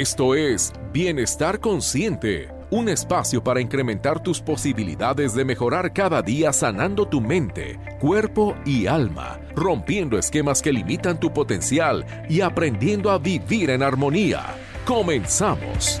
Esto 0.00 0.34
es 0.34 0.72
Bienestar 0.94 1.60
Consciente, 1.60 2.48
un 2.70 2.88
espacio 2.88 3.44
para 3.44 3.60
incrementar 3.60 4.22
tus 4.22 4.40
posibilidades 4.40 5.34
de 5.34 5.44
mejorar 5.44 5.92
cada 5.92 6.22
día 6.22 6.54
sanando 6.54 7.06
tu 7.06 7.20
mente, 7.20 7.78
cuerpo 8.00 8.56
y 8.64 8.86
alma, 8.86 9.38
rompiendo 9.54 10.18
esquemas 10.18 10.62
que 10.62 10.72
limitan 10.72 11.20
tu 11.20 11.34
potencial 11.34 12.06
y 12.30 12.40
aprendiendo 12.40 13.10
a 13.10 13.18
vivir 13.18 13.68
en 13.68 13.82
armonía. 13.82 14.40
Comenzamos. 14.86 16.00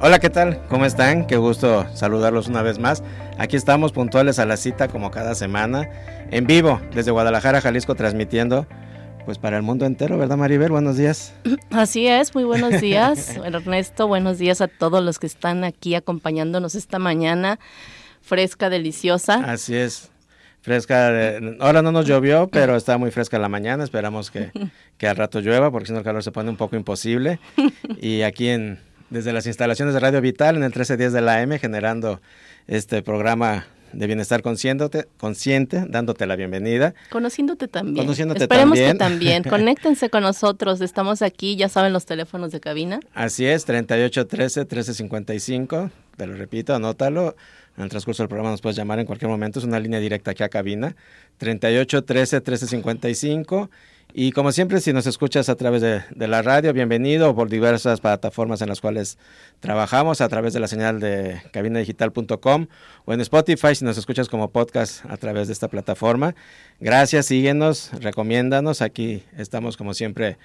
Hola, 0.00 0.20
¿qué 0.20 0.30
tal? 0.30 0.62
¿Cómo 0.68 0.84
están? 0.84 1.26
Qué 1.26 1.38
gusto 1.38 1.88
saludarlos 1.92 2.46
una 2.46 2.62
vez 2.62 2.78
más. 2.78 3.02
Aquí 3.36 3.56
estamos 3.56 3.90
puntuales 3.90 4.38
a 4.38 4.46
la 4.46 4.58
cita 4.58 4.86
como 4.86 5.10
cada 5.10 5.34
semana, 5.34 5.90
en 6.30 6.46
vivo 6.46 6.80
desde 6.94 7.10
Guadalajara, 7.10 7.60
Jalisco, 7.60 7.96
transmitiendo 7.96 8.68
pues 9.26 9.38
para 9.38 9.56
el 9.56 9.64
mundo 9.64 9.86
entero, 9.86 10.16
¿verdad 10.16 10.36
Maribel? 10.36 10.70
Buenos 10.70 10.96
días. 10.96 11.34
Así 11.70 12.06
es, 12.06 12.32
muy 12.32 12.44
buenos 12.44 12.80
días 12.80 13.36
Ernesto, 13.44 14.06
buenos 14.06 14.38
días 14.38 14.60
a 14.60 14.68
todos 14.68 15.02
los 15.02 15.18
que 15.18 15.26
están 15.26 15.64
aquí 15.64 15.96
acompañándonos 15.96 16.76
esta 16.76 17.00
mañana, 17.00 17.58
fresca, 18.22 18.70
deliciosa. 18.70 19.34
Así 19.50 19.74
es, 19.74 20.12
fresca, 20.62 21.10
eh, 21.10 21.56
ahora 21.58 21.82
no 21.82 21.90
nos 21.90 22.06
llovió, 22.06 22.46
pero 22.46 22.76
está 22.76 22.98
muy 22.98 23.10
fresca 23.10 23.40
la 23.40 23.48
mañana, 23.48 23.82
esperamos 23.82 24.30
que, 24.30 24.52
que 24.96 25.08
al 25.08 25.16
rato 25.16 25.40
llueva, 25.40 25.72
porque 25.72 25.86
si 25.86 25.92
no 25.92 25.98
el 25.98 26.04
calor 26.04 26.22
se 26.22 26.30
pone 26.30 26.48
un 26.48 26.56
poco 26.56 26.76
imposible. 26.76 27.40
Y 28.00 28.22
aquí 28.22 28.48
en 28.48 28.78
desde 29.10 29.32
las 29.32 29.46
instalaciones 29.46 29.94
de 29.94 30.00
Radio 30.00 30.20
Vital 30.20 30.56
en 30.56 30.62
el 30.62 30.68
1310 30.68 31.12
de 31.12 31.20
la 31.20 31.42
M, 31.42 31.58
generando 31.58 32.20
este 32.68 33.02
programa 33.02 33.66
de 33.96 34.06
bienestar 34.06 34.42
consciente, 34.42 35.08
consciente, 35.16 35.86
dándote 35.88 36.26
la 36.26 36.36
bienvenida. 36.36 36.94
Conociéndote 37.10 37.66
también. 37.66 38.04
Conociéndote 38.04 38.42
Esperemos 38.44 38.78
también. 38.78 38.92
que 38.92 38.98
también. 38.98 39.42
Conéctense 39.48 40.10
con 40.10 40.22
nosotros. 40.22 40.82
Estamos 40.82 41.22
aquí, 41.22 41.56
ya 41.56 41.70
saben 41.70 41.94
los 41.94 42.04
teléfonos 42.04 42.52
de 42.52 42.60
cabina. 42.60 43.00
Así 43.14 43.46
es, 43.46 43.66
3813-1355. 43.66 45.90
Te 46.16 46.26
lo 46.26 46.34
repito, 46.34 46.74
anótalo. 46.74 47.36
En 47.76 47.84
el 47.84 47.90
transcurso 47.90 48.22
del 48.22 48.28
programa 48.28 48.50
nos 48.50 48.60
puedes 48.60 48.76
llamar 48.76 48.98
en 48.98 49.06
cualquier 49.06 49.30
momento. 49.30 49.58
Es 49.58 49.64
una 49.64 49.80
línea 49.80 50.00
directa 50.00 50.32
aquí 50.32 50.42
a 50.42 50.48
cabina. 50.48 50.94
3813-1355. 51.40 53.70
Y 54.12 54.32
como 54.32 54.50
siempre, 54.50 54.80
si 54.80 54.92
nos 54.92 55.06
escuchas 55.06 55.48
a 55.48 55.56
través 55.56 55.82
de, 55.82 56.02
la 56.26 56.40
radio, 56.40 56.72
bienvenido 56.72 57.34
por 57.34 57.50
diversas 57.50 58.00
plataformas 58.00 58.62
en 58.62 58.68
las 58.68 58.80
cuales 58.80 59.18
trabajamos, 59.60 60.20
a 60.20 60.28
través 60.28 60.54
de 60.54 60.60
la 60.60 60.68
señal 60.68 61.00
de 61.00 61.42
cabinadigital.com 61.52 62.66
o 63.04 63.12
en 63.12 63.20
Spotify, 63.20 63.74
si 63.74 63.84
nos 63.84 63.98
escuchas 63.98 64.28
como 64.28 64.50
podcast 64.50 65.04
a 65.04 65.18
través 65.18 65.48
de 65.48 65.52
esta 65.52 65.68
plataforma. 65.68 66.34
Gracias, 66.80 67.26
síguenos, 67.26 67.90
recomiéndanos. 68.00 68.80
Aquí 68.80 69.22
estamos 69.36 69.76
como 69.76 69.92
siempre 69.92 70.38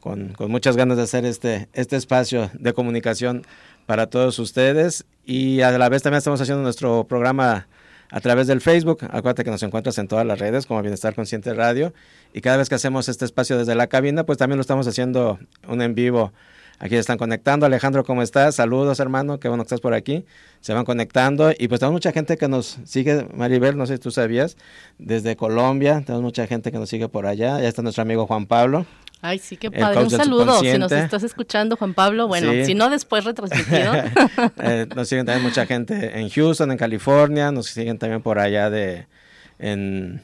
con, 0.00 0.32
con 0.32 0.50
muchas 0.50 0.76
ganas 0.76 0.96
de 0.96 1.02
hacer 1.02 1.26
este, 1.26 1.68
este 1.74 1.96
espacio 1.96 2.50
de 2.54 2.72
comunicación 2.72 3.44
para 3.84 4.08
todos 4.08 4.38
ustedes 4.38 5.04
y 5.24 5.60
a 5.60 5.70
la 5.76 5.88
vez 5.88 6.02
también 6.02 6.18
estamos 6.18 6.40
haciendo 6.40 6.62
nuestro 6.62 7.04
programa 7.04 7.68
a 8.10 8.20
través 8.20 8.46
del 8.46 8.60
Facebook. 8.60 9.00
Acuérdate 9.04 9.44
que 9.44 9.50
nos 9.50 9.62
encuentras 9.62 9.98
en 9.98 10.08
todas 10.08 10.26
las 10.26 10.38
redes 10.38 10.66
como 10.66 10.80
Bienestar 10.82 11.14
Consciente 11.14 11.54
Radio. 11.54 11.92
Y 12.32 12.40
cada 12.40 12.56
vez 12.56 12.68
que 12.68 12.74
hacemos 12.74 13.08
este 13.08 13.24
espacio 13.24 13.58
desde 13.58 13.74
la 13.74 13.86
cabina, 13.86 14.24
pues 14.24 14.38
también 14.38 14.56
lo 14.56 14.62
estamos 14.62 14.86
haciendo 14.86 15.38
un 15.66 15.82
en 15.82 15.94
vivo. 15.94 16.32
Aquí 16.80 16.90
se 16.90 17.00
están 17.00 17.18
conectando. 17.18 17.66
Alejandro, 17.66 18.04
¿cómo 18.04 18.22
estás? 18.22 18.54
Saludos, 18.54 19.00
hermano. 19.00 19.40
Qué 19.40 19.48
bueno 19.48 19.64
que 19.64 19.66
estás 19.66 19.80
por 19.80 19.94
aquí. 19.94 20.24
Se 20.60 20.72
van 20.74 20.84
conectando. 20.84 21.50
Y 21.58 21.66
pues 21.66 21.80
tenemos 21.80 21.94
mucha 21.94 22.12
gente 22.12 22.36
que 22.36 22.46
nos 22.46 22.78
sigue. 22.84 23.26
Maribel, 23.34 23.76
no 23.76 23.84
sé 23.86 23.94
si 23.94 23.98
tú 24.00 24.12
sabías, 24.12 24.56
desde 24.98 25.34
Colombia. 25.34 26.02
Tenemos 26.06 26.22
mucha 26.22 26.46
gente 26.46 26.70
que 26.70 26.78
nos 26.78 26.88
sigue 26.88 27.08
por 27.08 27.26
allá. 27.26 27.60
Ya 27.60 27.68
está 27.68 27.82
nuestro 27.82 28.02
amigo 28.02 28.26
Juan 28.28 28.46
Pablo. 28.46 28.86
Ay, 29.20 29.38
sí, 29.38 29.56
qué 29.56 29.70
padre. 29.70 30.02
Un 30.04 30.10
saludo. 30.10 30.60
Si 30.60 30.78
nos 30.78 30.92
estás 30.92 31.22
escuchando, 31.22 31.76
Juan 31.76 31.94
Pablo, 31.94 32.28
bueno, 32.28 32.52
sí. 32.52 32.66
si 32.66 32.74
no, 32.74 32.88
después 32.88 33.24
retransmitido. 33.24 33.92
eh, 34.62 34.86
nos 34.94 35.08
siguen 35.08 35.26
también 35.26 35.42
mucha 35.42 35.66
gente 35.66 36.18
en 36.20 36.28
Houston, 36.30 36.70
en 36.70 36.78
California. 36.78 37.50
Nos 37.50 37.66
siguen 37.66 37.98
también 37.98 38.22
por 38.22 38.38
allá 38.38 38.70
de 38.70 39.06
en 39.58 40.20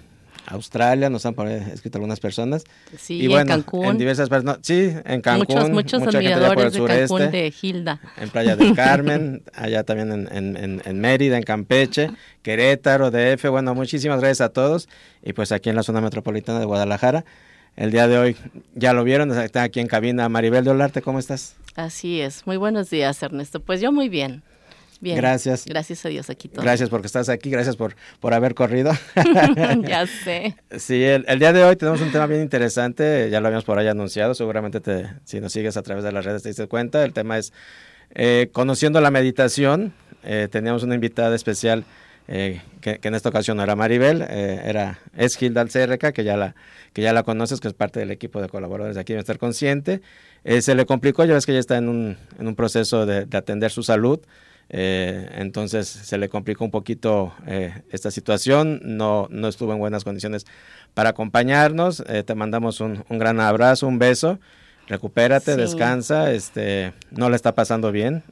Australia, 0.46 1.08
nos 1.08 1.24
han 1.24 1.34
escrito 1.48 1.98
algunas 1.98 2.20
personas. 2.20 2.64
Sí, 2.98 3.22
y 3.22 3.26
bueno, 3.28 3.42
en 3.42 3.48
Cancún. 3.48 3.86
En 3.86 3.98
diversas 3.98 4.28
personas. 4.28 4.58
Sí, 4.62 4.92
en 5.04 5.20
Cancún. 5.22 5.56
Muchos, 5.56 5.70
muchos 5.70 6.00
mucha 6.00 6.18
admiradores 6.18 6.72
gente 6.74 6.92
de 6.92 7.00
Cancún, 7.00 7.30
de 7.30 7.50
Gilda. 7.50 8.00
En 8.18 8.28
Playa 8.30 8.56
del 8.56 8.74
Carmen, 8.74 9.42
allá 9.54 9.84
también 9.84 10.12
en, 10.12 10.56
en, 10.56 10.82
en, 10.84 11.00
Mérida, 11.00 11.36
en 11.36 11.42
Campeche, 11.42 12.10
Querétaro, 12.42 13.10
DF. 13.10 13.48
Bueno, 13.48 13.74
muchísimas 13.74 14.20
gracias 14.20 14.42
a 14.42 14.48
todos. 14.50 14.88
Y 15.22 15.32
pues 15.32 15.50
aquí 15.52 15.70
en 15.70 15.76
la 15.76 15.82
zona 15.82 16.00
metropolitana 16.00 16.58
de 16.58 16.66
Guadalajara. 16.66 17.24
El 17.76 17.90
día 17.90 18.06
de 18.06 18.18
hoy 18.18 18.36
ya 18.74 18.92
lo 18.92 19.02
vieron, 19.02 19.36
está 19.36 19.64
aquí 19.64 19.80
en 19.80 19.88
cabina 19.88 20.28
Maribel 20.28 20.64
de 20.64 20.70
Olarte, 20.70 21.02
¿cómo 21.02 21.18
estás? 21.18 21.56
Así 21.74 22.20
es, 22.20 22.46
muy 22.46 22.56
buenos 22.56 22.88
días 22.88 23.20
Ernesto, 23.22 23.60
pues 23.60 23.80
yo 23.80 23.90
muy 23.90 24.08
bien. 24.08 24.42
Bien. 25.00 25.16
Gracias. 25.16 25.66
Gracias 25.66 26.06
a 26.06 26.08
Dios 26.08 26.30
aquí 26.30 26.48
todo. 26.48 26.62
Gracias 26.62 26.88
porque 26.88 27.08
estás 27.08 27.28
aquí, 27.28 27.50
gracias 27.50 27.76
por, 27.76 27.94
por 28.20 28.32
haber 28.32 28.54
corrido. 28.54 28.92
ya 29.82 30.06
sé. 30.24 30.56
Sí, 30.78 31.02
el, 31.02 31.26
el, 31.28 31.38
día 31.38 31.52
de 31.52 31.62
hoy 31.62 31.76
tenemos 31.76 32.00
un 32.00 32.10
tema 32.10 32.26
bien 32.26 32.40
interesante, 32.40 33.28
ya 33.28 33.40
lo 33.40 33.48
habíamos 33.48 33.64
por 33.64 33.78
ahí 33.78 33.88
anunciado, 33.88 34.34
seguramente 34.34 34.80
te, 34.80 35.08
si 35.24 35.40
nos 35.40 35.52
sigues 35.52 35.76
a 35.76 35.82
través 35.82 36.04
de 36.04 36.12
las 36.12 36.24
redes 36.24 36.42
te 36.42 36.48
diste 36.48 36.68
cuenta, 36.68 37.04
el 37.04 37.12
tema 37.12 37.36
es 37.36 37.52
eh, 38.14 38.48
conociendo 38.52 39.00
la 39.00 39.10
meditación, 39.10 39.92
eh, 40.22 40.48
teníamos 40.50 40.84
una 40.84 40.94
invitada 40.94 41.34
especial 41.34 41.84
eh, 42.26 42.62
que, 42.80 43.00
que, 43.00 43.08
en 43.08 43.14
esta 43.14 43.28
ocasión 43.28 43.58
no 43.58 43.62
era 43.62 43.76
Maribel, 43.76 44.22
eh, 44.22 44.62
era, 44.64 44.98
es 45.16 45.36
Gilda 45.36 45.60
Alcerreca, 45.60 46.12
que 46.12 46.24
ya, 46.24 46.36
la, 46.36 46.54
que 46.92 47.02
ya 47.02 47.12
la 47.12 47.22
conoces, 47.22 47.60
que 47.60 47.68
es 47.68 47.74
parte 47.74 48.00
del 48.00 48.10
equipo 48.10 48.40
de 48.40 48.48
colaboradores 48.48 48.94
de 48.94 49.00
aquí 49.02 49.12
de 49.12 49.18
Estar 49.18 49.38
Consciente. 49.38 50.00
Eh, 50.44 50.62
se 50.62 50.74
le 50.74 50.86
complicó, 50.86 51.24
ya 51.24 51.34
ves 51.34 51.44
que 51.44 51.52
ella 51.52 51.60
está 51.60 51.76
en 51.76 51.88
un, 51.88 52.16
en 52.38 52.46
un 52.46 52.54
proceso 52.54 53.04
de, 53.04 53.26
de 53.26 53.36
atender 53.36 53.70
su 53.70 53.82
salud, 53.82 54.20
entonces 54.70 55.86
se 55.86 56.16
le 56.16 56.30
complicó 56.30 56.64
un 56.64 56.70
poquito 56.70 57.34
esta 57.90 58.10
situación, 58.10 58.80
no, 58.82 59.28
no 59.30 59.48
estuvo 59.48 59.74
en 59.74 59.78
buenas 59.78 60.04
condiciones 60.04 60.46
para 60.94 61.10
acompañarnos. 61.10 62.02
te 62.24 62.34
mandamos 62.34 62.80
un, 62.80 63.04
un, 63.10 63.18
gran 63.18 63.40
abrazo, 63.40 63.86
un 63.86 63.98
beso. 63.98 64.40
Recupérate, 64.88 65.52
sí. 65.52 65.60
descansa, 65.60 66.32
este, 66.32 66.94
no 67.10 67.28
le 67.28 67.36
está 67.36 67.54
pasando 67.54 67.92
bien, 67.92 68.24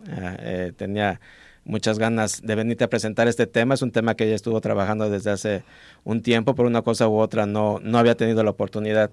tenía 0.79 1.21
muchas 1.65 1.99
ganas 1.99 2.43
de 2.43 2.55
venirte 2.55 2.85
a 2.85 2.91
presentar 2.91 3.29
este 3.29 3.47
tema. 3.47 3.75
Es 3.75 3.83
un 3.83 3.93
tema 3.93 4.15
que 4.15 4.25
ella 4.25 4.35
estuvo 4.35 4.61
trabajando 4.61 5.11
desde 5.11 5.31
hace 5.31 5.63
un 6.05 6.23
tiempo, 6.23 6.55
por 6.55 6.67
una 6.67 6.83
cosa 6.83 7.09
u 7.09 7.19
otra 7.19 7.47
no, 7.47 7.79
no 7.83 7.99
había 7.99 8.17
tenido 8.17 8.43
la 8.43 8.51
oportunidad 8.51 9.11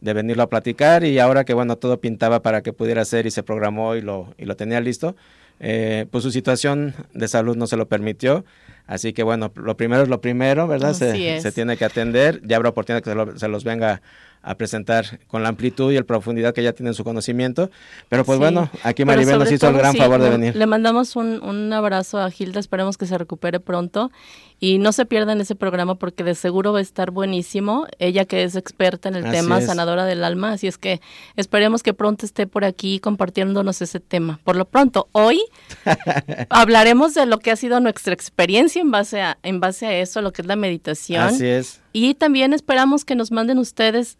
de 0.00 0.12
venirlo 0.14 0.42
a 0.42 0.48
platicar 0.48 1.04
y 1.04 1.20
ahora 1.20 1.44
que 1.44 1.54
bueno 1.54 1.76
todo 1.76 2.00
pintaba 2.00 2.42
para 2.42 2.62
que 2.62 2.72
pudiera 2.72 3.04
ser 3.04 3.26
y 3.26 3.30
se 3.30 3.44
programó 3.44 3.94
y 3.94 4.00
lo, 4.00 4.34
y 4.36 4.46
lo 4.46 4.56
tenía 4.56 4.80
listo, 4.80 5.14
eh, 5.60 6.06
pues 6.10 6.24
su 6.24 6.32
situación 6.32 6.92
de 7.14 7.28
salud 7.28 7.56
no 7.56 7.68
se 7.68 7.76
lo 7.76 7.86
permitió. 7.86 8.44
Así 8.88 9.12
que 9.12 9.22
bueno, 9.22 9.52
lo 9.54 9.76
primero 9.76 10.02
es 10.02 10.08
lo 10.08 10.20
primero, 10.20 10.66
¿verdad? 10.66 10.92
Se, 10.92 11.40
se, 11.40 11.52
tiene 11.52 11.76
que 11.76 11.84
atender. 11.84 12.40
Ya 12.44 12.56
habrá 12.56 12.70
oportunidad 12.70 13.02
que 13.02 13.10
se, 13.10 13.16
lo, 13.16 13.38
se 13.38 13.46
los 13.46 13.62
venga 13.62 14.02
a 14.42 14.56
presentar 14.56 15.20
con 15.28 15.42
la 15.42 15.48
amplitud 15.48 15.92
y 15.92 15.94
la 15.94 16.02
profundidad 16.02 16.52
que 16.52 16.62
ya 16.62 16.72
tiene 16.72 16.90
en 16.90 16.94
su 16.94 17.04
conocimiento. 17.04 17.70
Pero 18.08 18.24
pues 18.24 18.36
sí, 18.36 18.40
bueno, 18.40 18.68
aquí 18.82 19.04
Maribel 19.04 19.38
nos 19.38 19.50
hizo 19.50 19.68
el 19.68 19.76
gran 19.76 19.92
sí, 19.92 19.98
favor 19.98 20.20
de 20.20 20.30
venir. 20.30 20.56
Le 20.56 20.66
mandamos 20.66 21.14
un, 21.14 21.42
un, 21.42 21.72
abrazo 21.72 22.18
a 22.18 22.30
Gilda, 22.30 22.58
esperemos 22.58 22.98
que 22.98 23.06
se 23.06 23.16
recupere 23.16 23.60
pronto 23.60 24.10
y 24.58 24.78
no 24.78 24.92
se 24.92 25.06
pierdan 25.06 25.40
ese 25.40 25.54
programa 25.54 25.94
porque 25.94 26.24
de 26.24 26.34
seguro 26.34 26.72
va 26.72 26.80
a 26.80 26.82
estar 26.82 27.10
buenísimo. 27.12 27.86
Ella 27.98 28.24
que 28.24 28.42
es 28.42 28.56
experta 28.56 29.08
en 29.08 29.16
el 29.16 29.26
Así 29.26 29.36
tema, 29.36 29.58
es. 29.58 29.66
sanadora 29.66 30.04
del 30.04 30.24
alma, 30.24 30.52
así 30.52 30.66
es 30.66 30.76
que 30.76 31.00
esperemos 31.36 31.82
que 31.82 31.94
pronto 31.94 32.26
esté 32.26 32.46
por 32.46 32.64
aquí 32.64 32.98
compartiéndonos 32.98 33.80
ese 33.80 34.00
tema. 34.00 34.40
Por 34.42 34.56
lo 34.56 34.64
pronto, 34.64 35.08
hoy 35.12 35.40
hablaremos 36.48 37.14
de 37.14 37.26
lo 37.26 37.38
que 37.38 37.52
ha 37.52 37.56
sido 37.56 37.78
nuestra 37.80 38.12
experiencia 38.12 38.80
en 38.80 38.90
base 38.90 39.20
a, 39.20 39.38
en 39.42 39.60
base 39.60 39.86
a 39.86 39.96
eso, 39.98 40.20
lo 40.20 40.32
que 40.32 40.42
es 40.42 40.48
la 40.48 40.56
meditación. 40.56 41.22
Así 41.22 41.46
es. 41.46 41.80
Y 41.92 42.14
también 42.14 42.52
esperamos 42.52 43.04
que 43.04 43.14
nos 43.14 43.30
manden 43.30 43.58
ustedes 43.58 44.16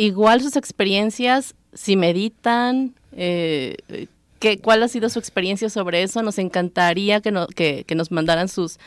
igual 0.00 0.40
sus 0.40 0.56
experiencias, 0.56 1.54
si 1.72 1.96
meditan, 1.96 2.94
eh, 3.12 3.76
que, 4.38 4.58
cuál 4.58 4.82
ha 4.82 4.88
sido 4.88 5.08
su 5.08 5.18
experiencia 5.18 5.68
sobre 5.68 6.02
eso. 6.02 6.22
Nos 6.22 6.38
encantaría 6.38 7.20
que, 7.20 7.30
no, 7.30 7.46
que, 7.46 7.84
que 7.84 7.94
nos 7.94 8.10
mandaran 8.10 8.48
sus 8.48 8.78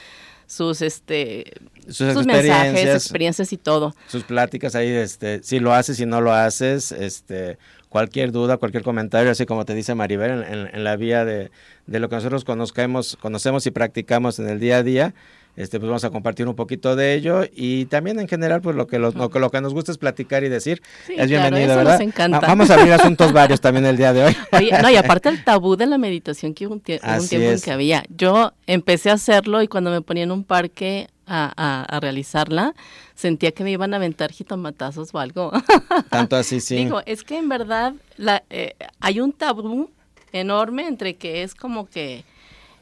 sus 0.46 0.82
este 0.82 1.54
sus, 1.88 1.98
sus 1.98 2.08
experiencias, 2.10 2.74
mensajes, 2.74 2.96
experiencias 2.96 3.54
y 3.54 3.58
todo. 3.58 3.96
Sus 4.08 4.24
pláticas 4.24 4.76
ahí, 4.76 4.90
este, 4.90 5.42
si 5.44 5.60
lo 5.60 5.74
haces, 5.74 5.98
si 5.98 6.06
no 6.06 6.22
lo 6.22 6.34
haces, 6.34 6.92
este, 6.92 7.58
cualquier 7.90 8.32
duda, 8.32 8.58
cualquier 8.58 8.84
comentario, 8.84 9.32
así 9.32 9.46
como 9.46 9.66
te 9.66 9.74
dice 9.74 9.96
Maribel, 9.96 10.32
en, 10.32 10.44
en, 10.44 10.76
en 10.76 10.84
la 10.84 10.96
vía 10.96 11.26
de, 11.26 11.52
de, 11.88 12.00
lo 12.00 12.10
que 12.10 12.16
nosotros 12.16 12.44
conozcamos, 12.44 13.18
conocemos 13.20 13.66
y 13.68 13.72
practicamos 13.72 14.40
en 14.40 14.50
el 14.50 14.60
día 14.60 14.78
a 14.78 14.84
día, 14.84 15.14
este, 15.56 15.80
pues 15.80 15.88
vamos 15.88 16.04
a 16.04 16.10
compartir 16.10 16.48
un 16.48 16.56
poquito 16.56 16.96
de 16.96 17.14
ello 17.14 17.44
y 17.54 17.86
también 17.86 18.20
en 18.20 18.28
general, 18.28 18.62
pues 18.62 18.76
lo 18.76 18.88
que, 18.88 18.98
lo, 18.98 19.12
lo, 19.12 19.30
lo 19.30 19.52
que 19.52 19.62
nos 19.62 19.74
gusta 19.74 19.92
es 19.92 19.98
platicar 19.98 20.44
y 20.44 20.50
decir, 20.50 20.82
sí, 21.06 21.14
es 21.16 21.30
bienvenido, 21.30 21.66
claro, 21.66 21.80
¿verdad? 21.80 22.00
Nos 22.00 22.08
encanta. 22.08 22.40
Vamos 22.40 22.70
a 22.72 22.76
abrir 22.76 22.94
asuntos 22.94 23.32
varios 23.32 23.62
también 23.62 23.86
el 23.86 23.96
día 23.96 24.14
de 24.14 24.24
hoy. 24.26 24.38
Oye, 24.52 24.72
no, 24.82 24.90
y 24.90 24.96
aparte 24.96 25.30
el 25.30 25.44
tabú 25.44 25.76
de 25.76 25.86
la 25.86 25.98
meditación 25.98 26.54
que 26.54 26.66
hubo 26.66 26.74
un, 26.74 26.82
tie 26.82 27.00
un 27.04 27.28
tiempo 27.28 27.50
es. 27.50 27.62
en 27.62 27.66
que 27.66 27.72
había. 27.72 28.04
Yo 28.10 28.54
empecé 28.66 29.12
a 29.12 29.14
hacerlo 29.14 29.62
y 29.62 29.68
cuando 29.68 29.92
me 29.92 30.02
ponía 30.02 30.24
en 30.24 30.32
un 30.32 30.44
parque 30.44 31.08
a, 31.28 32.00
realizarla, 32.02 32.74
sentía 33.16 33.52
que 33.52 33.64
me 33.64 33.72
iban 33.72 33.94
a 33.94 33.98
aventar 33.98 34.32
jitomatazos 34.32 35.14
o 35.14 35.20
algo. 35.20 35.52
Tanto 36.10 36.36
así, 36.36 36.60
sí. 36.60 36.78
Digo, 36.78 37.02
es 37.06 37.24
que 37.24 37.38
en 37.38 37.50
verdad 37.50 37.94
la, 38.18 38.44
eh, 38.50 38.76
hay 39.00 39.20
un 39.20 39.32
tabú 39.32 39.90
enorme 40.32 40.88
entre 40.88 41.16
que 41.16 41.44
es 41.44 41.54
como 41.54 41.88
que 41.88 42.26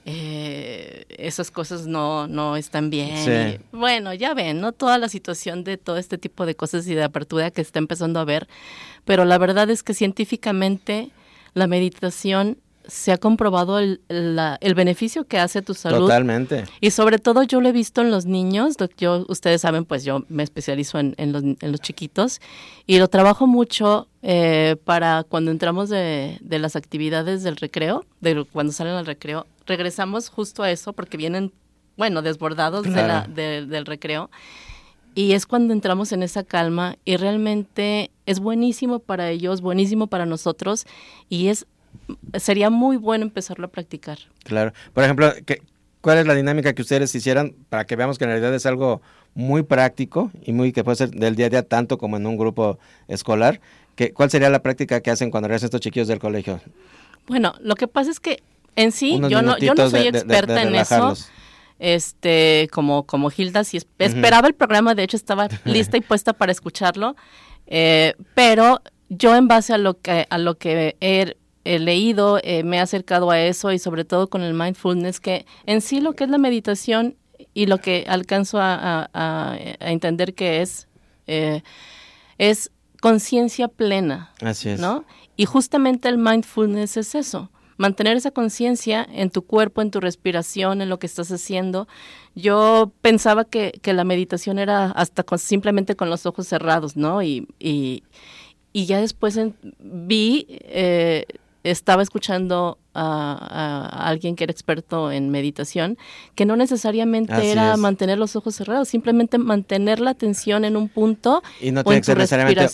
eh, 0.06 1.06
esas 1.10 1.52
cosas 1.52 1.86
no, 1.86 2.28
no 2.28 2.56
están 2.58 2.90
bien. 2.90 3.64
bueno, 3.72 4.14
ya 4.14 4.34
ven, 4.34 4.62
¿no? 4.62 4.72
Toda 4.72 4.98
la 4.98 5.10
situación 5.10 5.64
de 5.64 5.78
todo 5.78 5.98
este 5.98 6.18
tipo 6.18 6.46
de 6.46 6.56
cosas 6.56 6.88
y 6.88 6.96
de 6.96 7.04
apertura 7.04 7.52
que 7.52 7.62
está 7.62 7.80
empezando 7.80 8.20
a 8.20 8.26
ver, 8.26 8.48
pero 9.06 9.26
la 9.26 9.38
verdad 9.38 9.70
es 9.70 9.84
que 9.84 9.94
científicamente 9.94 11.12
la 11.54 11.68
meditación 11.68 12.58
se 12.88 13.12
ha 13.12 13.18
comprobado 13.18 13.80
el, 13.80 14.02
el, 14.10 14.76
beneficio 14.76 15.26
que 15.26 15.40
hace 15.40 15.62
tu 15.62 15.74
salud. 15.74 16.00
Totalmente. 16.00 16.66
Y 16.80 16.92
sobre 16.92 17.20
todo 17.20 17.44
yo 17.44 17.62
lo 17.62 17.70
he 17.70 17.72
visto 17.72 18.02
en 18.02 18.12
los 18.12 18.26
niños, 18.26 18.76
yo, 18.98 19.26
ustedes 19.30 19.62
saben, 19.62 19.86
pues 19.86 20.04
yo 20.04 20.24
me 20.30 20.44
especializo 20.44 21.00
en, 21.00 21.14
en, 21.18 21.32
los, 21.32 21.44
en 21.44 21.72
los, 21.72 21.82
chiquitos 21.82 22.42
y 22.88 23.00
lo 23.00 23.08
trabajo 23.08 23.48
mucho 23.48 24.08
eh, 24.22 24.76
para 24.84 25.24
cuando 25.24 25.52
entramos 25.52 25.90
de, 25.90 26.38
de, 26.42 26.60
las 26.60 26.76
actividades 26.76 27.44
del 27.44 27.58
recreo, 27.58 28.06
de 28.20 28.46
cuando 28.52 28.74
salen 28.74 28.94
al 28.94 29.06
recreo, 29.06 29.46
regresamos 29.66 30.30
justo 30.30 30.64
a 30.64 30.72
eso 30.72 30.94
porque 30.94 31.18
vienen, 31.18 31.52
bueno, 31.98 32.22
desbordados 32.22 32.84
de 32.84 32.92
la, 32.92 33.28
del 33.28 33.86
recreo. 33.86 34.30
Y 35.14 35.34
es 35.34 35.46
cuando 35.46 35.74
entramos 35.74 36.14
en 36.14 36.24
esa 36.24 36.44
calma 36.44 36.96
y 37.04 37.18
realmente 37.18 38.12
es 38.26 38.40
buenísimo 38.40 39.00
para 39.00 39.30
ellos, 39.30 39.60
buenísimo 39.60 40.08
para 40.08 40.26
nosotros 40.26 40.86
y 41.28 41.48
es 41.48 41.68
sería 42.40 42.70
muy 42.70 42.98
bueno 42.98 43.24
empezarlo 43.24 43.66
a 43.66 43.70
practicar. 43.70 44.20
Claro. 44.44 44.74
Por 44.94 45.04
ejemplo, 45.04 45.32
¿qué, 45.46 45.62
¿cuál 46.02 46.18
es 46.18 46.28
la 46.28 46.36
dinámica 46.36 46.74
que 46.74 46.82
ustedes 46.82 47.14
hicieran 47.16 47.56
para 47.70 47.86
que 47.86 47.96
veamos 47.96 48.18
que 48.18 48.26
en 48.26 48.32
realidad 48.32 48.54
es 48.54 48.66
algo 48.66 49.02
muy 49.34 49.64
práctico 49.64 50.32
y 50.44 50.52
muy 50.52 50.74
que 50.74 50.84
puede 50.84 50.98
ser 50.98 51.12
del 51.12 51.36
día 51.36 51.46
a 51.46 51.50
día 51.50 51.64
tanto 51.64 51.98
como 51.98 52.18
en 52.18 52.26
un 52.26 52.38
grupo 52.38 52.80
escolar? 53.08 53.62
¿Qué, 53.96 54.14
¿Cuál 54.14 54.30
sería 54.30 54.50
la 54.50 54.62
práctica 54.62 55.02
que 55.02 55.12
hacen 55.12 55.32
cuando 55.32 55.48
regresan 55.48 55.68
estos 55.68 55.82
chiquillos 55.82 56.08
del 56.08 56.20
colegio? 56.20 56.60
Bueno, 57.28 57.54
lo 57.62 57.76
que 57.76 57.88
pasa 57.88 58.12
es 58.12 58.20
que 58.20 58.44
en 58.76 58.92
sí 58.92 59.20
yo 59.30 59.42
no, 59.42 59.58
yo 59.58 59.74
no 59.74 59.90
soy 59.90 60.08
experta 60.08 60.62
en 60.62 60.76
eso 60.76 61.16
este 61.80 62.70
como 62.72 63.04
como 63.04 63.32
Hilda 63.36 63.64
si 63.64 63.80
esperaba 63.98 64.48
el 64.48 64.54
programa 64.54 64.94
de 64.94 65.04
hecho 65.04 65.18
estaba 65.18 65.48
lista 65.66 65.98
y 65.98 66.02
puesta 66.02 66.34
para 66.34 66.52
escucharlo 66.52 67.16
eh, 67.66 68.14
pero 68.36 68.82
yo 69.10 69.36
en 69.36 69.48
base 69.48 69.74
a 69.74 69.78
lo 69.78 70.00
que 70.00 70.28
a 70.30 70.38
lo 70.38 70.58
que 70.58 70.96
he 71.02 71.36
he 71.64 71.80
leído, 71.80 72.40
eh, 72.44 72.64
me 72.64 72.78
he 72.78 72.80
acercado 72.80 73.32
a 73.32 73.40
eso 73.40 73.72
y 73.72 73.80
sobre 73.80 74.06
todo 74.06 74.30
con 74.30 74.42
el 74.42 74.54
mindfulness, 74.54 75.20
que 75.20 75.46
en 75.66 75.82
sí 75.82 76.02
lo 76.02 76.14
que 76.14 76.24
es 76.24 76.30
la 76.30 76.38
meditación 76.38 77.16
y 77.54 77.66
lo 77.66 77.80
que 77.80 78.06
alcanzo 78.08 78.58
a, 78.62 79.58
entender 79.80 80.34
que 80.34 80.62
es, 80.62 80.88
eh, 81.28 81.62
es 82.38 82.72
conciencia 83.02 83.68
plena. 83.68 84.32
Así 84.42 84.70
es. 84.70 84.80
¿no? 84.80 85.06
Y 85.36 85.46
justamente 85.46 86.08
el 86.08 86.18
mindfulness 86.18 86.98
es 86.98 87.16
eso, 87.16 87.50
mantener 87.78 88.16
esa 88.16 88.32
conciencia 88.32 89.08
en 89.12 89.32
tu 89.32 89.42
cuerpo, 89.42 89.82
en 89.82 89.92
tu 89.92 90.00
respiración, 90.00 90.82
en 90.82 90.90
lo 90.90 91.00
que 91.00 91.08
estás 91.08 91.32
haciendo. 91.32 91.88
Yo 92.36 92.92
pensaba 93.02 93.46
que, 93.46 93.80
que 93.82 93.94
la 93.94 94.04
meditación 94.04 94.60
era 94.60 94.92
hasta 94.92 95.26
simplemente 95.38 95.96
con 95.96 96.10
los 96.10 96.26
ojos 96.26 96.48
cerrados, 96.48 96.96
¿no? 96.96 97.24
Y, 97.24 97.48
y, 97.60 98.04
y 98.74 98.86
ya 98.86 99.02
después 99.02 99.40
vi 99.80 100.46
eh, 100.50 101.26
estaba 101.64 102.02
escuchando 102.02 102.78
a, 102.94 104.08
alguien 104.10 104.36
que 104.36 104.44
era 104.44 104.52
experto 104.52 105.12
en 105.12 105.30
meditación, 105.30 105.98
que 106.36 106.46
no 106.46 106.56
necesariamente 106.56 107.52
era 107.52 107.78
mantener 107.78 108.18
los 108.18 108.36
ojos 108.36 108.56
cerrados, 108.56 108.90
simplemente 108.90 109.38
mantener 109.38 110.00
la 110.00 110.12
atención 110.12 110.66
en 110.66 110.76
un 110.76 110.90
punto. 110.90 111.42
Y 111.62 111.72
no 111.72 111.84
tiene 111.84 112.02
que 112.02 112.06
ser 112.06 112.18
necesariamente 112.18 112.68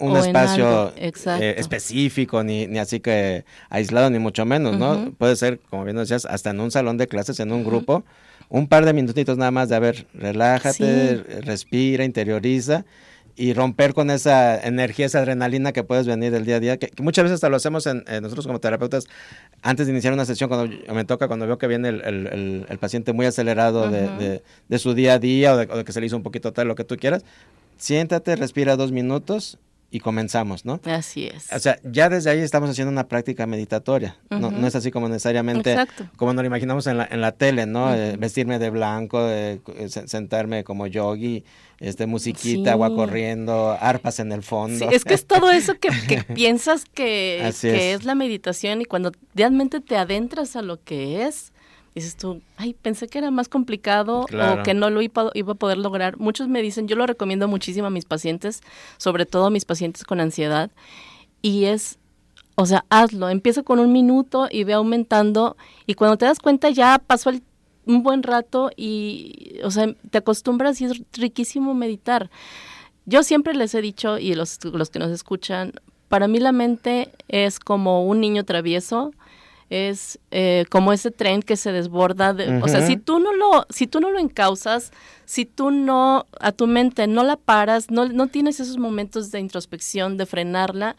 un, 0.00 0.16
espacio 0.16 0.92
eh, 0.96 1.54
específico, 1.58 2.42
ni, 2.42 2.66
ni 2.66 2.78
así 2.78 3.00
que 3.00 3.44
aislado, 3.68 4.10
ni 4.10 4.18
mucho 4.18 4.44
menos, 4.44 4.76
¿no? 4.76 5.12
Puede 5.12 5.36
ser, 5.36 5.60
como 5.70 5.84
bien 5.84 5.96
decías, 5.96 6.24
hasta 6.26 6.50
en 6.50 6.60
un 6.60 6.70
salón 6.70 6.96
de 6.96 7.06
clases, 7.06 7.38
en 7.40 7.52
un 7.52 7.64
grupo, 7.64 8.04
un 8.48 8.66
par 8.68 8.84
de 8.84 8.92
minutitos 8.92 9.38
nada 9.38 9.50
más 9.50 9.68
de, 9.68 9.76
a 9.76 9.80
ver, 9.80 10.06
relájate, 10.14 11.22
respira, 11.42 12.04
interioriza 12.04 12.84
y 13.36 13.52
romper 13.52 13.94
con 13.94 14.10
esa 14.10 14.60
energía, 14.60 15.06
esa 15.06 15.18
adrenalina 15.18 15.72
que 15.72 15.82
puedes 15.82 16.06
venir 16.06 16.30
del 16.32 16.44
día 16.44 16.56
a 16.56 16.60
día, 16.60 16.76
que, 16.76 16.90
muchas 17.02 17.24
veces 17.24 17.36
hasta 17.36 17.48
lo 17.48 17.56
hacemos 17.56 17.86
en, 17.86 18.04
nosotros 18.22 18.46
como 18.46 18.60
terapeutas, 18.60 19.06
antes 19.62 19.86
de 19.86 19.92
iniciar 19.92 20.12
una 20.12 20.24
sesión, 20.24 20.48
cuando 20.48 20.76
me 20.92 21.04
toca, 21.04 21.26
cuando 21.26 21.46
veo 21.46 21.58
que 21.58 21.66
viene 21.66 21.88
el, 21.88 22.66
el, 22.68 22.78
paciente 22.78 23.12
muy 23.12 23.26
acelerado 23.26 23.90
de, 23.90 24.42
de, 24.68 24.78
su 24.78 24.94
día 24.94 25.14
a 25.14 25.18
día 25.18 25.54
o 25.54 25.56
de, 25.56 25.68
o 25.70 25.76
de, 25.78 25.84
que 25.84 25.92
se 25.92 26.00
le 26.00 26.06
hizo 26.06 26.16
un 26.16 26.22
poquito 26.22 26.52
tal, 26.52 26.68
lo 26.68 26.74
que 26.74 26.84
tú 26.84 26.96
quieras, 26.96 27.24
siéntate, 27.76 28.36
respira 28.36 28.76
dos 28.76 28.92
minutos 28.92 29.58
y 29.94 30.00
comenzamos, 30.00 30.64
¿no? 30.64 30.80
Así 30.86 31.26
es. 31.26 31.52
O 31.52 31.58
sea, 31.60 31.78
ya 31.84 32.08
desde 32.08 32.28
ahí 32.28 32.40
estamos 32.40 32.68
haciendo 32.68 32.90
una 32.90 33.06
práctica 33.06 33.46
meditatoria. 33.46 34.16
no, 34.28 34.50
no, 34.50 34.66
es 34.66 34.74
así 34.74 34.90
como 34.90 35.08
necesariamente 35.08 35.76
como 36.16 36.32
nos 36.32 36.42
lo 36.42 36.48
imaginamos 36.48 36.88
en 36.88 36.98
la, 36.98 37.06
en 37.08 37.20
la 37.20 37.30
tele, 37.30 37.64
¿no? 37.66 37.94
Eh, 37.94 38.16
vestirme 38.18 38.58
de 38.58 38.70
blanco, 38.70 39.20
eh, 39.30 39.60
sentarme 40.06 40.64
como 40.64 40.88
yogi, 40.88 41.44
este 41.78 42.06
musiquita, 42.06 42.72
agua 42.72 42.92
corriendo, 42.92 43.78
arpas 43.80 44.18
en 44.18 44.32
el 44.32 44.42
fondo. 44.42 44.88
Sí, 44.88 44.92
es 44.92 45.04
que 45.04 45.14
es 45.14 45.26
todo 45.28 45.52
eso 45.52 45.74
que, 45.78 45.90
piensas 46.34 46.86
que, 46.86 47.52
que 47.60 47.92
es. 47.92 48.02
la 48.02 48.16
meditación 48.16 48.80
y 48.82 48.86
cuando 48.86 49.12
realmente 49.36 49.78
te 49.78 49.96
adentras 49.96 50.56
a 50.56 50.62
lo 50.62 50.82
que 50.82 51.24
es, 51.24 51.52
dices 51.94 52.16
tú, 52.16 52.42
ay, 52.56 52.74
pensé 52.74 53.08
que 53.08 53.18
era 53.18 53.30
más 53.30 53.48
complicado 53.48 54.22
o 54.22 54.62
que 54.64 54.74
no 54.74 54.90
lo 54.90 55.00
iba, 55.00 55.30
iba, 55.34 55.52
a 55.52 55.56
poder 55.56 55.78
lograr. 55.78 56.18
Muchos 56.18 56.48
me 56.48 56.60
dicen, 56.60 56.88
yo 56.88 56.96
lo 56.96 57.06
recomiendo 57.06 57.46
muchísimo 57.46 57.86
a 57.86 57.90
mis 57.90 58.04
pacientes, 58.04 58.62
sobre 58.96 59.26
todo 59.26 59.46
a 59.46 59.50
mis 59.50 59.64
pacientes 59.64 60.04
con 60.04 60.20
ansiedad, 60.20 60.70
y 61.40 61.66
es, 61.66 61.98
o 62.56 62.66
sea, 62.66 62.84
hazlo, 62.88 63.28
empieza 63.28 63.62
con 63.62 63.78
un 63.78 63.92
minuto 63.92 64.48
y 64.50 64.64
ve 64.64 64.72
aumentando, 64.72 65.56
y 65.86 65.94
cuando 65.94 66.16
te 66.16 66.24
das 66.26 66.40
cuenta 66.40 66.70
ya 66.70 66.98
pasó 66.98 67.30
el, 67.30 67.42
un 67.86 68.02
buen 68.02 68.22
rato 68.22 68.70
y, 68.76 69.60
o 69.62 69.70
sea, 69.70 69.94
te 70.10 70.18
acostumbras 70.18 70.80
y 70.80 70.86
es 70.86 71.02
riquísimo 71.12 71.74
meditar. 71.74 72.30
Yo 73.06 73.22
siempre 73.22 73.54
les 73.54 73.74
he 73.74 73.82
dicho, 73.82 74.18
y 74.18 74.34
los, 74.34 74.64
los 74.64 74.90
que 74.90 74.98
nos 74.98 75.10
escuchan, 75.10 75.74
para 76.08 76.26
mí 76.26 76.38
la 76.40 76.52
mente 76.52 77.10
es 77.28 77.60
como 77.60 78.06
un 78.06 78.20
niño 78.20 78.44
travieso, 78.44 79.12
es 79.74 80.18
eh, 80.30 80.64
como 80.70 80.92
ese 80.92 81.10
tren 81.10 81.42
que 81.42 81.56
se 81.56 81.72
desborda. 81.72 82.36
O 82.62 82.68
sea, 82.68 82.86
si 82.86 82.96
tú 82.96 83.18
no 83.18 83.32
lo, 83.32 83.66
si 83.70 83.86
tú 83.86 84.00
no 84.00 84.10
lo 84.10 84.18
encausas, 84.18 84.92
si 85.24 85.44
tú 85.44 85.70
no 85.70 86.26
a 86.40 86.52
tu 86.52 86.66
mente 86.66 87.06
no 87.06 87.24
la 87.24 87.36
paras, 87.36 87.90
no, 87.90 88.08
no 88.08 88.28
tienes 88.28 88.60
esos 88.60 88.78
momentos 88.78 89.30
de 89.30 89.40
introspección, 89.40 90.16
de 90.16 90.26
frenarla, 90.26 90.96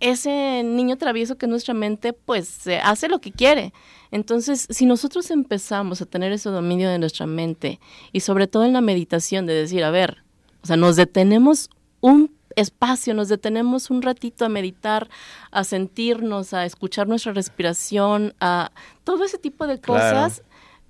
ese 0.00 0.62
niño 0.64 0.96
travieso 0.96 1.36
que 1.36 1.46
nuestra 1.46 1.72
mente, 1.72 2.12
pues, 2.12 2.66
hace 2.82 3.08
lo 3.08 3.20
que 3.20 3.32
quiere. 3.32 3.72
Entonces, 4.10 4.66
si 4.70 4.86
nosotros 4.86 5.30
empezamos 5.30 6.02
a 6.02 6.06
tener 6.06 6.32
ese 6.32 6.50
dominio 6.50 6.90
de 6.90 6.98
nuestra 6.98 7.26
mente 7.26 7.80
y 8.12 8.20
sobre 8.20 8.46
todo 8.46 8.64
en 8.64 8.72
la 8.72 8.80
meditación 8.80 9.46
de 9.46 9.54
decir, 9.54 9.82
a 9.82 9.90
ver, 9.90 10.18
o 10.62 10.66
sea, 10.66 10.76
nos 10.76 10.96
detenemos 10.96 11.70
un 12.00 12.30
espacio, 12.56 13.14
nos 13.14 13.28
detenemos 13.28 13.90
un 13.90 14.02
ratito 14.02 14.44
a 14.44 14.48
meditar, 14.48 15.08
a 15.50 15.64
sentirnos, 15.64 16.54
a 16.54 16.64
escuchar 16.64 17.08
nuestra 17.08 17.32
respiración, 17.32 18.34
a 18.40 18.72
todo 19.04 19.24
ese 19.24 19.38
tipo 19.38 19.66
de 19.66 19.80
cosas, 19.80 20.42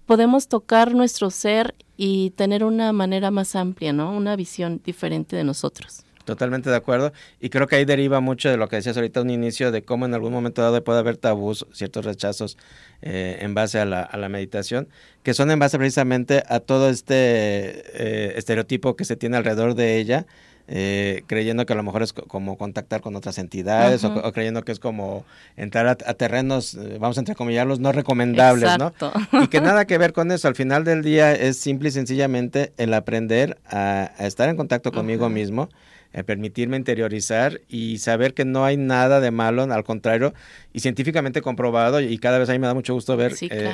podemos 0.07 0.49
tocar 0.49 0.95
nuestro 0.95 1.31
ser 1.31 1.75
y 1.97 2.31
tener 2.31 2.65
una 2.65 2.93
manera 2.93 3.31
más 3.31 3.57
amplia, 3.57 3.93
¿no? 3.93 4.17
Una 4.17 4.37
visión 4.37 4.81
diferente 4.85 5.37
de 5.37 5.45
nosotros. 5.45 6.05
Totalmente 6.25 6.71
de 6.71 6.77
acuerdo. 6.77 7.13
Y 7.39 7.51
creo 7.51 7.67
que 7.67 7.77
ahí 7.77 7.85
deriva 7.85 8.21
mucho 8.21 8.49
de 8.49 8.57
lo 8.57 8.69
que 8.69 8.77
decías 8.77 8.97
ahorita, 8.97 9.21
un 9.21 9.31
inicio 9.31 9.71
de 9.71 9.83
cómo 9.83 10.07
en 10.07 10.15
algún 10.15 10.33
momento 10.33 10.63
dado 10.63 10.83
puede 10.83 10.99
haber 10.99 11.19
tabús, 11.19 11.67
ciertos 11.73 12.07
rechazos 12.07 12.57
eh, 13.03 13.39
en 13.41 13.55
base 13.55 13.79
a 13.79 13.85
la, 13.85 14.01
a 14.01 14.17
la, 14.17 14.31
meditación, 14.31 14.89
que 15.23 15.35
son 15.35 15.51
en 15.51 15.59
base 15.59 15.77
precisamente 15.77 16.43
a 16.49 16.61
todo 16.61 16.89
este 16.89 17.15
eh, 17.15 18.33
estereotipo 18.37 18.97
que 18.97 19.05
se 19.05 19.17
tiene 19.17 19.37
alrededor 19.37 19.75
de 19.75 19.99
ella 19.99 20.27
eh, 20.67 21.25
creyendo 21.27 21.67
que 21.67 21.75
a 21.75 21.77
lo 21.77 21.83
mejor 21.83 22.03
es 22.03 22.13
como 22.13 22.57
contactar 22.57 23.03
con 23.03 23.15
otras 23.17 23.37
entidades 23.39 24.03
o, 24.05 24.33
creyendo 24.33 24.63
que 24.63 24.73
es 24.73 24.79
como 24.79 25.25
entrar 25.57 25.87
a, 25.87 25.95
terrenos, 25.97 26.75
eh, 26.75 26.97
vamos 26.99 27.19
a 27.19 27.21
entrecomillarlos, 27.21 27.81
no 27.81 27.93
recomendables, 27.93 28.79
¿no? 28.79 28.93
Y 29.43 29.49
que 29.49 29.61
nada 29.61 29.85
que 29.85 29.99
ver 29.99 30.13
con 30.13 30.31
eso. 30.33 30.49
Al 30.49 30.55
final 30.55 30.85
del 30.85 31.03
día 31.03 31.33
es 31.33 31.59
simple 31.59 31.91
y 31.91 31.93
sencillamente 31.93 32.73
el 32.79 32.95
aprender 32.95 33.59
a, 33.67 34.11
estar 34.19 34.49
en 34.49 34.57
contacto 34.57 34.91
conmigo 34.91 35.29
mismo 35.29 35.69
permitirme 36.23 36.77
interiorizar 36.77 37.61
y 37.69 37.99
saber 37.99 38.35
que 38.35 38.45
no 38.45 38.65
hay 38.65 38.77
nada 38.77 39.19
de 39.21 39.33
malo, 39.33 39.63
al 39.65 39.83
contrario, 39.83 40.33
y 40.73 40.81
científicamente 40.81 41.43
comprobado, 41.43 42.01
y 42.01 42.19
cada 42.19 42.39
vez 42.39 42.49
a 42.49 42.53
mí 42.53 42.61
me 42.61 42.69
da 42.69 42.75
mucho 42.75 42.95
gusto 42.95 43.17
ver 43.17 43.35
eh, 43.41 43.73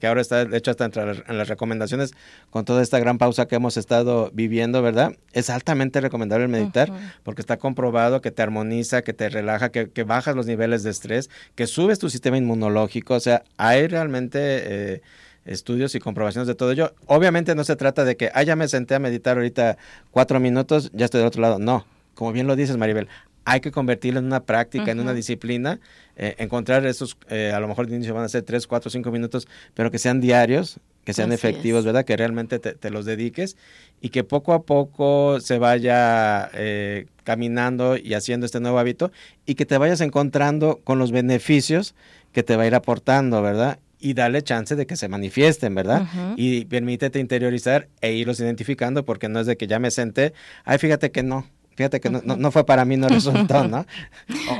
que, 0.00 0.06
ahora 0.06 0.22
está, 0.22 0.46
de 0.46 0.56
hecho, 0.56 0.70
hasta 0.70 0.86
entre 0.86 1.02
en 1.02 1.36
las 1.36 1.48
recomendaciones, 1.48 2.12
con 2.50 2.64
toda 2.64 2.82
esta 2.82 2.98
gran 2.98 3.18
pausa 3.18 3.46
que 3.46 3.56
hemos 3.56 3.76
estado 3.76 4.30
viviendo, 4.32 4.80
¿verdad? 4.80 5.16
Es 5.32 5.50
altamente 5.50 6.00
recomendable 6.00 6.48
meditar, 6.48 6.90
porque 7.24 7.42
está 7.42 7.58
comprobado 7.58 8.22
que 8.22 8.30
te 8.30 8.40
armoniza, 8.42 9.02
que 9.02 9.12
te 9.12 9.28
relaja, 9.28 9.70
que, 9.70 10.04
bajas 10.04 10.34
los 10.34 10.46
niveles 10.46 10.82
de 10.82 10.90
estrés, 10.90 11.28
que 11.54 11.66
subes 11.66 11.98
tu 11.98 12.08
sistema 12.08 12.38
inmunológico, 12.38 13.14
o 13.14 13.20
sea, 13.20 13.42
hay 13.58 13.86
realmente... 13.88 14.38
Eh, 14.40 15.02
estudios 15.44 15.94
y 15.94 16.00
comprobaciones 16.00 16.46
de 16.46 16.54
todo 16.54 16.70
ello. 16.70 16.94
Obviamente 17.06 17.54
no 17.54 17.64
se 17.64 17.76
trata 17.76 18.04
de 18.04 18.16
que, 18.16 18.30
ah, 18.34 18.42
ya 18.42 18.56
me 18.56 18.68
senté 18.68 18.94
a 18.94 18.98
meditar 18.98 19.36
ahorita 19.36 19.76
cuatro 20.10 20.40
minutos, 20.40 20.90
ya 20.92 21.04
estoy 21.04 21.18
del 21.18 21.28
otro 21.28 21.42
lado. 21.42 21.58
No, 21.58 21.86
como 22.14 22.32
bien 22.32 22.46
lo 22.46 22.56
dices, 22.56 22.76
Maribel, 22.76 23.08
hay 23.44 23.60
que 23.60 23.72
convertirlo 23.72 24.20
en 24.20 24.26
una 24.26 24.44
práctica, 24.44 24.90
en 24.90 25.00
una 25.00 25.14
disciplina, 25.14 25.80
eh, 26.16 26.36
encontrar 26.38 26.86
esos, 26.86 27.16
eh, 27.28 27.52
a 27.52 27.60
lo 27.60 27.68
mejor 27.68 27.88
de 27.88 27.96
inicio 27.96 28.14
van 28.14 28.24
a 28.24 28.28
ser 28.28 28.42
tres, 28.42 28.66
cuatro, 28.66 28.90
cinco 28.90 29.10
minutos, 29.10 29.48
pero 29.74 29.90
que 29.90 29.98
sean 29.98 30.20
diarios, 30.20 30.78
que 31.04 31.12
sean 31.12 31.32
efectivos, 31.32 31.84
¿verdad? 31.84 32.04
Que 32.04 32.16
realmente 32.16 32.60
te, 32.60 32.90
los 32.90 33.04
dediques 33.04 33.56
y 34.00 34.10
que 34.10 34.22
poco 34.22 34.52
a 34.52 34.62
poco 34.62 35.40
se 35.40 35.58
vaya 35.58 36.48
eh, 36.54 37.06
caminando 37.24 37.96
y 37.96 38.14
haciendo 38.14 38.46
este 38.46 38.60
nuevo 38.60 38.78
hábito 38.78 39.10
y 39.44 39.56
que 39.56 39.66
te 39.66 39.78
vayas 39.78 40.00
encontrando 40.00 40.80
con 40.84 41.00
los 41.00 41.10
beneficios 41.10 41.96
que 42.32 42.44
te 42.44 42.56
va 42.56 42.62
a 42.62 42.66
ir 42.68 42.74
aportando, 42.76 43.42
¿verdad? 43.42 43.80
Y 44.04 44.14
darle 44.14 44.42
chance 44.42 44.74
de 44.74 44.86
que 44.86 44.96
se 44.96 45.08
manifiesten, 45.08 45.74
¿verdad? 45.74 46.08
Y 46.36 46.64
permítete 46.64 47.20
interiorizar 47.20 47.88
e 48.00 48.12
irlos 48.12 48.40
identificando 48.40 49.04
porque 49.04 49.28
no 49.28 49.40
es 49.40 49.46
de 49.46 49.56
que 49.56 49.68
ya 49.68 49.78
me 49.78 49.90
senté, 49.90 50.34
ay, 50.64 50.78
fíjate 50.78 51.12
que 51.12 51.22
no, 51.22 51.46
Fíjate 51.74 52.00
que 52.00 52.10
no, 52.10 52.50
fue 52.50 52.66
para 52.66 52.84
mí, 52.84 52.96
no 52.96 53.08
resultó, 53.08 53.66
¿no? 53.66 53.86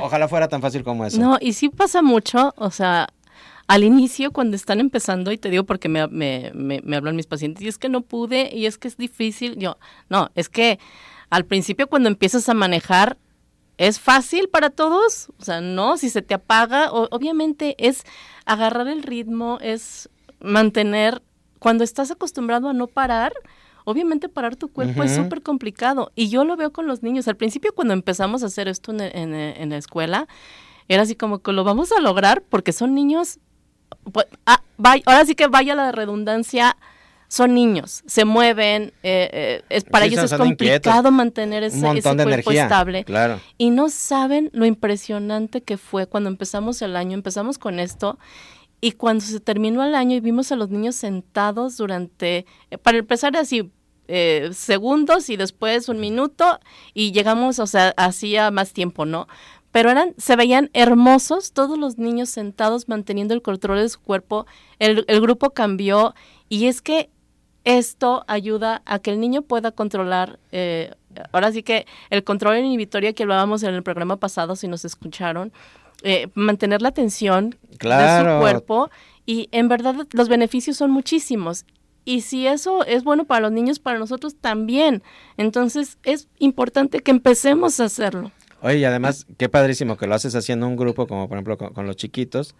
ojalá 0.01 0.27
fuera 0.27 0.47
tan 0.47 0.61
fácil 0.61 0.83
como 0.83 1.05
eso. 1.05 1.19
No, 1.19 1.37
y 1.39 1.53
sí 1.53 1.69
pasa 1.69 2.01
mucho, 2.01 2.53
o 2.57 2.71
sea, 2.71 3.07
al 3.67 3.83
inicio 3.83 4.31
cuando 4.31 4.55
están 4.55 4.79
empezando, 4.79 5.31
y 5.31 5.37
te 5.37 5.49
digo 5.49 5.63
porque 5.63 5.89
me, 5.89 6.07
me, 6.07 6.51
me, 6.53 6.95
hablan 6.95 7.15
mis 7.15 7.27
pacientes, 7.27 7.63
y 7.63 7.67
es 7.67 7.77
que 7.77 7.89
no 7.89 8.01
pude, 8.01 8.49
y 8.53 8.65
es 8.65 8.77
que 8.77 8.87
es 8.87 8.97
difícil, 8.97 9.57
yo, 9.57 9.77
no, 10.09 10.31
es 10.35 10.49
que 10.49 10.79
al 11.29 11.45
principio 11.45 11.87
cuando 11.87 12.09
empiezas 12.09 12.49
a 12.49 12.53
manejar, 12.53 13.17
¿es 13.77 13.99
fácil 13.99 14.49
para 14.49 14.69
todos? 14.69 15.29
O 15.39 15.43
sea, 15.43 15.61
no, 15.61 15.97
si 15.97 16.09
se 16.09 16.21
te 16.21 16.33
apaga, 16.33 16.91
obviamente 16.91 17.75
es 17.79 18.03
agarrar 18.45 18.87
el 18.87 19.03
ritmo, 19.03 19.57
es 19.61 20.09
mantener, 20.39 21.21
cuando 21.59 21.83
estás 21.83 22.11
acostumbrado 22.11 22.69
a 22.69 22.73
no 22.73 22.87
parar, 22.87 23.33
obviamente 23.85 24.29
parar 24.29 24.55
tu 24.55 24.69
cuerpo 24.69 25.03
es 25.03 25.15
súper 25.15 25.41
complicado. 25.41 26.11
Y 26.15 26.29
yo 26.29 26.43
lo 26.43 26.55
veo 26.55 26.71
con 26.71 26.87
los 26.87 27.03
niños. 27.03 27.27
Al 27.27 27.37
principio 27.37 27.73
cuando 27.73 27.93
empezamos 27.93 28.43
a 28.43 28.47
hacer 28.47 28.67
esto 28.67 28.93
en, 28.97 29.69
la 29.69 29.77
escuela, 29.77 30.27
era 30.87 31.03
así 31.03 31.15
como 31.15 31.39
que 31.39 31.53
lo 31.53 31.63
vamos 31.63 31.91
a 31.91 32.01
lograr 32.01 32.43
porque 32.43 32.73
son 32.73 32.93
niños, 32.93 33.39
pues, 34.11 34.27
ah, 34.45 34.61
ahora 35.05 35.25
sí 35.25 35.35
que 35.35 35.47
vaya 35.47 35.75
la 35.75 35.91
redundancia, 35.91 36.75
son 37.33 37.55
niños, 37.55 38.03
se 38.05 38.25
mueven, 38.25 38.93
eh, 39.01 39.29
eh, 39.33 39.61
es, 39.69 39.85
para 39.85 40.05
ellos 40.05 40.23
es 40.23 40.33
complicado 40.35 41.09
mantener 41.09 41.63
ese, 41.63 41.79
cuerpo 41.79 42.51
estable. 42.51 43.03
Claro. 43.05 43.39
Y 43.57 43.71
no 43.71 43.89
saben 43.89 44.51
lo 44.53 44.67
impresionante 44.67 45.61
que 45.61 45.77
fue 45.77 46.05
cuando 46.05 46.29
empezamos 46.29 46.83
el 46.83 46.95
año, 46.95 47.15
empezamos 47.15 47.57
con 47.57 47.79
esto 47.79 48.19
y 48.81 48.91
cuando 48.91 49.25
se 49.25 49.39
terminó 49.39 49.83
el 49.83 49.95
año 49.95 50.15
y 50.15 50.19
vimos 50.19 50.51
a 50.51 50.55
los 50.55 50.69
niños 50.69 50.95
sentados 50.95 51.75
durante, 51.75 52.45
eh, 52.69 52.77
para 52.77 52.99
empezar 52.99 53.35
así, 53.35 53.71
eh, 54.07 54.51
segundos 54.53 55.27
y 55.31 55.35
después 55.35 55.89
un 55.89 55.99
minuto 55.99 56.59
y 56.93 57.13
llegamos, 57.13 57.57
o 57.57 57.65
sea, 57.65 57.95
hacía 57.97 58.51
más 58.51 58.73
tiempo, 58.73 59.07
¿no? 59.07 59.27
Pero 59.71 59.89
eran, 59.89 60.13
se 60.19 60.35
veían 60.35 60.69
hermosos 60.73 61.51
todos 61.51 61.79
los 61.79 61.97
niños 61.97 62.29
sentados 62.29 62.87
manteniendo 62.87 63.33
el 63.33 63.41
control 63.41 63.79
de 63.79 63.89
su 63.89 63.99
cuerpo. 63.99 64.45
El, 64.77 65.03
grupo 65.19 65.49
cambió 65.49 66.13
y 66.47 66.67
es 66.67 66.83
que 66.83 67.09
esto 67.65 68.23
ayuda 68.27 68.81
a 68.85 68.99
que 68.99 69.11
el 69.11 69.19
niño 69.19 69.41
pueda 69.41 69.71
controlar, 69.71 70.39
eh, 70.51 70.93
ahora 71.31 71.51
sí 71.51 71.63
que 71.63 71.85
el 72.09 72.23
control 72.23 72.57
inhibitorio 72.57 73.13
que 73.15 73.23
hablábamos 73.23 73.63
en 73.63 73.73
el 73.73 73.83
programa 73.83 74.17
pasado, 74.17 74.55
si 74.55 74.67
nos 74.67 74.85
escucharon, 74.85 75.53
eh, 76.03 76.27
mantener 76.33 76.81
la 76.81 76.89
atención 76.89 77.55
de 77.69 77.77
su 77.77 78.39
cuerpo 78.39 78.89
y 79.25 79.47
en 79.51 79.69
verdad 79.69 79.95
los 80.11 80.27
beneficios 80.27 80.77
son 80.77 80.91
muchísimos. 80.91 81.65
Y 82.05 82.21
si 82.21 82.47
eso 82.47 82.83
es 82.85 83.05
bueno 83.05 83.23
para 83.23 83.39
los 83.39 83.53
niños, 83.53 83.79
para 83.79 83.97
nosotros 83.97 84.35
también. 84.35 85.01
Entonces 85.37 85.97
es 86.03 86.27
importante 86.39 86.99
que 86.99 87.11
empecemos 87.11 87.79
a 87.79 87.85
hacerlo. 87.85 88.31
Oye, 88.61 88.79
y 88.79 88.85
además, 88.85 89.25
qué 89.37 89.47
padrísimo 89.47 89.95
que 89.95 90.07
lo 90.07 90.15
haces 90.15 90.35
haciendo 90.35 90.67
un 90.67 90.75
grupo, 90.75 91.07
como 91.07 91.29
por 91.29 91.37
ejemplo 91.37 91.57
con 91.73 91.87
los 91.87 91.95
chiquitos, 91.95 92.55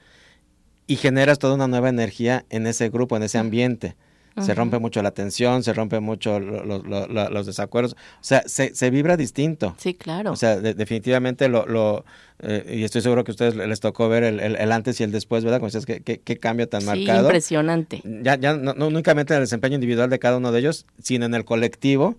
y 0.87 0.95
generas 0.97 1.39
toda 1.39 1.55
una 1.55 1.67
nueva 1.67 1.89
energía 1.89 2.45
en 2.49 2.67
ese 2.67 2.89
grupo, 2.89 3.17
en 3.17 3.23
ese 3.23 3.37
ambiente. 3.37 3.95
Se 4.41 4.55
rompe 4.55 4.79
mucho 4.79 5.03
la 5.03 5.11
tensión, 5.11 5.61
se 5.61 5.73
rompe 5.73 5.99
mucho 5.99 6.39
los 6.39 7.45
desacuerdos. 7.45 7.93
O 7.93 7.97
sea, 8.21 8.43
se, 8.47 8.73
se, 8.73 8.89
vibra 8.89 9.15
distinto. 9.15 9.75
Sí, 9.77 9.93
claro. 9.93 10.31
O 10.31 10.35
sea, 10.35 10.59
definitivamente 10.59 11.49
lo, 11.49 11.67
lo 11.67 12.03
eh, 12.39 12.77
y 12.77 12.83
estoy 12.83 13.01
seguro 13.01 13.23
que 13.23 13.31
a 13.31 13.33
ustedes 13.33 13.55
les 13.55 13.79
tocó 13.79 14.09
ver 14.09 14.23
el, 14.23 14.39
el, 14.39 14.71
antes 14.71 14.99
y 14.99 15.03
el 15.03 15.11
después, 15.11 15.43
¿verdad? 15.43 15.59
Como 15.59 15.67
dices, 15.67 15.85
qué, 15.85 16.01
qué, 16.01 16.37
cambio 16.37 16.67
tan 16.67 16.83
marcado. 16.83 17.25
impresionante. 17.25 18.01
Ya, 18.03 18.35
ya 18.35 18.55
no, 18.55 18.73
no, 18.73 18.87
únicamente 18.87 19.33
en 19.33 19.37
el 19.37 19.43
desempeño 19.43 19.75
individual 19.75 20.09
de 20.09 20.19
cada 20.19 20.37
uno 20.37 20.51
de 20.51 20.59
ellos, 20.59 20.85
sino 21.01 21.25
en 21.25 21.35
el 21.35 21.45
colectivo, 21.45 22.17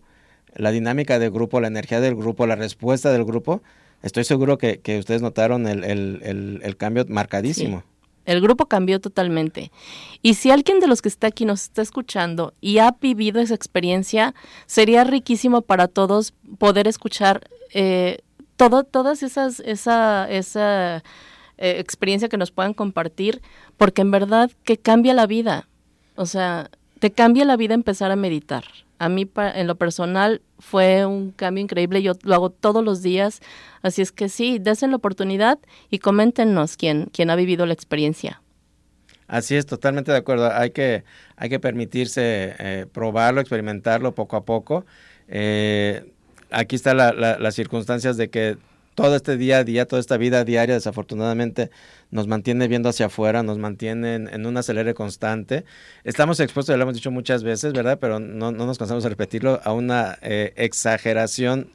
la 0.55 0.71
dinámica 0.71 1.19
del 1.19 1.31
grupo, 1.31 1.61
la 1.61 1.69
energía 1.69 2.01
del 2.01 2.15
grupo, 2.15 2.47
la 2.47 2.57
respuesta 2.57 3.13
del 3.13 3.25
grupo. 3.25 3.63
Estoy 4.03 4.25
seguro 4.25 4.57
que, 4.57 4.79
que 4.81 4.99
ustedes 4.99 5.21
notaron 5.21 5.67
el, 5.67 5.83
el, 5.83 6.61
el 6.63 6.77
cambio 6.77 7.05
marcadísimo. 7.09 7.83
El 8.25 8.41
grupo 8.41 8.67
cambió 8.67 9.01
totalmente. 9.01 9.71
Y 10.23 10.35
si 10.35 10.51
alguien 10.51 10.81
de 10.81 10.87
los 10.87 11.03
que 11.03 11.09
está 11.09 11.27
aquí 11.27 11.45
nos 11.45 11.65
está 11.65 11.83
escuchando 11.83 12.55
y 12.61 12.79
ha 12.79 12.97
vivido 13.01 13.41
esa 13.41 13.55
experiencia, 13.55 14.35
sería 14.67 15.05
riquísimo 15.05 15.63
para 15.63 15.89
todos 15.89 16.33
poder 16.59 16.89
escuchar 16.89 17.49
eh, 17.73 18.19
todo, 18.57 18.85
todas 18.85 19.23
esas, 19.23 19.61
esa, 19.61 20.31
esa 20.31 21.03
eh, 21.59 21.77
experiencia 21.79 22.29
que 22.29 22.37
nos 22.37 22.51
puedan 22.51 22.75
compartir, 22.75 23.43
porque 23.77 24.03
en 24.03 24.11
verdad 24.11 24.51
que 24.65 24.77
cambia 24.77 25.15
la 25.15 25.27
vida. 25.27 25.69
O 26.17 26.27
sea, 26.27 26.71
te 26.99 27.11
cambia 27.11 27.45
la 27.45 27.57
vida 27.57 27.75
empezar 27.75 28.11
a 28.11 28.17
meditar. 28.17 28.65
A 28.99 29.09
mí, 29.09 29.29
en 29.37 29.67
lo 29.67 29.75
personal, 29.77 30.41
fue 30.59 31.05
un 31.05 31.31
cambio 31.31 31.63
increíble. 31.63 32.03
Yo 32.03 32.13
lo 32.23 32.35
hago 32.35 32.51
todos 32.51 32.85
los 32.85 33.03
días. 33.03 33.41
Así 33.83 34.03
es 34.03 34.13
que 34.13 34.29
sí, 34.29 34.59
desen 34.59 34.91
la 34.91 34.97
oportunidad 34.97 35.59
y 35.91 35.99
coméntenos 35.99 36.77
quién, 36.77 37.11
quién 37.13 37.31
ha 37.31 37.37
vivido 37.37 37.67
la 37.67 37.75
experiencia. 37.75 38.41
Así 39.27 39.57
es, 39.57 39.67
totalmente 39.67 40.13
de 40.13 40.19
acuerdo. 40.19 40.53
Hay 40.53 40.71
que, 40.71 41.05
hay 41.37 41.49
que 41.49 41.59
permitirse 41.59 42.55
eh, 42.59 42.87
probarlo, 42.93 43.41
experimentarlo 43.41 44.15
poco 44.15 44.37
a 44.37 44.45
poco. 44.45 44.85
Eh, 45.29 46.13
aquí 46.51 46.77
están 46.77 46.97
las 46.97 47.55
circunstancias 47.55 48.17
de 48.17 48.31
que 48.31 48.59
todo 48.95 49.17
este 49.17 49.37
día 49.37 49.59
a 49.59 49.65
día, 49.65 49.87
toda 49.87 50.01
esta 50.01 50.17
vida 50.17 50.45
diaria, 50.45 50.75
desafortunadamente, 50.75 51.71
nos 52.11 52.27
mantiene 52.27 52.69
viendo 52.69 52.89
hacia 52.89 53.07
afuera, 53.07 53.43
nos 53.43 53.59
mantiene 53.59 54.15
en, 54.15 54.47
un 54.47 54.57
acelere 54.57 54.95
constante. 54.95 55.65
Estamos 56.05 56.41
expuestos, 56.41 56.73
ya 56.73 56.77
lo 56.77 56.85
hemos 56.85 56.95
dicho 56.95 57.11
muchas 57.11 57.43
veces, 57.43 57.73
¿verdad? 57.73 57.99
Pero 58.01 58.21
no, 58.21 58.53
nos 58.53 58.79
cansamos 58.79 59.03
de 59.03 59.11
repetirlo, 59.11 59.61
a 59.65 59.73
una 59.73 60.19
eh, 60.23 60.53
exageración 60.57 61.71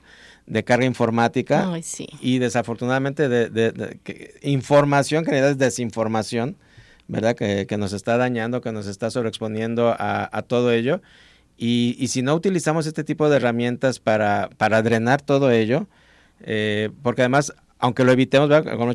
de 0.47 0.63
carga 0.63 0.85
informática 0.85 1.71
Ay, 1.71 1.83
sí. 1.83 2.07
y 2.21 2.39
desafortunadamente 2.39 3.29
de, 3.29 3.99
información 4.41 5.23
que 5.23 5.29
en 5.29 5.33
realidad 5.33 5.51
es 5.51 5.57
desinformación, 5.59 6.57
¿verdad? 7.07 7.35
Que, 7.35 7.67
nos 7.77 7.93
está 7.93 8.17
dañando, 8.17 8.61
que 8.61 8.71
nos 8.71 8.87
está 8.87 9.11
sobreexponiendo 9.11 9.95
a, 9.97 10.43
todo 10.47 10.71
ello. 10.71 11.01
Y, 11.57 11.97
y, 11.99 12.07
si 12.07 12.21
no 12.21 12.33
utilizamos 12.33 12.87
este 12.87 13.03
tipo 13.03 13.29
de 13.29 13.35
herramientas 13.35 13.99
para, 13.99 14.49
para 14.57 14.81
drenar 14.81 15.21
todo 15.21 15.51
ello, 15.51 15.87
eh, 16.41 16.89
porque 17.01 17.21
además, 17.21 17.53
aunque 17.79 18.03
lo 18.03 18.11
evitemos, 18.11 18.49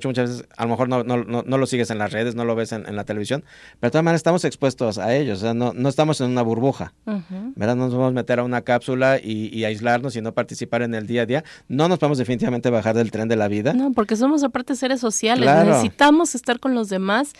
muchas 0.04 0.30
veces 0.30 0.48
a 0.56 0.64
lo 0.64 0.70
mejor 0.70 0.88
no, 0.88 1.02
no, 1.04 1.24
no, 1.24 1.58
lo 1.58 1.66
sigues 1.66 1.90
en 1.90 1.98
las 1.98 2.12
redes, 2.12 2.34
no 2.34 2.44
lo 2.44 2.54
ves 2.54 2.72
en, 2.72 2.94
la 2.94 3.04
televisión, 3.04 3.44
pero 3.80 3.88
de 3.88 3.92
todas 3.92 4.04
maneras 4.04 4.20
estamos 4.20 4.44
expuestos 4.44 4.98
a 4.98 5.14
ellos, 5.14 5.38
o 5.38 5.40
sea, 5.42 5.54
no, 5.54 5.72
no 5.72 5.88
estamos 5.88 6.20
en 6.20 6.30
una 6.30 6.42
burbuja, 6.42 6.92
¿verdad? 7.04 7.76
No 7.76 7.84
nos 7.84 7.92
vamos 7.92 8.08
a 8.08 8.12
meter 8.12 8.40
a 8.40 8.44
una 8.44 8.62
cápsula 8.62 9.18
y, 9.22 9.64
aislarnos 9.64 10.16
y 10.16 10.20
no 10.20 10.32
participar 10.32 10.82
en 10.82 10.94
el 10.94 11.06
día 11.06 11.22
a 11.22 11.26
día. 11.26 11.44
No 11.68 11.88
nos 11.88 11.98
podemos 11.98 12.18
definitivamente 12.18 12.68
bajar 12.68 12.94
del 12.94 13.10
tren 13.10 13.28
de 13.28 13.36
la 13.36 13.48
vida. 13.48 13.72
No, 13.72 13.92
porque 13.92 14.16
somos 14.16 14.44
aparte 14.44 14.76
seres 14.76 15.00
sociales, 15.00 15.48
necesitamos 15.64 16.34
estar 16.34 16.60
con 16.60 16.74
los 16.74 16.88
demás, 16.88 17.32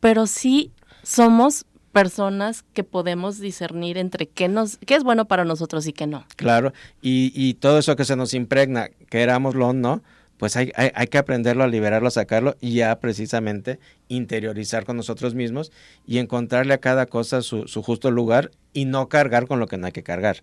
pero 0.00 0.26
sí 0.26 0.72
somos 1.02 1.64
personas 1.98 2.64
que 2.74 2.84
podemos 2.84 3.40
discernir 3.40 3.98
entre 3.98 4.28
qué 4.28 4.46
nos 4.46 4.78
qué 4.78 4.94
es 4.94 5.02
bueno 5.02 5.26
para 5.26 5.44
nosotros 5.44 5.86
y 5.88 5.92
qué 5.92 6.06
no. 6.06 6.24
Claro, 6.36 6.72
y, 7.02 7.32
y 7.34 7.54
todo 7.54 7.78
eso 7.78 7.96
que 7.96 8.04
se 8.04 8.14
nos 8.14 8.34
impregna, 8.34 8.88
querámoslo 9.10 9.68
o 9.68 9.72
no, 9.72 10.02
pues 10.38 10.56
hay, 10.56 10.72
hay, 10.76 11.06
que 11.08 11.18
aprenderlo 11.18 11.64
a 11.64 11.66
liberarlo, 11.66 12.08
a 12.08 12.12
sacarlo 12.12 12.56
y 12.60 12.74
ya 12.74 12.98
precisamente 13.00 13.78
interiorizar 14.08 14.84
con 14.84 14.96
nosotros 14.96 15.34
mismos 15.34 15.72
y 16.06 16.18
encontrarle 16.18 16.74
a 16.74 16.78
cada 16.78 17.06
cosa 17.06 17.42
su, 17.42 17.66
su 17.66 17.82
justo 17.82 18.10
lugar 18.10 18.52
y 18.72 18.84
no 18.84 19.08
cargar 19.08 19.46
con 19.48 19.58
lo 19.58 19.66
que 19.66 19.76
no 19.76 19.86
hay 19.86 19.92
que 19.92 20.02
cargar. 20.02 20.42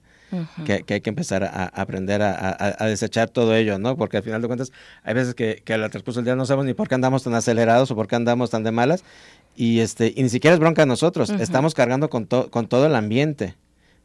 que, 0.65 0.83
que, 0.83 0.95
hay 0.95 1.01
que 1.01 1.09
empezar 1.09 1.43
a, 1.45 1.65
aprender 1.67 2.21
a, 2.21 2.75
a, 2.77 2.87
desechar 2.87 3.29
todo 3.29 3.55
ello, 3.55 3.79
¿no? 3.79 3.95
Porque 3.95 4.17
al 4.17 4.23
final 4.23 4.41
de 4.41 4.47
cuentas 4.47 4.71
hay 5.03 5.13
veces 5.13 5.33
que, 5.33 5.61
que 5.63 5.73
al 5.73 5.89
transcurso 5.89 6.19
del 6.19 6.25
día 6.25 6.35
no 6.35 6.45
sabemos 6.45 6.65
ni 6.65 6.73
por 6.73 6.89
qué 6.89 6.95
andamos 6.95 7.23
tan 7.23 7.33
acelerados 7.35 7.89
o 7.91 7.95
por 7.95 8.07
qué 8.07 8.17
andamos 8.17 8.49
tan 8.49 8.63
de 8.63 8.71
malas 8.71 9.03
y, 9.55 9.79
este, 9.79 10.13
y 10.13 10.23
ni 10.23 10.29
siquiera 10.29 10.53
es 10.53 10.59
bronca 10.59 10.83
a 10.83 10.85
nosotros, 10.85 11.29
estamos 11.29 11.73
cargando 11.73 12.09
con, 12.09 12.25
con 12.25 12.67
todo 12.67 12.85
el 12.85 12.95
ambiente. 12.95 13.55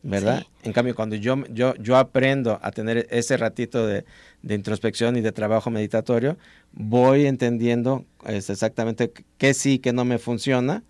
¿Verdad? 0.02 0.46
En 0.62 0.72
cambio, 0.72 0.94
cuando 0.94 1.16
yo, 1.16 1.44
yo, 1.48 1.74
yo 1.76 1.96
aprendo 1.96 2.58
a 2.62 2.70
tener 2.70 3.06
ese 3.10 3.36
ratito 3.36 3.86
de, 3.86 4.04
introspección 4.48 5.16
y 5.16 5.20
de 5.20 5.32
trabajo 5.32 5.70
meditatorio, 5.70 6.38
voy 6.72 7.26
entendiendo 7.26 8.04
este, 8.26 8.52
exactamente 8.52 9.12
qué 9.36 9.52
sí, 9.54 9.78
qué 9.78 9.92
no 9.92 10.04
me 10.04 10.18
funciona 10.18 10.82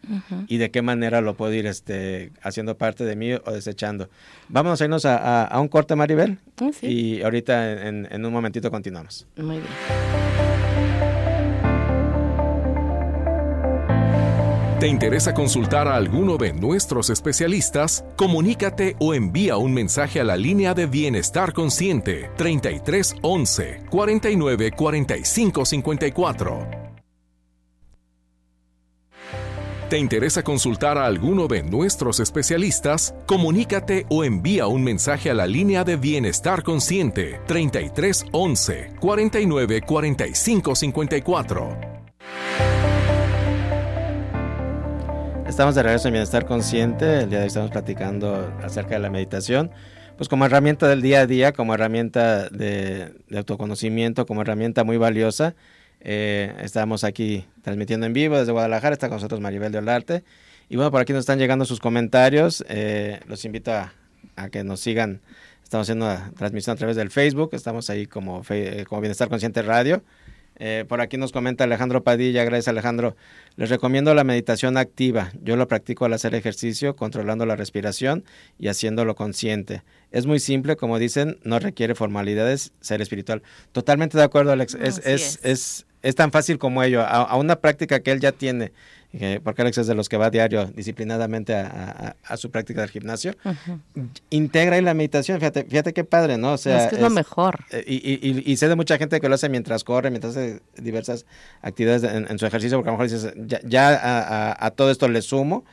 y 0.47 0.59
de 0.59 0.71
qué 0.71 0.83
manera 0.83 1.21
lo 1.21 1.35
puedo 1.35 1.53
ir 1.53 1.67
este, 1.67 2.33
haciendo 2.43 2.77
parte 2.77 3.05
de 3.05 3.17
mí 3.17 3.33
o 3.33 3.51
desechando. 3.53 4.09
Vamos 4.49 4.81
a 4.81 4.85
irnos 4.85 5.05
a, 5.05 5.51
un 5.61 5.69
corte, 5.69 5.97
Maribel, 5.97 6.39
ah, 6.61 6.71
y 6.83 7.23
ahorita 7.23 7.89
en, 7.89 8.09
en 8.11 8.25
un 8.25 8.33
momentito 8.33 8.71
continuamos. 8.71 9.27
Muy 9.37 9.57
bien. 9.59 11.30
¿Te 14.81 14.89
interesa 14.89 15.35
consultar 15.35 15.89
a 15.89 15.97
alguno 15.97 16.39
de 16.39 16.55
nuestros 16.55 17.11
especialistas? 17.11 18.03
Comunícate 18.17 18.97
o 18.99 19.13
envía 19.13 19.59
un 19.59 19.75
mensaje 19.75 20.21
a 20.21 20.25
la 20.25 20.39
línea 20.39 20.73
de 20.73 20.87
Bienestar 20.87 21.53
Consciente 21.53 22.31
33 22.39 23.17
11 23.21 23.83
49 23.91 24.71
45 24.71 25.65
54. 25.67 26.67
¿Te 29.91 29.99
interesa 29.99 30.43
consultar 30.43 30.97
a 30.97 31.05
alguno 31.05 31.47
de 31.47 31.63
nuestros 31.63 32.19
especialistas? 32.19 33.15
Comunícate 33.27 34.07
o 34.09 34.25
envía 34.25 34.67
un 34.67 34.83
mensaje 34.83 35.29
a 35.29 35.35
la 35.35 35.47
línea 35.47 35.85
de 35.85 35.97
Bienestar 35.97 36.63
Consciente 36.63 37.39
33 37.47 38.25
11 38.33 38.95
49 38.99 39.83
45 39.83 40.75
54. 40.75 41.90
Estamos 45.61 45.75
de 45.75 45.83
regreso 45.83 46.09
en 46.09 46.15
Bienestar 46.15 46.47
Consciente. 46.47 47.21
El 47.21 47.29
día 47.29 47.41
de 47.41 47.43
hoy 47.45 47.49
estamos 47.49 47.71
platicando 47.71 48.51
acerca 48.63 48.95
de 48.95 48.99
la 48.99 49.11
meditación, 49.11 49.71
pues 50.17 50.27
como 50.27 50.47
herramienta 50.47 50.89
del 50.89 51.03
día 51.03 51.21
a 51.21 51.27
día, 51.27 51.53
como 51.53 51.75
herramienta 51.75 52.49
de, 52.49 53.13
autoconocimiento, 53.37 54.25
como 54.25 54.41
herramienta 54.41 54.85
muy 54.85 54.97
valiosa. 54.97 55.55
Eh, 56.01 56.55
estamos 56.63 57.05
aquí 57.05 57.45
transmitiendo 57.61 58.07
en 58.07 58.15
vivo 58.15 58.39
desde 58.39 58.53
Guadalajara. 58.53 58.95
Está 58.95 59.11
con 59.11 59.17
nosotros 59.17 59.43
Maribel 59.43 59.71
de 59.71 59.77
Olarte. 59.77 60.25
Y 60.71 60.77
bueno, 60.77 60.91
por 60.91 61.03
aquí 61.03 61.13
nos 61.13 61.21
están 61.21 61.39
llegando 61.39 61.67
sus 61.67 61.79
comentarios. 61.79 62.65
Eh, 62.71 63.21
los 63.27 63.45
invito 63.45 63.71
a, 63.71 63.93
que 64.51 64.65
nos 64.65 64.81
sigan. 64.81 65.21
Estamos 65.63 65.85
haciendo 65.85 66.07
una 66.07 66.33
transmisión 66.39 66.73
a 66.73 66.79
través 66.79 66.97
del 66.97 67.11
Facebook. 67.11 67.51
Estamos 67.53 67.91
ahí 67.91 68.07
como, 68.07 68.43
como 68.89 69.01
Bienestar 69.03 69.29
Consciente 69.29 69.61
Radio. 69.61 70.03
Eh, 70.63 70.85
por 70.87 71.01
aquí 71.01 71.17
nos 71.17 71.33
comenta 71.33 71.65
Alejandro 71.65 72.05
Padilla, 72.05 72.45
gracias 72.45 72.69
Alejandro. 72.69 73.17
Les 73.57 73.71
recomiendo 73.71 74.15
la 74.15 74.25
meditación 74.25 74.77
activa. 74.77 75.33
Yo 75.43 75.57
lo 75.57 75.67
practico 75.67 76.05
al 76.05 76.13
hacer 76.13 76.35
ejercicio, 76.35 76.95
controlando 76.95 77.47
la 77.47 77.57
respiración 77.57 78.25
y 78.59 78.69
haciéndolo 78.69 79.15
consciente. 79.15 79.83
Es 80.13 80.27
muy 80.27 80.39
simple, 80.39 80.77
como 80.77 80.99
dicen, 80.99 81.39
no 81.45 81.59
requiere 81.59 81.95
formalidades 81.95 82.73
ser 82.81 83.01
espiritual. 83.01 83.43
Totalmente 83.73 84.19
de 84.19 84.25
acuerdo, 84.25 84.53
Alex. 84.53 84.75
Es, 84.75 84.99
es, 84.99 85.41
es, 85.43 85.87
es, 86.03 86.15
tan 86.15 86.31
fácil 86.31 86.59
como 86.59 86.83
ello. 86.83 87.01
a, 87.01 87.35
una 87.37 87.57
práctica 87.57 88.01
que 88.01 88.11
él 88.11 88.21
ya 88.21 88.33
tiene 88.33 88.73
porque 89.43 89.63
Alex 89.63 89.79
es 89.79 89.87
de 89.89 89.95
los 89.95 90.09
que 90.09 90.17
va 90.17 90.31
diario 90.31 90.67
disciplinadamente 90.67 91.55
a, 91.55 92.37
su 92.37 92.51
práctica 92.51 92.81
del 92.81 92.91
gimnasio, 92.91 93.35
integra 94.31 94.77
ahí 94.77 94.83
la 94.83 94.95
meditación, 94.95 95.39
fíjate, 95.39 95.65
fíjate 95.65 95.93
qué 95.93 96.05
padre, 96.05 96.39
¿no? 96.39 96.53
O 96.53 96.59
sea, 96.59 96.85
es, 96.85 96.91
que 96.91 96.97
es, 96.97 97.03
lo 97.03 97.11
mejor. 97.11 97.65
Eh, 97.73 98.43
y, 98.47 98.57
sé 98.57 98.69
de 98.69 98.77
mucha 98.77 98.99
gente 98.99 99.21
que 99.21 99.29
lo 99.29 99.35
hace 99.35 99.49
mientras 99.49 99.83
corre, 99.83 100.11
mientras 100.11 100.37
hace 100.37 100.61
diversas 100.77 101.27
actividades 101.61 102.05
en, 102.05 102.39
su 102.39 102.47
ejercicio, 102.47 102.79
porque 102.79 102.91
a 102.91 102.93
lo 102.93 102.99
mejor 102.99 103.11
dices, 103.11 103.35
ya, 103.65 104.57
a, 104.59 104.71
todo 104.71 104.91
esto 104.91 105.09
le 105.09 105.23
sumo 105.23 105.65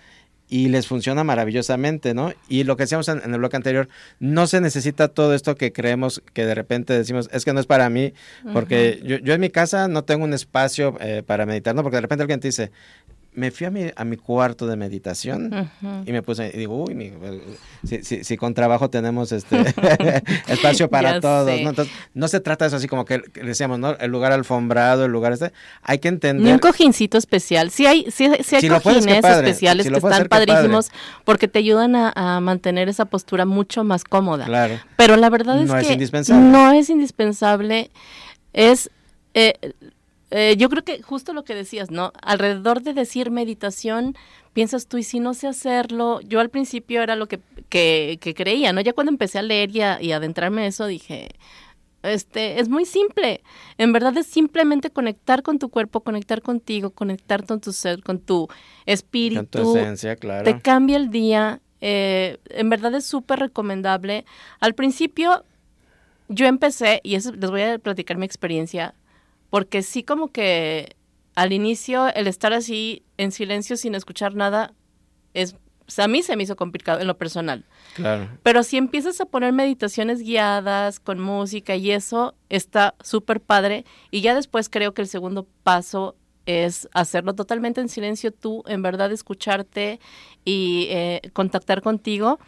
y 0.50 0.70
les 0.70 0.88
funciona 0.88 1.24
maravillosamente, 1.24 2.14
¿no? 2.14 2.34
Y 2.48 2.64
lo 2.64 2.78
que 2.78 2.84
decíamos 2.84 3.08
en, 3.10 3.22
el 3.22 3.38
bloque 3.38 3.58
anterior, 3.58 3.90
no 4.20 4.48
se 4.48 4.62
necesita 4.62 5.10
todo 5.10 5.34
esto 5.34 5.56
que 5.56 5.74
creemos 5.74 6.24
que 6.34 6.46
de 6.46 6.56
repente 6.56 6.94
decimos, 6.94 7.30
es 7.34 7.44
que 7.44 7.54
no 7.54 7.60
es 7.60 7.66
para 7.66 7.90
mí, 7.90 8.14
porque 8.54 9.02
yo, 9.04 9.34
en 9.34 9.42
mi 9.42 9.50
casa 9.50 9.88
no 9.88 10.06
tengo 10.06 10.24
un 10.24 10.34
espacio 10.34 10.98
eh, 11.02 11.22
para 11.26 11.46
meditar, 11.46 11.76
¿no? 11.76 11.84
Porque 11.84 11.98
de 11.98 12.02
repente 12.02 12.24
alguien 12.24 12.40
te 12.40 12.48
dice, 12.48 12.72
me 13.38 13.52
fui 13.52 13.68
a 13.68 13.70
mi, 13.70 13.86
a 13.96 14.04
mi 14.04 14.18
cuarto 14.18 14.66
de 14.66 14.76
meditación 14.76 15.70
y 16.08 16.12
me 16.12 16.24
puse, 16.24 16.50
y 16.52 16.58
digo, 16.58 16.84
uy, 16.84 17.14
si, 17.84 18.04
si, 18.04 18.24
si, 18.24 18.36
con 18.36 18.56
trabajo 18.56 18.90
tenemos 18.90 19.32
este 19.32 19.62
espacio 20.48 20.90
para 20.90 21.22
todos, 21.22 21.62
¿no? 21.62 21.70
Entonces, 21.70 21.94
no 22.16 22.28
se 22.28 22.40
trata 22.40 22.66
de 22.66 22.70
eso 22.70 22.78
así 22.78 22.88
como 22.88 23.06
que, 23.06 23.22
decíamos, 23.36 23.78
¿no? 23.78 23.92
El 23.92 24.10
lugar 24.10 24.32
alfombrado, 24.32 25.06
el 25.06 25.12
lugar 25.12 25.34
este, 25.34 25.54
hay 25.84 26.00
que 26.00 26.08
entender. 26.08 26.48
Ni 26.48 26.52
un 26.52 26.58
cojincito 26.58 27.20
especial, 27.20 27.70
sí 27.70 27.86
hay, 27.86 28.10
sí, 28.10 28.28
sí 28.44 28.56
hay 28.56 28.70
cojines 28.70 29.24
especiales 29.24 29.88
que 29.88 29.98
están 29.98 30.26
padrísimos 30.26 30.90
porque 31.24 31.48
te 31.48 31.60
ayudan 31.60 31.96
a, 31.96 32.40
mantener 32.42 32.90
esa 32.90 33.06
postura 33.06 33.46
mucho 33.46 33.84
más 33.84 34.04
cómoda. 34.04 34.46
Claro. 34.46 34.80
Pero 34.96 35.16
la 35.16 35.30
verdad 35.30 35.58
es 35.58 35.66
que 35.66 35.76
no 36.34 36.72
es 36.72 36.90
indispensable, 36.90 37.92
es... 38.54 38.90
Eh, 39.36 39.54
eh, 40.30 40.56
yo 40.58 40.70
creo 40.70 40.84
que 40.84 41.02
justo 41.02 41.34
lo 41.34 41.44
que 41.44 41.56
decías, 41.56 41.90
¿no? 41.90 42.12
Alrededor 42.22 42.82
de 42.82 42.94
decir 42.94 43.32
meditación, 43.32 44.16
piensas 44.54 44.88
tú, 44.88 44.98
y 44.98 45.04
si 45.04 45.20
no 45.20 45.34
sé 45.34 45.48
hacerlo, 45.48 46.20
yo 46.22 46.40
al 46.40 46.50
principio 46.50 47.02
era 47.02 47.16
lo 47.16 47.28
que, 47.28 47.40
que, 47.70 48.34
creía, 48.36 48.74
¿no? 48.74 48.82
Ya 48.82 48.94
cuando 48.94 49.12
empecé 49.12 49.40
a 49.40 49.42
leer 49.42 49.74
y, 49.76 49.82
a, 49.82 50.02
y 50.02 50.12
adentrarme 50.12 50.64
en 50.64 50.68
eso, 50.68 50.86
dije, 50.86 51.30
este, 52.04 52.60
es 52.60 52.68
muy 52.68 52.86
simple. 52.86 53.42
En 53.78 53.94
verdad 53.94 54.18
es 54.18 54.28
simplemente 54.28 54.90
conectar 54.90 55.44
con 55.44 55.60
tu 55.60 55.70
cuerpo, 55.70 56.02
conectar 56.02 56.42
contigo, 56.42 56.90
conectar 56.90 57.46
con 57.46 57.62
tu 57.62 57.72
ser, 57.72 58.04
con 58.04 58.20
tu 58.20 58.48
espíritu. 58.86 59.42
Con 59.42 59.64
tu 59.64 59.78
esencia, 59.78 60.16
claro. 60.16 60.44
Te 60.44 60.60
cambia 60.60 60.98
el 60.98 61.10
día. 61.10 61.62
Eh, 61.80 62.38
en 62.50 62.70
verdad 62.70 62.94
es 62.96 63.06
súper 63.06 63.40
recomendable. 63.40 64.26
Al 64.60 64.74
principio 64.74 65.46
yo 66.28 66.48
empecé, 66.48 67.00
y 67.04 67.16
eso 67.16 67.32
les 67.32 67.50
voy 67.50 67.62
a 67.62 67.80
platicar 67.80 68.18
mi 68.18 68.26
experiencia, 68.26 68.94
porque 69.50 69.84
sí 69.84 70.04
como 70.04 70.32
que 70.32 70.96
al 71.36 71.54
inicio 71.54 72.08
el 72.14 72.28
estar 72.28 72.54
así 72.54 73.04
en 73.18 73.32
silencio 73.32 73.78
sin 73.78 73.96
escuchar 73.96 74.36
nada 74.36 74.74
es 75.34 75.56
a 75.98 76.08
mí 76.08 76.22
se 76.22 76.36
me 76.36 76.44
hizo 76.44 76.56
complicado 76.56 77.00
en 77.00 77.08
lo 77.08 77.18
personal. 77.18 77.64
Claro. 77.96 78.28
Pero 78.44 78.64
si 78.64 78.78
empiezas 78.78 79.22
a 79.22 79.26
poner 79.26 79.54
meditaciones 79.54 80.22
guiadas 80.22 81.00
con 81.00 81.20
música 81.20 81.76
y 81.76 81.92
eso 81.92 82.36
está 82.50 82.96
súper 83.02 83.40
padre 83.40 83.86
y 84.12 84.22
ya 84.22 84.36
después 84.36 84.68
creo 84.70 84.94
que 84.94 85.02
el 85.02 85.08
segundo 85.08 85.48
paso 85.64 86.16
es 86.46 86.90
hacerlo 86.94 87.36
totalmente 87.36 87.82
en 87.82 87.90
silencio 87.90 88.32
tú, 88.32 88.64
en 88.68 88.82
verdad 88.82 89.12
escucharte 89.12 90.00
y 90.46 90.88
eh, 90.90 91.22
contactar 91.34 91.82
contigo 91.82 92.40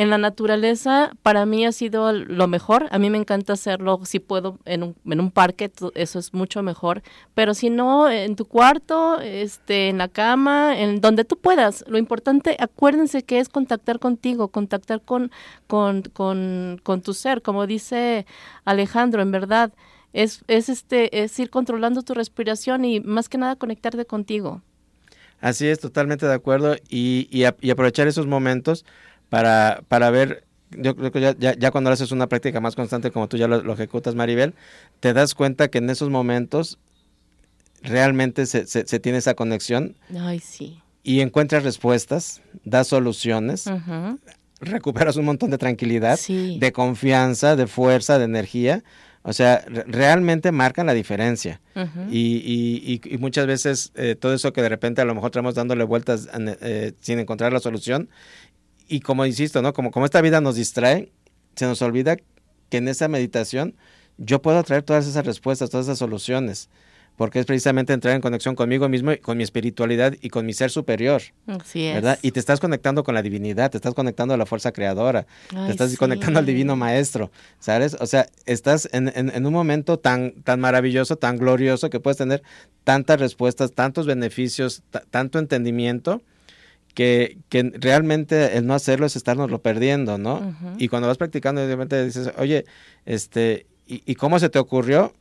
en 0.00 0.08
la 0.08 0.16
naturaleza 0.16 1.12
para 1.22 1.44
mí 1.44 1.66
ha 1.66 1.72
sido 1.72 2.10
lo 2.14 2.48
mejor. 2.48 2.86
A 2.90 2.98
mí 2.98 3.10
me 3.10 3.18
encanta 3.18 3.52
hacerlo, 3.52 4.00
si 4.04 4.18
puedo, 4.18 4.58
en 4.64 4.82
un, 4.82 4.96
en 5.04 5.20
un 5.20 5.30
parque, 5.30 5.70
eso 5.94 6.18
es 6.18 6.32
mucho 6.32 6.62
mejor. 6.62 7.02
Pero 7.34 7.52
si 7.52 7.68
no, 7.68 8.08
en 8.08 8.34
tu 8.34 8.46
cuarto, 8.46 9.20
este, 9.20 9.90
en 9.90 9.98
la 9.98 10.08
cama, 10.08 10.80
en 10.80 11.02
donde 11.02 11.26
tú 11.26 11.36
puedas. 11.36 11.84
Lo 11.86 11.98
importante, 11.98 12.56
acuérdense 12.58 13.24
que 13.24 13.40
es 13.40 13.50
contactar 13.50 13.98
contigo, 13.98 14.48
contactar 14.48 15.02
con, 15.02 15.30
con, 15.66 16.00
con, 16.14 17.02
tu 17.02 17.12
ser. 17.12 17.42
Como 17.42 17.66
dice 17.66 18.24
Alejandro, 18.64 19.20
en 19.20 19.32
verdad, 19.32 19.70
es, 20.14 20.44
es, 20.48 20.70
este, 20.70 21.22
es 21.22 21.38
ir 21.38 21.50
controlando 21.50 22.00
tu 22.00 22.14
respiración 22.14 22.86
y 22.86 23.00
más 23.00 23.28
que 23.28 23.36
nada 23.36 23.54
conectarte 23.56 24.06
contigo. 24.06 24.62
Así 25.42 25.66
es, 25.68 25.78
totalmente 25.78 26.24
de 26.24 26.32
acuerdo. 26.32 26.76
Y, 26.88 27.28
y 27.30 27.70
aprovechar 27.70 28.06
esos 28.06 28.26
momentos 28.26 28.86
para, 29.30 29.82
para 29.88 30.10
ver, 30.10 30.44
yo 30.70 30.94
creo 30.94 31.10
que 31.12 31.20
ya, 31.20 31.34
ya, 31.38 31.70
cuando 31.70 31.90
haces 31.90 32.12
una 32.12 32.28
práctica 32.28 32.60
más 32.60 32.76
constante 32.76 33.10
como 33.10 33.28
tú 33.28 33.36
ya 33.36 33.48
lo, 33.48 33.72
ejecutas, 33.72 34.14
Maribel, 34.14 34.54
te 34.98 35.14
das 35.14 35.34
cuenta 35.34 35.68
que 35.68 35.78
en 35.78 35.88
esos 35.88 36.10
momentos 36.10 36.78
realmente 37.82 38.44
se, 38.44 38.66
se, 38.66 39.00
tiene 39.00 39.18
esa 39.18 39.34
conexión. 39.34 39.96
Ay, 40.18 40.40
sí. 40.40 40.82
Y 41.02 41.20
encuentras 41.20 41.62
respuestas, 41.62 42.42
das 42.64 42.88
soluciones, 42.88 43.64
recuperas 44.60 45.16
un 45.16 45.24
montón 45.24 45.50
de 45.50 45.58
tranquilidad, 45.58 46.18
de 46.18 46.72
confianza, 46.72 47.56
de 47.56 47.66
fuerza, 47.66 48.18
de 48.18 48.24
energía. 48.26 48.84
O 49.22 49.34
sea, 49.34 49.64
realmente 49.66 50.50
marcan 50.50 50.86
la 50.86 50.94
diferencia. 50.94 51.60
y, 52.10 52.36
y, 52.36 53.00
y, 53.04 53.18
muchas 53.18 53.46
veces 53.46 53.92
eh, 53.94 54.14
todo 54.18 54.34
eso 54.34 54.52
que 54.52 54.62
de 54.62 54.68
repente 54.68 55.00
a 55.00 55.04
lo 55.04 55.14
mejor 55.14 55.28
estamos 55.28 55.54
dándole 55.54 55.84
vueltas 55.84 56.28
eh, 56.34 56.92
sin 57.00 57.18
encontrar 57.18 57.52
la 57.52 57.60
solución 57.60 58.08
y 58.90 59.00
como 59.00 59.24
insisto, 59.24 59.62
¿no? 59.62 59.72
Como, 59.72 59.90
como 59.92 60.04
esta 60.04 60.20
vida 60.20 60.40
nos 60.40 60.56
distrae, 60.56 61.12
se 61.54 61.64
nos 61.64 61.80
olvida 61.80 62.16
que 62.68 62.78
en 62.78 62.88
esa 62.88 63.08
meditación 63.08 63.76
yo 64.18 64.42
puedo 64.42 64.62
traer 64.64 64.82
todas 64.82 65.06
esas 65.06 65.24
respuestas, 65.24 65.70
todas 65.70 65.86
esas 65.86 65.98
soluciones, 65.98 66.68
porque 67.16 67.38
es 67.38 67.46
precisamente 67.46 67.92
entrar 67.92 68.14
en 68.14 68.20
conexión 68.20 68.56
conmigo 68.56 68.88
mismo, 68.88 69.12
con 69.22 69.36
mi 69.36 69.44
espiritualidad 69.44 70.14
y 70.20 70.30
con 70.30 70.44
mi 70.44 70.54
ser 70.54 70.70
superior. 70.70 71.22
Así 71.46 71.86
es. 71.86 71.94
¿verdad? 71.94 72.18
Y 72.20 72.32
te 72.32 72.40
estás 72.40 72.58
conectando 72.58 73.04
con 73.04 73.14
la 73.14 73.22
divinidad, 73.22 73.70
te 73.70 73.78
estás 73.78 73.94
conectando 73.94 74.34
a 74.34 74.36
la 74.36 74.44
fuerza 74.44 74.72
creadora, 74.72 75.26
te 75.50 75.70
estás 75.70 75.96
conectando 75.96 76.40
al 76.40 76.46
divino 76.46 76.74
maestro, 76.74 77.30
¿sabes? 77.60 77.96
O 78.00 78.06
sea, 78.06 78.26
estás 78.46 78.88
en, 78.92 79.12
en, 79.14 79.46
un 79.46 79.52
momento 79.52 80.00
tan, 80.00 80.32
tan 80.42 80.58
maravilloso, 80.58 81.16
tan 81.16 81.36
glorioso, 81.36 81.90
que 81.90 82.00
puedes 82.00 82.16
tener 82.16 82.42
tantas 82.82 83.20
respuestas, 83.20 83.72
tantos 83.72 84.06
beneficios, 84.06 84.82
tanto 85.10 85.38
entendimiento 85.38 86.22
que, 86.94 87.38
que, 87.48 87.72
realmente 87.74 88.56
el 88.56 88.66
no 88.66 88.74
hacerlo 88.74 89.06
es 89.06 89.16
estarnoslo 89.16 89.60
perdiendo, 89.60 90.18
¿no? 90.18 90.54
Y 90.78 90.88
cuando 90.88 91.08
vas 91.08 91.18
practicando, 91.18 91.64
obviamente 91.64 92.04
dices, 92.04 92.30
oye, 92.38 92.64
este, 93.06 93.66
¿y, 93.86 94.02
¿y, 94.04 94.14
cómo 94.14 94.38
se 94.38 94.48
te 94.48 94.58
ocurrió? 94.58 95.12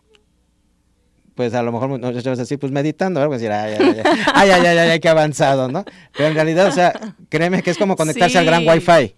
Pues 1.36 1.54
a 1.54 1.64
lo 1.64 1.72
mejor 1.72 1.90
muchas 1.90 2.24
veces 2.24 2.40
así, 2.40 2.58
pues 2.58 2.72
meditando, 2.72 3.22
algo 3.22 3.34
decir, 3.34 3.52
ay, 3.52 3.76
ay, 3.80 4.02
ay, 4.34 4.50
ay, 4.50 4.50
ay, 4.52 4.78
ay, 4.78 4.90
ay, 4.90 5.00
qué 5.00 5.10
avanzado, 5.10 5.70
¿no? 5.70 5.86
Pero 6.16 6.30
en 6.30 6.36
realidad, 6.36 6.68
o 6.68 6.72
sea, 6.72 7.16
créeme 7.30 7.64
que 7.64 7.72
es 7.72 7.78
como 7.78 7.96
conectarse 7.96 8.38
al 8.38 8.46
gran 8.46 8.68
wifi. 8.68 9.16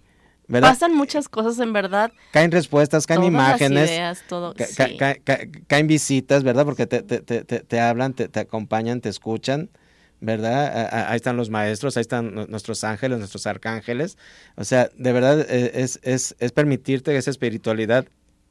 ¿verdad? 0.48 0.70
Pasan 0.70 0.94
muchas 0.94 1.28
cosas 1.28 1.58
en 1.60 1.72
verdad. 1.72 2.12
Caen 2.30 2.50
respuestas, 2.50 3.06
caen 3.06 3.20
Todas 3.20 3.32
imágenes, 3.32 3.88
Las 3.88 3.90
ideas, 3.90 4.24
todo, 4.28 4.54
ca 4.54 4.66
sí. 4.66 4.96
ca 4.98 5.14
ca 5.14 5.38
caen 5.66 5.86
visitas, 5.86 6.42
¿verdad? 6.42 6.64
Porque 6.64 6.86
te, 6.86 7.02
te, 7.02 7.20
te, 7.20 7.42
te 7.42 7.80
hablan, 7.80 8.12
te, 8.12 8.38
acompañan, 8.38 9.00
te 9.00 9.08
escuchan. 9.08 9.70
¿Verdad? 10.22 11.08
Ahí 11.10 11.16
están 11.16 11.36
los 11.36 11.50
maestros, 11.50 11.96
ahí 11.96 12.02
están 12.02 12.32
nuestros 12.48 12.84
ángeles, 12.84 13.18
nuestros 13.18 13.46
arcángeles. 13.48 14.16
O 14.54 14.62
sea, 14.62 14.88
de 14.96 15.12
verdad 15.12 15.40
eh, 15.50 15.72
es, 15.74 15.98
es, 16.04 16.36
es 16.38 16.52
permitirte 16.52 17.14
esa 17.16 17.30
espiritualidad, 17.30 18.06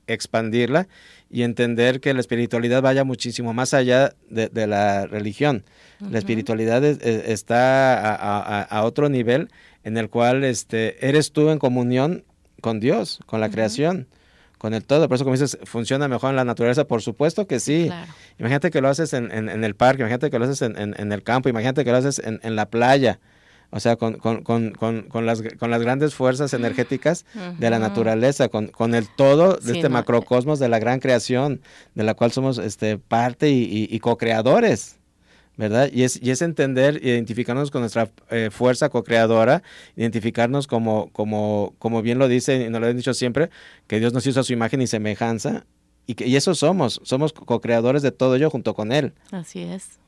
expandirla 0.05 0.89
y 1.29 1.43
entender 1.43 2.01
que 2.01 2.13
la 2.13 2.19
espiritualidad 2.19 2.81
vaya 2.81 3.05
muchísimo 3.05 3.53
más 3.53 3.73
allá 3.73 4.13
de, 4.29 4.49
de 4.49 4.67
la 4.67 5.07
religión. 5.07 5.63
Uh 6.01 6.05
-huh. 6.05 6.11
La 6.11 6.19
espiritualidad 6.19 6.83
es, 6.83 6.97
es, 7.01 7.29
está 7.29 7.93
a, 7.97 8.15
a, 8.15 8.61
a, 8.63 8.83
otro 8.83 9.07
nivel 9.07 9.47
en 9.85 9.95
el 9.95 10.09
cual 10.09 10.43
este, 10.43 11.07
eres 11.07 11.31
tú 11.31 11.51
en 11.51 11.57
comunión 11.57 12.25
con 12.59 12.81
Dios, 12.81 13.21
con 13.25 13.39
la 13.39 13.47
uh 13.47 13.49
-huh. 13.49 13.53
creación 13.53 14.07
con 14.61 14.75
el 14.75 14.83
todo. 14.83 15.07
Por 15.07 15.15
eso, 15.15 15.23
como 15.23 15.33
dices, 15.33 15.57
¿funciona 15.63 16.07
mejor 16.07 16.29
en 16.29 16.35
la 16.35 16.45
naturaleza? 16.45 16.85
Por 16.85 17.01
supuesto 17.01 17.47
que 17.47 17.59
sí. 17.59 17.85
Claro. 17.87 18.13
Imagínate 18.37 18.69
que 18.69 18.79
lo 18.79 18.89
haces 18.89 19.11
en, 19.13 19.31
en, 19.31 19.49
en, 19.49 19.63
el 19.63 19.73
parque, 19.73 20.03
imagínate 20.03 20.29
que 20.29 20.37
lo 20.37 20.45
haces 20.45 20.61
en, 20.61 20.77
en 20.77 21.11
el 21.11 21.23
campo, 21.23 21.49
imagínate 21.49 21.83
que 21.83 21.89
lo 21.89 21.97
haces 21.97 22.21
en, 22.23 22.55
la 22.55 22.69
playa. 22.69 23.19
O 23.71 23.79
sea, 23.79 23.95
con, 23.95 24.19
con, 24.19 24.43
con, 24.43 24.73
con, 24.73 25.25
las, 25.25 25.41
con 25.57 25.71
las 25.71 25.81
grandes 25.81 26.13
fuerzas 26.13 26.53
energéticas 26.53 27.25
uh 27.33 27.39
-huh. 27.39 27.57
de 27.57 27.69
la 27.71 27.79
naturaleza, 27.79 28.49
con, 28.49 28.67
con 28.67 28.93
el 28.93 29.07
todo 29.07 29.55
de 29.55 29.71
sí, 29.71 29.77
este 29.79 29.89
no. 29.89 29.93
macrocosmos 29.93 30.59
de 30.59 30.69
la 30.69 30.77
gran 30.77 30.99
creación, 30.99 31.61
de 31.95 32.03
la 32.03 32.13
cual 32.13 32.31
somos 32.31 32.59
este, 32.59 32.99
parte 32.99 33.49
y, 33.49 33.63
y, 33.63 33.87
y 33.89 33.99
co-creadores. 33.99 34.99
¿Verdad? 35.61 35.91
Y 35.93 36.03
es, 36.03 36.19
y 36.19 36.31
es 36.31 36.41
entender, 36.41 36.99
identificarnos 37.05 37.69
con 37.69 37.81
nuestra 37.81 38.09
eh, 38.31 38.49
fuerza 38.51 38.89
co-creadora, 38.89 39.61
identificarnos 39.95 40.65
como, 40.65 41.11
como, 41.11 41.75
como 41.77 42.01
bien 42.01 42.17
lo 42.17 42.27
dice, 42.27 42.65
y 42.65 42.69
nos 42.69 42.81
lo 42.81 42.87
han 42.87 42.97
dicho 42.97 43.13
siempre, 43.13 43.51
que 43.85 43.99
Dios 43.99 44.11
nos 44.11 44.25
hizo 44.25 44.39
a 44.39 44.43
su 44.43 44.53
imagen 44.53 44.81
y 44.81 44.87
semejanza, 44.87 45.67
y, 46.07 46.15
que, 46.15 46.25
y 46.25 46.35
eso 46.35 46.55
somos, 46.55 46.99
somos 47.03 47.31
co-creadores 47.31 48.01
de 48.01 48.11
todo 48.11 48.35
ello 48.35 48.49
junto 48.49 48.73
con 48.73 48.91
Él. 48.91 49.13
Así 49.31 49.61
es. 49.61 49.99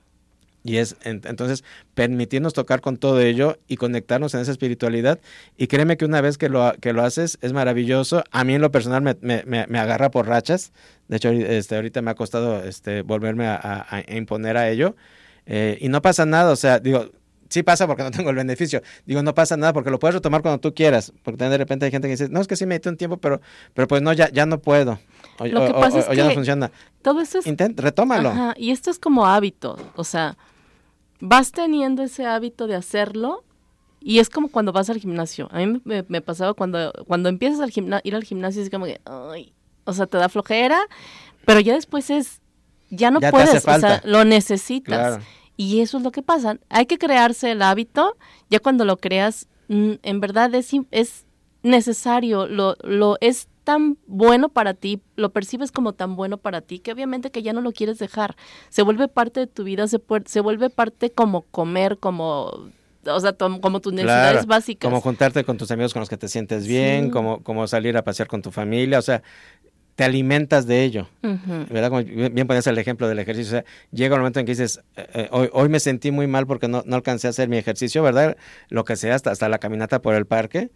Y 0.63 0.77
es 0.77 0.95
entonces 1.03 1.63
permitirnos 1.93 2.53
tocar 2.53 2.81
con 2.81 2.97
todo 2.97 3.19
ello 3.19 3.59
y 3.67 3.75
conectarnos 3.75 4.33
en 4.33 4.39
esa 4.39 4.51
espiritualidad. 4.51 5.19
Y 5.57 5.67
créeme 5.67 5.97
que 5.97 6.05
una 6.05 6.21
vez 6.21 6.37
que 6.37 6.47
lo, 6.47 6.73
que 6.79 6.93
lo 6.93 7.03
haces 7.03 7.37
es 7.41 7.51
maravilloso. 7.51 8.23
A 8.31 8.45
mí 8.45 8.55
en 8.55 8.61
lo 8.61 8.71
personal 8.71 9.01
me, 9.01 9.17
me, 9.21 9.67
me 9.67 9.79
agarra 9.79 10.09
por 10.09 10.25
rachas. 10.25 10.71
De 11.09 11.17
hecho, 11.17 11.31
este, 11.31 11.75
ahorita 11.75 12.01
me 12.01 12.11
ha 12.11 12.15
costado 12.15 12.63
este, 12.63 13.01
volverme 13.01 13.45
a, 13.45 13.57
a, 13.57 13.97
a 13.97 14.15
imponer 14.15 14.55
a 14.55 14.69
ello. 14.69 14.95
Eh, 15.45 15.77
y 15.81 15.89
no 15.89 16.01
pasa 16.01 16.25
nada, 16.25 16.51
o 16.51 16.55
sea, 16.55 16.79
digo, 16.79 17.09
sí 17.53 17.61
pasa 17.61 17.85
porque 17.85 18.03
no 18.03 18.11
tengo 18.11 18.31
el 18.31 18.35
beneficio. 18.35 18.81
Digo, 19.05 19.21
no 19.21 19.33
pasa 19.35 19.55
nada 19.55 19.73
porque 19.73 19.91
lo 19.91 19.99
puedes 19.99 20.15
retomar 20.15 20.41
cuando 20.41 20.59
tú 20.59 20.73
quieras. 20.73 21.13
Porque 21.23 21.37
también 21.37 21.51
de 21.51 21.57
repente 21.59 21.85
hay 21.85 21.91
gente 21.91 22.07
que 22.07 22.13
dice, 22.13 22.29
no, 22.29 22.41
es 22.41 22.47
que 22.47 22.55
sí 22.55 22.65
me 22.65 22.69
medité 22.69 22.89
un 22.89 22.97
tiempo, 22.97 23.17
pero, 23.17 23.41
pero 23.73 23.87
pues 23.87 24.01
no, 24.01 24.11
ya, 24.11 24.29
ya 24.31 24.45
no 24.45 24.59
puedo. 24.59 24.99
O, 25.39 25.45
lo 25.45 25.65
que 25.67 25.73
pasa 25.73 25.97
o, 25.97 25.99
es 25.99 26.07
o 26.07 26.09
que 26.09 26.15
ya 26.17 26.25
no 26.25 26.31
funciona. 26.31 26.71
Todo 27.01 27.21
esto 27.21 27.39
es... 27.39 27.47
Intent, 27.47 27.79
retómalo. 27.79 28.29
Ajá, 28.29 28.53
y 28.57 28.71
esto 28.71 28.89
es 28.89 28.97
como 28.97 29.25
hábito, 29.27 29.77
o 29.95 30.03
sea, 30.03 30.37
vas 31.19 31.51
teniendo 31.51 32.03
ese 32.03 32.25
hábito 32.25 32.67
de 32.67 32.75
hacerlo 32.75 33.43
y 33.99 34.19
es 34.19 34.29
como 34.29 34.49
cuando 34.49 34.73
vas 34.73 34.89
al 34.89 34.97
gimnasio. 34.97 35.47
A 35.51 35.59
mí 35.59 35.81
me, 35.85 36.03
me 36.07 36.21
pasaba 36.21 36.53
cuando, 36.53 36.91
cuando 37.07 37.29
empiezas 37.29 37.61
a 37.61 38.01
ir 38.03 38.15
al 38.15 38.23
gimnasio, 38.23 38.61
es 38.61 38.69
como 38.69 38.85
que, 38.85 38.99
ay, 39.05 39.53
o 39.85 39.93
sea, 39.93 40.07
te 40.07 40.17
da 40.17 40.27
flojera, 40.29 40.79
pero 41.45 41.59
ya 41.59 41.73
después 41.73 42.09
es, 42.09 42.41
ya 42.95 43.11
no 43.11 43.19
ya 43.19 43.31
puedes, 43.31 43.67
o 43.67 43.79
sea, 43.79 44.01
lo 44.05 44.25
necesitas. 44.25 44.99
Claro. 44.99 45.23
Y 45.55 45.81
eso 45.81 45.97
es 45.97 46.03
lo 46.03 46.11
que 46.11 46.21
pasa. 46.21 46.57
Hay 46.69 46.85
que 46.85 46.97
crearse 46.97 47.51
el 47.51 47.61
hábito. 47.61 48.17
Ya 48.49 48.59
cuando 48.59 48.85
lo 48.85 48.97
creas, 48.97 49.47
mm, 49.67 49.93
en 50.01 50.19
verdad 50.19 50.53
es, 50.55 50.71
es 50.91 51.25
necesario, 51.61 52.47
lo, 52.47 52.75
lo 52.81 53.17
es 53.21 53.47
tan 53.63 53.97
bueno 54.07 54.49
para 54.49 54.73
ti, 54.73 55.01
lo 55.15 55.31
percibes 55.31 55.71
como 55.71 55.93
tan 55.93 56.15
bueno 56.15 56.37
para 56.37 56.61
ti, 56.61 56.79
que 56.79 56.91
obviamente 56.91 57.31
que 57.31 57.43
ya 57.43 57.53
no 57.53 57.61
lo 57.61 57.71
quieres 57.71 57.97
dejar. 57.97 58.35
Se 58.69 58.81
vuelve 58.81 59.07
parte 59.07 59.39
de 59.39 59.47
tu 59.47 59.63
vida, 59.63 59.87
se, 59.87 60.01
se 60.25 60.39
vuelve 60.41 60.69
parte 60.69 61.11
como 61.11 61.43
comer, 61.43 61.97
como 61.97 62.51
o 63.05 63.19
sea, 63.19 63.33
como 63.33 63.81
tus 63.81 63.93
necesidades 63.93 64.31
claro, 64.31 64.47
básicas. 64.47 64.89
Como 64.89 65.01
juntarte 65.01 65.43
con 65.43 65.57
tus 65.57 65.71
amigos 65.71 65.93
con 65.93 65.99
los 65.99 66.09
que 66.09 66.17
te 66.17 66.27
sientes 66.27 66.67
bien, 66.67 67.05
sí. 67.05 67.11
como, 67.11 67.43
como 67.43 67.67
salir 67.67 67.97
a 67.97 68.03
pasear 68.03 68.27
con 68.27 68.41
tu 68.41 68.51
familia, 68.51 68.99
o 68.99 69.01
sea, 69.01 69.23
te 69.95 70.03
alimentas 70.03 70.65
de 70.65 70.83
ello, 70.83 71.07
uh 71.21 71.27
-huh. 71.27 71.69
¿verdad? 71.69 71.89
Como 71.89 72.03
bien 72.03 72.47
ponías 72.47 72.65
el 72.67 72.77
ejemplo 72.77 73.07
del 73.07 73.19
ejercicio, 73.19 73.59
o 73.59 73.61
sea, 73.61 73.65
llega 73.91 74.15
un 74.15 74.21
momento 74.21 74.39
en 74.39 74.45
que 74.45 74.53
dices, 74.53 74.81
eh, 74.95 75.27
hoy, 75.31 75.49
hoy, 75.53 75.69
me 75.69 75.79
sentí 75.79 76.11
muy 76.11 76.27
mal 76.27 76.47
porque 76.47 76.67
no, 76.67 76.83
no, 76.85 76.95
alcancé 76.95 77.27
a 77.27 77.29
hacer 77.29 77.47
mi 77.47 77.57
ejercicio, 77.57 78.01
¿verdad? 78.01 78.35
Lo 78.69 78.85
que 78.85 78.95
sea, 78.95 79.15
hasta, 79.15 79.31
hasta 79.31 79.49
la 79.49 79.59
caminata 79.59 80.01
por 80.01 80.15
el 80.15 80.25
parque. 80.25 80.71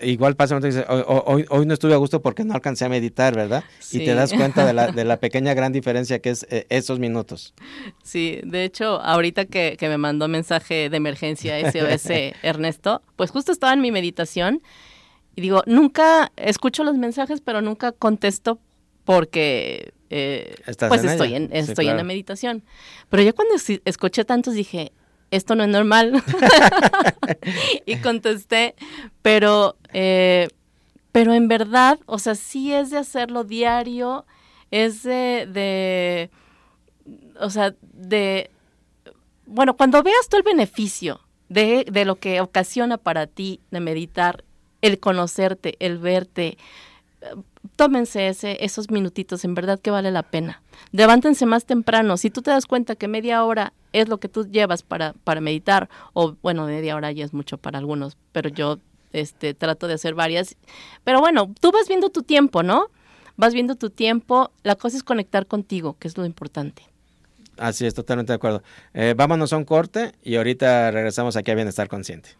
Igual 0.00 0.36
pasa 0.36 0.54
un 0.54 0.60
momento 0.60 0.76
y 0.76 0.78
dices, 0.78 0.90
hoy, 0.90 1.02
hoy, 1.06 1.46
hoy, 1.48 1.66
no 1.66 1.72
estuve 1.72 1.94
a 1.94 1.96
gusto 1.96 2.20
porque 2.20 2.44
no 2.44 2.52
alcancé 2.52 2.84
a 2.84 2.90
meditar, 2.90 3.34
¿verdad? 3.34 3.64
Sí. 3.78 4.02
Y 4.02 4.04
te 4.04 4.14
das 4.14 4.32
cuenta 4.32 4.66
de 4.66 4.74
la, 4.74 4.88
de 4.88 5.04
la 5.04 5.16
pequeña 5.20 5.54
gran 5.54 5.72
diferencia 5.72 6.18
que 6.18 6.30
es 6.30 6.46
eh, 6.50 6.66
esos 6.68 6.98
minutos. 6.98 7.54
Sí, 8.02 8.40
de 8.44 8.64
hecho, 8.64 9.00
ahorita 9.00 9.46
que, 9.46 9.76
que 9.78 9.88
me 9.88 9.96
mandó 9.96 10.28
mensaje 10.28 10.90
de 10.90 10.96
emergencia 10.98 11.58
SOS 11.70 12.10
Ernesto, 12.42 13.02
pues 13.16 13.30
justo 13.30 13.52
estaba 13.52 13.72
en 13.72 13.80
mi 13.80 13.90
meditación 13.90 14.62
y 15.36 15.42
digo, 15.42 15.62
nunca 15.66 16.32
escucho 16.36 16.82
los 16.82 16.96
mensajes, 16.96 17.42
pero 17.42 17.60
nunca 17.60 17.92
contesto 17.92 18.58
porque 19.04 19.92
eh, 20.08 20.56
pues 20.88 21.04
en 21.04 21.10
estoy, 21.10 21.28
ella? 21.28 21.36
en, 21.36 21.44
estoy 21.52 21.66
sí, 21.66 21.74
claro. 21.74 21.90
en 21.90 21.96
la 21.98 22.04
meditación. 22.04 22.64
Pero 23.10 23.22
ya 23.22 23.32
cuando 23.34 23.54
escuché 23.84 24.24
tantos 24.24 24.54
dije, 24.54 24.92
esto 25.30 25.54
no 25.54 25.64
es 25.64 25.68
normal. 25.68 26.22
y 27.86 27.96
contesté, 27.96 28.74
pero, 29.20 29.76
eh, 29.92 30.48
pero 31.12 31.34
en 31.34 31.48
verdad, 31.48 31.98
o 32.06 32.18
sea, 32.18 32.34
sí 32.34 32.72
es 32.72 32.90
de 32.90 32.98
hacerlo 32.98 33.44
diario, 33.44 34.24
es 34.70 35.02
de, 35.02 35.46
de 35.52 36.30
o 37.40 37.50
sea, 37.50 37.74
de, 37.82 38.50
bueno, 39.44 39.76
cuando 39.76 40.02
veas 40.02 40.30
tú 40.30 40.38
el 40.38 40.42
beneficio 40.42 41.20
de, 41.50 41.84
de 41.90 42.04
lo 42.06 42.16
que 42.16 42.40
ocasiona 42.40 42.96
para 42.96 43.26
ti 43.26 43.60
de 43.70 43.80
meditar, 43.80 44.45
el 44.86 44.98
conocerte, 44.98 45.76
el 45.80 45.98
verte, 45.98 46.58
tómense 47.76 48.28
ese, 48.28 48.64
esos 48.64 48.90
minutitos, 48.90 49.44
en 49.44 49.54
verdad 49.54 49.80
que 49.80 49.90
vale 49.90 50.10
la 50.10 50.22
pena. 50.22 50.62
Levántense 50.92 51.46
más 51.46 51.64
temprano. 51.64 52.16
Si 52.16 52.30
tú 52.30 52.42
te 52.42 52.50
das 52.50 52.66
cuenta 52.66 52.96
que 52.96 53.08
media 53.08 53.44
hora 53.44 53.72
es 53.92 54.08
lo 54.08 54.18
que 54.18 54.28
tú 54.28 54.46
llevas 54.46 54.82
para, 54.82 55.14
para 55.24 55.40
meditar, 55.40 55.88
o 56.12 56.36
bueno, 56.42 56.66
media 56.66 56.96
hora 56.96 57.12
ya 57.12 57.24
es 57.24 57.32
mucho 57.32 57.58
para 57.58 57.78
algunos, 57.78 58.16
pero 58.32 58.48
yo 58.48 58.78
este, 59.12 59.54
trato 59.54 59.88
de 59.88 59.94
hacer 59.94 60.14
varias. 60.14 60.56
Pero 61.04 61.20
bueno, 61.20 61.52
tú 61.60 61.72
vas 61.72 61.88
viendo 61.88 62.10
tu 62.10 62.22
tiempo, 62.22 62.62
¿no? 62.62 62.88
Vas 63.36 63.54
viendo 63.54 63.74
tu 63.74 63.90
tiempo. 63.90 64.50
La 64.62 64.76
cosa 64.76 64.96
es 64.96 65.02
conectar 65.02 65.46
contigo, 65.46 65.96
que 65.98 66.08
es 66.08 66.16
lo 66.16 66.24
importante. 66.24 66.82
Así 67.58 67.86
es, 67.86 67.94
totalmente 67.94 68.32
de 68.32 68.36
acuerdo. 68.36 68.62
Eh, 68.92 69.14
vámonos 69.16 69.52
a 69.52 69.56
un 69.56 69.64
corte 69.64 70.12
y 70.22 70.36
ahorita 70.36 70.90
regresamos 70.90 71.36
aquí 71.36 71.50
a 71.50 71.54
Bienestar 71.54 71.88
Consciente. 71.88 72.30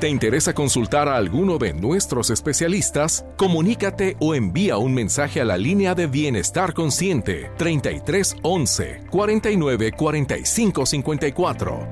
¿Te 0.00 0.08
interesa 0.08 0.54
consultar 0.54 1.10
a 1.10 1.16
alguno 1.16 1.58
de 1.58 1.74
nuestros 1.74 2.30
especialistas? 2.30 3.26
Comunícate 3.36 4.16
o 4.18 4.34
envía 4.34 4.78
un 4.78 4.94
mensaje 4.94 5.42
a 5.42 5.44
la 5.44 5.58
línea 5.58 5.94
de 5.94 6.06
Bienestar 6.06 6.72
Consciente 6.72 7.50
33 7.58 8.36
11 8.40 9.02
49 9.10 9.92
45 9.92 10.86
54. 10.86 11.90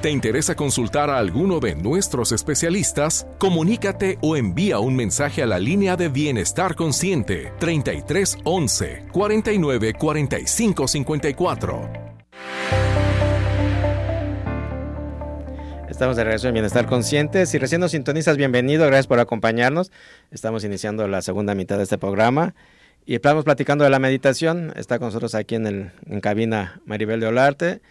¿Te 0.00 0.10
interesa 0.10 0.56
consultar 0.56 1.10
a 1.10 1.18
alguno 1.18 1.60
de 1.60 1.74
nuestros 1.74 2.32
especialistas? 2.32 3.26
Comunícate 3.36 4.16
o 4.22 4.34
envía 4.34 4.78
un 4.78 4.96
mensaje 4.96 5.42
a 5.42 5.46
la 5.46 5.58
línea 5.58 5.94
de 5.94 6.08
Bienestar 6.08 6.74
Consciente 6.74 7.52
33 7.58 8.38
11 8.44 9.08
49 9.12 9.92
45 9.92 10.88
54. 10.88 12.01
Estamos 15.92 16.16
de 16.16 16.24
regreso 16.24 16.48
en 16.48 16.54
Bienestar 16.54 16.86
Consciente. 16.86 17.44
Si 17.44 17.58
recién 17.58 17.82
nos 17.82 17.90
sintonizas, 17.90 18.38
bienvenido. 18.38 18.86
Gracias 18.86 19.06
por 19.06 19.20
acompañarnos. 19.20 19.92
Estamos 20.30 20.64
iniciando 20.64 21.06
la 21.06 21.20
segunda 21.20 21.54
mitad 21.54 21.76
de 21.76 21.82
este 21.82 21.98
programa. 21.98 22.54
Y 23.04 23.14
estamos 23.14 23.44
platicando 23.44 23.84
de 23.84 23.90
la 23.90 23.98
meditación. 23.98 24.72
Está 24.74 24.98
con 24.98 25.08
nosotros 25.08 25.34
aquí 25.34 25.54
en, 25.54 25.66
el, 25.66 25.92
en 26.06 26.22
cabina 26.22 26.80
Maribel 26.86 27.20
de 27.20 27.26
Olarte. 27.26 27.82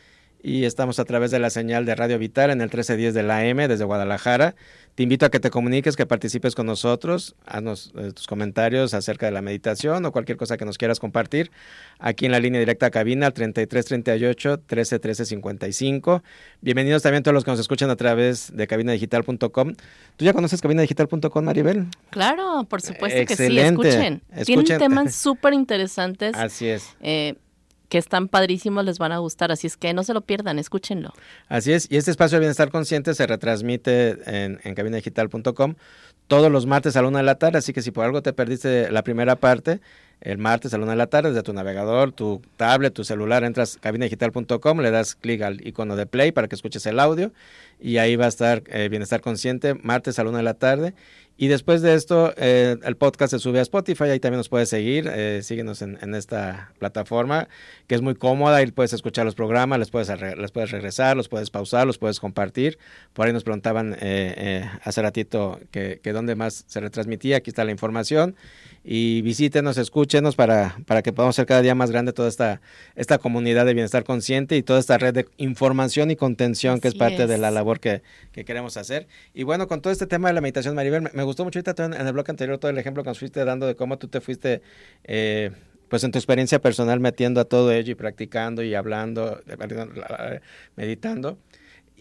Y 0.44 0.66
estamos 0.66 1.00
a 1.00 1.06
través 1.06 1.32
de 1.32 1.40
la 1.40 1.50
señal 1.50 1.86
de 1.86 1.96
Radio 1.96 2.18
Vital 2.18 2.50
en 2.50 2.62
el 2.62 2.68
1310 2.68 3.14
de 3.14 3.24
la 3.24 3.40
AM 3.40 3.58
desde 3.68 3.84
Guadalajara. 3.84 4.56
Te 4.96 5.04
invito 5.04 5.26
a 5.26 5.30
que 5.30 5.40
te 5.40 5.50
comuniques, 5.50 5.96
que 5.96 6.06
participes 6.06 6.54
con 6.56 6.66
nosotros, 6.66 7.36
haznos 7.46 7.94
eh, 7.96 8.12
tus 8.12 8.28
comentarios 8.28 8.94
acerca 8.94 9.26
de 9.26 9.32
la 9.32 9.42
meditación 9.42 10.04
o 10.06 10.12
cualquier 10.12 10.38
cosa 10.38 10.58
que 10.58 10.66
nos 10.66 10.78
quieras 10.78 11.00
compartir. 11.00 11.52
Aquí 12.00 12.26
en 12.26 12.32
la 12.32 12.40
línea 12.40 12.60
directa 12.60 12.88
a 12.88 12.90
cabina 12.90 13.32
3338 13.32 14.60
13 14.66 15.00
13 15.00 15.26
55. 15.26 16.24
Bienvenidos 16.62 17.04
también 17.04 17.24
todos 17.24 17.36
los 17.36 17.46
que 17.46 17.52
nos 17.52 17.60
escuchan 17.60 17.90
a 17.90 17.96
través 17.96 18.56
de 18.56 18.68
cabinadigital.com. 18.68 19.76
¿Tú 20.18 20.26
ya 20.26 20.34
conoces 20.34 20.62
cabinadigital.com, 20.62 21.46
Maribel? 21.46 21.88
Claro, 22.10 22.66
por 22.68 22.82
supuesto 22.82 23.26
que 23.26 23.36
sí. 23.36 23.58
Escuchen. 23.58 24.22
Tienen 24.46 24.66
temas 24.66 25.16
súper 25.22 25.54
interesantes. 25.54 26.36
Así 26.36 26.68
es. 26.68 26.96
Eh, 27.02 27.36
que 27.92 27.98
están 27.98 28.30
padrísimos, 28.30 28.86
les 28.86 29.00
van 29.00 29.12
a 29.12 29.18
gustar, 29.18 29.52
así 29.52 29.68
es 29.68 29.76
que 29.76 29.94
no 29.94 30.04
se 30.04 30.14
lo 30.14 30.22
pierdan, 30.22 30.58
escúchenlo. 30.60 31.12
Así 31.50 31.74
es, 31.74 31.92
y 31.92 31.98
este 31.98 32.10
espacio 32.10 32.38
de 32.38 32.40
bienestar 32.40 32.72
consciente 32.72 33.14
se 33.14 33.28
retransmite 33.28 34.18
en, 34.26 34.62
en 34.64 34.76
cabinadigital.com 34.76 35.76
todos 36.28 36.50
los 36.50 36.66
martes 36.66 36.96
a 36.96 37.02
la 37.02 37.10
una 37.10 37.20
de 37.20 37.26
la 37.26 37.36
tarde, 37.36 37.58
así 37.58 37.74
que 37.74 37.82
si 37.82 37.92
por 37.92 38.06
algo 38.06 38.22
te 38.22 38.32
perdiste 38.32 38.90
la 38.92 39.04
primera 39.04 39.36
parte, 39.36 39.82
el 40.22 40.38
martes 40.38 40.74
a 40.74 40.78
la 40.78 40.84
una 40.84 40.94
de 40.94 41.00
la 41.00 41.08
tarde, 41.08 41.32
desde 41.32 41.44
tu 41.44 41.52
navegador, 41.52 42.14
tu 42.14 42.42
tablet, 42.56 42.94
tu 42.94 43.04
celular, 43.04 43.44
entras 43.44 43.76
a 43.76 43.80
cabinadigital.com, 43.82 44.80
le 44.80 44.92
das 44.92 45.16
clic 45.16 45.42
al 45.42 45.68
icono 45.68 45.98
de 45.98 46.06
play 46.06 46.32
para 46.32 46.48
que 46.48 46.56
escuches 46.56 46.86
el 46.86 46.98
audio 46.98 47.34
y 47.82 47.98
ahí 47.98 48.16
va 48.16 48.26
a 48.26 48.30
estar 48.30 48.64
eh, 48.68 48.88
Bienestar 48.88 49.20
Consciente, 49.20 49.74
martes 49.74 50.18
a 50.18 50.24
la 50.24 50.30
una 50.30 50.38
de 50.38 50.46
la 50.46 50.54
tarde. 50.54 50.94
Y 51.42 51.48
después 51.48 51.82
de 51.82 51.96
esto, 51.96 52.36
eh, 52.38 52.78
el 52.84 52.98
podcast 52.98 53.32
se 53.32 53.40
sube 53.40 53.58
a 53.58 53.64
Spotify, 53.64 54.04
ahí 54.04 54.20
también 54.20 54.38
nos 54.38 54.48
puedes 54.48 54.70
seguir, 54.70 55.10
eh, 55.12 55.42
síguenos 55.42 55.82
en, 55.82 56.14
esta 56.14 56.72
plataforma, 56.78 57.50
que 57.88 57.96
es 57.96 58.04
muy 58.04 58.14
cómoda, 58.14 58.58
ahí 58.58 58.68
puedes 58.68 58.94
escuchar 58.94 59.26
los 59.26 59.34
programas, 59.34 59.80
les 59.80 59.90
puedes, 59.90 60.08
les 60.38 60.52
puedes 60.52 60.70
regresar, 60.70 61.18
los 61.18 61.30
puedes 61.30 61.50
pausar, 61.50 61.88
los 61.88 61.98
puedes 61.98 62.20
compartir. 62.20 62.78
Por 63.14 63.26
ahí 63.26 63.34
nos 63.34 63.44
preguntaban 63.44 63.98
hace 64.84 65.02
ratito 65.02 65.60
que, 65.72 66.00
que 66.04 66.14
dónde 66.14 66.36
más 66.36 66.64
se 66.68 66.80
retransmitía, 66.80 67.38
aquí 67.38 67.50
está 67.50 67.64
la 67.64 67.72
información 67.72 68.36
y 68.84 69.22
visítenos, 69.22 69.78
escúchenos 69.78 70.36
para, 70.36 70.78
para 70.88 71.04
que 71.04 71.14
podamos 71.14 71.36
ser 71.36 71.46
cada 71.46 71.62
día 71.62 71.76
más 71.76 71.92
grande 71.92 72.14
toda 72.14 72.28
esta, 72.28 72.62
esta 72.96 73.20
comunidad 73.20 73.66
de 73.68 73.76
bienestar 73.76 74.04
consciente 74.04 74.58
y 74.58 74.64
toda 74.64 74.80
esta 74.80 74.98
red 74.98 75.14
de 75.14 75.28
información 75.38 76.10
y 76.10 76.16
contención 76.16 76.80
que 76.80 76.88
es 76.88 76.96
parte 76.96 77.28
de 77.28 77.38
la 77.38 77.52
labor 77.52 77.80
que, 77.80 78.02
queremos 78.32 78.78
hacer. 78.78 79.08
Y 79.36 79.44
bueno, 79.44 79.68
con 79.68 79.82
todo 79.82 79.94
este 79.94 80.08
tema 80.08 80.30
de 80.30 80.34
la 80.34 80.42
meditación, 80.42 80.74
Maribel, 80.74 81.10
me, 81.14 81.24
gustó 81.32 81.44
mucho 81.44 81.60
ahorita 81.60 81.86
en, 81.86 81.94
el 81.94 82.14
bloque 82.14 82.32
anterior 82.32 82.58
todo 82.58 82.72
el 82.72 82.78
ejemplo 82.78 83.04
que 83.04 83.10
nos 83.10 83.20
fuiste 83.20 83.44
dando 83.44 83.66
de 83.68 83.76
cómo 83.76 83.98
tú 83.98 84.08
te 84.08 84.22
fuiste... 84.22 84.62
Eh, 85.04 85.52
pues 85.92 86.06
en 86.06 86.12
tu 86.14 86.18
experiencia 86.20 86.62
personal 86.62 87.02
metiendo 87.02 87.42
a 87.42 87.44
todo 87.44 87.70
ello 87.74 87.92
y 87.92 87.96
practicando 87.96 88.64
y 88.64 88.74
hablando, 88.76 89.42
meditando. 90.78 91.38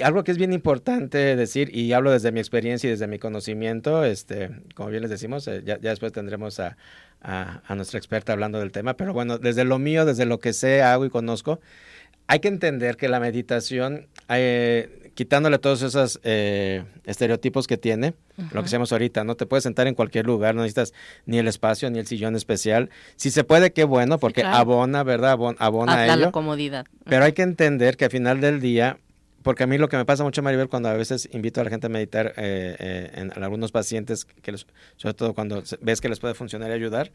Algo 0.00 0.22
que 0.22 0.30
es 0.30 0.38
bien 0.38 0.52
importante 0.52 1.34
decir, 1.34 1.76
y 1.76 1.92
hablo 1.92 2.12
desde 2.12 2.30
mi 2.30 2.38
experiencia 2.38 2.86
y 2.86 2.92
desde 2.92 3.08
mi 3.08 3.18
conocimiento, 3.18 4.04
este, 4.04 4.50
como 4.76 4.90
bien 4.90 5.02
les 5.02 5.10
decimos, 5.10 5.48
eh, 5.48 5.62
ya, 5.64 5.76
después 5.76 6.12
tendremos 6.12 6.60
a, 6.60 6.76
nuestra 7.74 7.98
experta 7.98 8.32
hablando 8.32 8.60
del 8.60 8.70
tema, 8.70 8.94
pero 8.94 9.12
bueno, 9.12 9.38
desde 9.38 9.64
lo 9.64 9.80
mío, 9.80 10.04
desde 10.04 10.24
lo 10.24 10.38
que 10.38 10.52
sé, 10.52 10.82
hago 10.82 11.04
y 11.04 11.10
conozco, 11.10 11.60
hay 12.28 12.38
que 12.38 12.46
entender 12.46 12.96
que 12.96 13.08
la 13.08 13.18
meditación, 13.18 14.06
eh, 14.28 14.99
quitándole 15.14 15.58
todos 15.58 15.82
esos 15.82 16.20
eh, 16.22 16.84
estereotipos 17.04 17.66
que 17.66 17.76
tiene, 17.76 18.14
lo 18.52 18.62
que 18.62 18.66
hacemos 18.66 18.92
ahorita, 18.92 19.24
no 19.24 19.34
te 19.34 19.46
puedes 19.46 19.64
sentar 19.64 19.86
en 19.86 19.94
cualquier 19.94 20.26
lugar, 20.26 20.54
no 20.54 20.62
necesitas 20.62 20.92
ni 21.26 21.38
el 21.38 21.48
espacio 21.48 21.90
ni 21.90 21.98
el 21.98 22.06
sillón 22.06 22.36
especial. 22.36 22.90
Si 23.16 23.30
se 23.30 23.44
puede, 23.44 23.72
qué 23.72 23.84
bueno, 23.84 24.18
porque 24.18 24.42
abona, 24.42 25.02
¿verdad? 25.02 25.32
Abona, 25.58 25.94
a, 25.94 26.06
ello. 26.06 26.16
la 26.16 26.30
comodidad. 26.30 26.86
Pero 27.04 27.24
hay 27.24 27.32
que 27.32 27.42
entender 27.42 27.96
que 27.96 28.06
al 28.06 28.10
final 28.10 28.40
del 28.40 28.60
día 28.60 28.98
porque 29.42 29.62
a 29.62 29.66
mí 29.66 29.78
lo 29.78 29.88
que 29.88 29.96
me 29.96 30.04
pasa 30.04 30.22
mucho, 30.22 30.42
Maribel, 30.42 30.68
cuando 30.68 30.90
a 30.90 30.94
veces 30.94 31.28
invito 31.32 31.60
a 31.60 31.64
la 31.64 31.70
gente 31.70 31.86
a 31.86 31.90
meditar 31.90 32.34
eh, 32.36 32.76
eh, 32.78 33.10
en, 33.14 33.42
algunos 33.42 33.72
pacientes, 33.72 34.26
que 34.26 34.54
sobre 34.96 35.14
todo 35.14 35.34
cuando 35.34 35.62
ves 35.80 36.00
que 36.00 36.08
les 36.08 36.18
puede 36.18 36.34
funcionar 36.34 36.70
y 36.70 36.74
ayudar, 36.74 37.10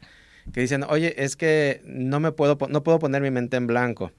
que 0.52 0.60
dicen, 0.60 0.84
oye, 0.88 1.14
es 1.22 1.36
que 1.36 1.82
no 1.84 2.18
me 2.20 2.32
puedo, 2.32 2.58
no 2.68 2.82
puedo 2.82 2.98
poner 2.98 3.22
mi 3.22 3.30
mente 3.30 3.56
en 3.56 3.66
blanco. 3.66 4.12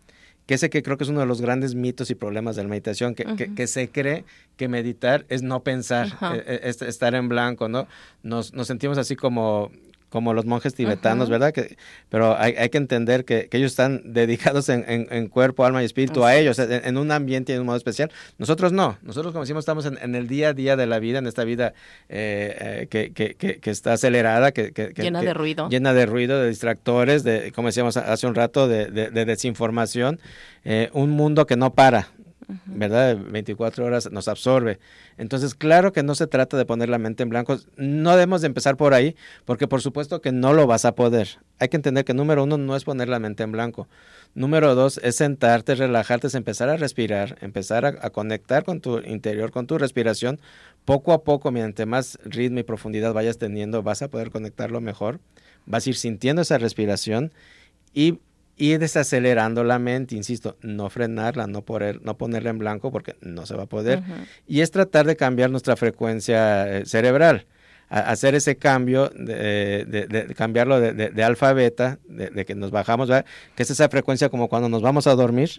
Que 0.48 0.56
ese 0.56 0.70
que 0.72 0.82
creo 0.82 0.98
que 0.98 1.04
es 1.04 1.10
uno 1.10 1.20
de 1.20 1.28
los 1.28 1.42
grandes 1.42 1.76
mitos 1.76 2.10
y 2.10 2.16
problemas 2.16 2.56
de 2.56 2.64
la 2.64 2.70
meditación, 2.70 3.14
que, 3.14 3.54
que, 3.54 3.68
se 3.68 3.90
cree 3.90 4.24
que 4.56 4.68
meditar 4.68 5.26
es 5.30 5.44
no 5.44 5.62
pensar, 5.62 6.08
eh, 6.34 6.62
es, 6.64 6.82
estar 6.82 7.14
en 7.14 7.30
blanco, 7.30 7.68
¿no? 7.68 7.88
Nos, 8.24 8.54
nos 8.54 8.66
sentimos 8.66 8.98
así 8.98 9.16
como 9.16 9.72
como 10.10 10.34
los 10.34 10.46
monjes 10.46 10.74
tibetanos, 10.74 11.30
¿verdad? 11.30 11.52
Que, 11.54 11.78
pero 12.10 12.38
hay, 12.38 12.54
hay 12.54 12.70
que 12.70 12.78
entender 12.78 13.26
que, 13.26 13.48
que, 13.50 13.58
ellos 13.58 13.72
están 13.72 14.02
dedicados 14.14 14.70
en, 14.70 14.86
en, 14.88 15.28
cuerpo, 15.28 15.66
alma 15.66 15.82
y 15.82 15.86
espíritu 15.86 16.24
a 16.24 16.36
ellos, 16.36 16.60
en, 16.60 16.98
un 16.98 17.12
ambiente 17.12 17.52
y 17.52 17.56
en 17.56 17.62
un 17.62 17.68
modo 17.68 17.78
especial. 17.78 18.12
Nosotros 18.38 18.72
no, 18.72 18.98
nosotros 19.02 19.34
como 19.34 19.44
decimos 19.44 19.62
estamos 19.62 19.86
en, 19.86 20.16
el 20.16 20.28
día 20.28 20.50
a 20.50 20.54
día 20.54 20.76
de 20.76 20.88
la 20.88 21.00
vida, 21.00 21.20
en 21.20 21.28
esta 21.28 21.44
vida 21.44 21.74
eh, 22.08 22.88
eh, 22.92 23.12
que, 23.14 23.36
que, 23.36 23.70
está 23.70 23.94
acelerada, 23.94 24.52
que, 24.52 24.72
llena 24.96 25.22
de 25.22 25.34
ruido. 25.34 25.68
Llena 25.70 25.94
de 25.94 26.06
ruido, 26.06 26.40
de 26.42 26.50
distractores, 26.50 27.24
de, 27.24 27.52
como 27.52 27.68
decíamos 27.68 27.98
hace 27.98 28.28
un 28.28 28.36
rato, 28.36 28.68
de, 28.68 28.86
de, 28.90 29.26
desinformación, 29.26 30.20
eh, 30.64 30.90
un 30.94 31.12
mundo 31.12 31.46
que 31.46 31.58
no 31.58 31.74
para, 31.74 32.08
¿verdad? 32.66 33.18
24 33.18 33.86
horas 33.86 34.12
nos 34.12 34.28
absorbe. 34.28 34.80
Entonces, 35.18 35.54
claro 35.54 35.92
que 35.92 36.04
no 36.04 36.16
se 36.16 36.28
trata 36.28 36.56
de 36.58 36.66
poner 36.66 36.88
la 36.90 36.98
mente 36.98 37.24
en 37.24 37.30
blanco. 37.30 37.58
No 37.76 38.12
debemos 38.12 38.42
de 38.42 38.48
empezar 38.48 38.78
por 38.78 38.94
ahí, 38.94 39.16
porque 39.46 39.68
por 39.68 39.82
supuesto 39.82 40.22
que 40.22 40.32
no 40.32 40.54
lo 40.54 40.66
vas 40.66 40.86
a 40.86 40.96
poder. 40.96 41.40
Hay 41.60 41.68
que 41.68 41.76
entender 41.76 42.06
que 42.06 42.14
número 42.14 42.44
uno 42.44 42.58
no 42.58 42.76
es 42.76 42.84
poner 42.86 43.10
la 43.10 43.20
mente 43.20 43.44
en 43.44 43.52
blanco. 43.52 43.88
Número 44.34 44.76
dos 44.76 45.00
es 45.04 45.16
sentarte, 45.16 45.76
relajarte, 45.76 46.28
es 46.28 46.36
empezar 46.36 46.70
a 46.70 46.78
respirar, 46.78 47.38
empezar 47.42 47.86
a, 47.86 47.96
a 48.02 48.10
conectar 48.12 48.64
con 48.64 48.80
tu 48.80 49.00
interior, 49.00 49.52
con 49.52 49.68
tu 49.68 49.78
respiración. 49.78 50.40
Poco 50.86 51.12
a 51.12 51.24
poco, 51.24 51.52
mediante 51.52 51.86
más 51.86 52.18
ritmo 52.24 52.60
y 52.60 52.64
profundidad 52.64 53.14
vayas 53.14 53.38
teniendo, 53.38 53.84
vas 53.84 54.02
a 54.02 54.08
poder 54.08 54.32
conectarlo 54.32 54.80
mejor. 54.80 55.20
Vas 55.66 55.86
a 55.86 55.90
ir 55.90 55.96
sintiendo 55.96 56.42
esa 56.42 56.58
respiración 56.58 57.34
y 57.94 58.20
ir 58.58 58.80
desacelerando 58.80 59.64
la 59.64 59.80
mente, 59.80 60.16
insisto, 60.16 60.58
no 60.62 60.90
frenarla, 60.90 61.48
no, 61.48 61.62
poner, 61.64 62.02
no 62.02 62.18
ponerla 62.18 62.50
en 62.50 62.58
blanco 62.58 62.92
porque 62.92 63.16
no 63.22 63.46
se 63.46 63.56
va 63.56 63.64
a 63.64 63.68
poder. 63.68 64.02
Y 64.48 64.62
es 64.62 64.72
tratar 64.72 65.06
de 65.06 65.16
cambiar 65.16 65.52
nuestra 65.52 65.76
frecuencia 65.76 66.80
eh, 66.80 66.86
cerebral, 66.86 67.46
hacer 67.90 68.36
ese 68.36 68.58
cambio, 68.58 69.10
de, 69.10 69.86
de, 69.86 70.34
cambiarlo 70.36 70.80
de, 70.82 71.24
alfa 71.24 71.50
a 71.50 71.54
beta, 71.54 72.00
de, 72.06 72.46
que 72.46 72.54
nos 72.54 72.70
bajamos, 72.70 73.10
que 73.56 73.64
es 73.64 73.72
esa 73.72 73.88
frecuencia 73.88 74.28
como 74.28 74.50
cuando 74.50 74.68
nos 74.68 74.82
vamos 74.82 75.08
a 75.08 75.16
dormir 75.16 75.52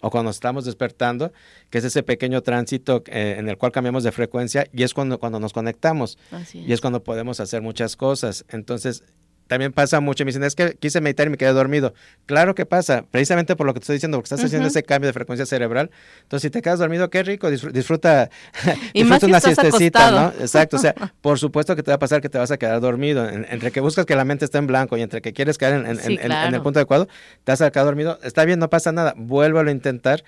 o 0.00 0.10
cuando 0.10 0.30
estamos 0.30 0.64
despertando, 0.64 1.32
que 1.70 1.78
es 1.78 1.84
ese 1.84 2.04
pequeño 2.04 2.42
tránsito 2.42 3.02
eh, 3.06 3.36
en 3.38 3.48
el 3.48 3.58
cual 3.58 3.72
cambiamos 3.72 4.04
de 4.04 4.12
frecuencia 4.12 4.68
y 4.72 4.84
es 4.84 4.94
cuando, 4.94 5.18
cuando 5.18 5.40
nos 5.40 5.52
conectamos 5.52 6.16
y 6.52 6.72
es 6.72 6.80
cuando 6.80 7.02
podemos 7.02 7.40
hacer 7.40 7.60
muchas 7.60 7.96
cosas. 7.96 8.44
Entonces, 8.50 9.02
también 9.46 9.72
pasa 9.72 10.00
mucho. 10.00 10.24
Me 10.24 10.30
dicen, 10.30 10.44
es 10.44 10.54
que 10.54 10.74
quise 10.74 11.00
meditar 11.00 11.26
y 11.26 11.30
me 11.30 11.36
quedé 11.36 11.52
dormido. 11.52 11.94
Claro 12.26 12.54
que 12.54 12.66
pasa, 12.66 13.04
precisamente 13.10 13.56
por 13.56 13.66
lo 13.66 13.74
que 13.74 13.80
te 13.80 13.84
estoy 13.84 13.96
diciendo, 13.96 14.18
porque 14.18 14.26
estás 14.26 14.44
haciendo 14.44 14.68
ese 14.68 14.82
cambio 14.82 15.08
de 15.08 15.12
frecuencia 15.12 15.46
cerebral. 15.46 15.90
Entonces, 16.22 16.48
si 16.48 16.50
te 16.50 16.62
quedas 16.62 16.78
dormido, 16.78 17.10
qué 17.10 17.22
rico, 17.22 17.50
disfruta, 17.50 18.30
disfruta 18.94 19.26
una 19.26 19.40
siestecita, 19.40 20.10
¿no? 20.10 20.28
Exacto, 20.40 20.76
o 20.76 20.80
sea, 20.80 20.94
por 21.20 21.38
supuesto 21.38 21.76
que 21.76 21.82
te 21.82 21.90
va 21.90 21.96
a 21.96 21.98
pasar 21.98 22.20
que 22.20 22.28
te 22.28 22.38
vas 22.38 22.50
a 22.50 22.56
quedar 22.56 22.80
dormido. 22.80 23.28
entre 23.28 23.70
que 23.70 23.80
buscas 23.80 24.06
que 24.06 24.16
la 24.16 24.24
mente 24.24 24.44
esté 24.44 24.58
en 24.58 24.66
blanco 24.66 24.96
y 24.96 25.02
entre 25.02 25.20
que 25.20 25.32
quieres 25.32 25.58
caer 25.58 25.74
en, 25.74 25.86
en, 25.86 26.54
el 26.54 26.62
punto 26.62 26.78
adecuado, 26.78 27.06
te 27.44 27.52
vas 27.52 27.60
a 27.60 27.70
quedar 27.70 27.86
dormido. 27.86 28.18
Está 28.22 28.44
bien, 28.44 28.58
no 28.58 28.70
pasa 28.70 28.92
nada, 28.92 29.14
vuélvelo 29.16 29.68
a 29.68 29.72
intentar 29.72 30.24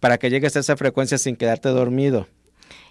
para 0.00 0.18
que 0.18 0.30
llegues 0.30 0.56
a 0.56 0.60
esa 0.60 0.76
frecuencia 0.76 1.18
sin 1.18 1.36
quedarte 1.36 1.70
dormido. 1.70 2.28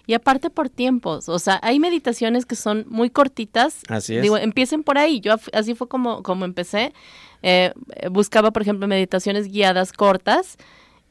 Y 0.06 0.14
aparte 0.14 0.50
por 0.50 0.68
tiempos, 0.68 1.28
o 1.28 1.38
sea, 1.38 1.58
hay 1.62 1.80
meditaciones 1.80 2.44
que 2.44 2.56
son 2.56 2.84
muy 2.88 3.10
cortitas. 3.10 3.80
Así 3.88 4.16
es. 4.16 4.22
Digo, 4.22 4.36
empiecen 4.36 4.82
por 4.82 4.98
ahí. 4.98 5.20
Yo 5.20 5.34
así 5.52 5.74
fue 5.74 5.88
como, 5.88 6.22
como 6.22 6.44
empecé. 6.44 6.92
Eh, 7.42 7.72
buscaba, 8.10 8.50
por 8.50 8.62
ejemplo, 8.62 8.86
meditaciones 8.86 9.50
guiadas 9.50 9.92
cortas. 9.92 10.58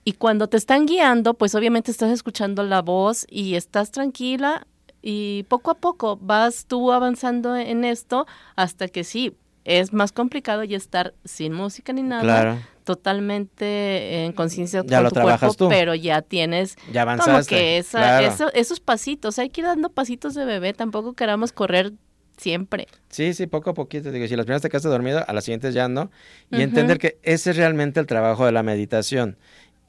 Y 0.05 0.13
cuando 0.13 0.47
te 0.47 0.57
están 0.57 0.85
guiando, 0.85 1.33
pues 1.33 1.55
obviamente 1.55 1.89
estás 1.89 2.11
escuchando 2.11 2.63
la 2.63 2.81
voz 2.81 3.25
y 3.29 3.55
estás 3.55 3.91
tranquila 3.91 4.67
y 5.03 5.43
poco 5.49 5.71
a 5.71 5.75
poco 5.75 6.17
vas 6.21 6.65
tú 6.65 6.91
avanzando 6.91 7.55
en 7.55 7.83
esto 7.83 8.25
hasta 8.55 8.87
que 8.87 9.03
sí, 9.03 9.35
es 9.65 9.93
más 9.93 10.11
complicado 10.11 10.63
y 10.63 10.75
estar 10.75 11.13
sin 11.23 11.53
música 11.53 11.93
ni 11.93 12.03
nada. 12.03 12.67
Totalmente 12.83 14.25
en 14.25 14.33
conciencia 14.33 14.83
con 14.83 15.09
tu 15.09 15.21
cuerpo, 15.21 15.69
pero 15.69 15.95
ya 15.95 16.21
tienes 16.21 16.75
ya 16.91 17.05
como 17.17 17.41
que 17.45 17.77
esa, 17.77 18.27
esos 18.49 18.81
pasitos, 18.81 19.39
hay 19.39 19.49
que 19.49 19.61
ir 19.61 19.67
dando 19.67 19.89
pasitos 19.89 20.33
de 20.33 20.43
bebé, 20.43 20.73
tampoco 20.73 21.13
queramos 21.13 21.53
correr 21.53 21.93
siempre. 22.35 22.87
Sí, 23.09 23.33
sí, 23.33 23.47
poco 23.47 23.69
a 23.69 23.73
poquito. 23.73 24.11
Digo, 24.11 24.27
si 24.27 24.35
las 24.35 24.45
primeras 24.45 24.61
te 24.61 24.69
quedas 24.69 24.83
dormido, 24.83 25.23
a 25.25 25.31
las 25.31 25.45
siguientes 25.45 25.73
ya 25.73 25.87
no. 25.87 26.11
Y 26.51 26.61
entender 26.61 26.97
que 26.97 27.17
ese 27.23 27.51
es 27.51 27.57
realmente 27.57 28.01
el 28.01 28.05
trabajo 28.05 28.45
de 28.45 28.51
la 28.51 28.63
meditación. 28.63 29.37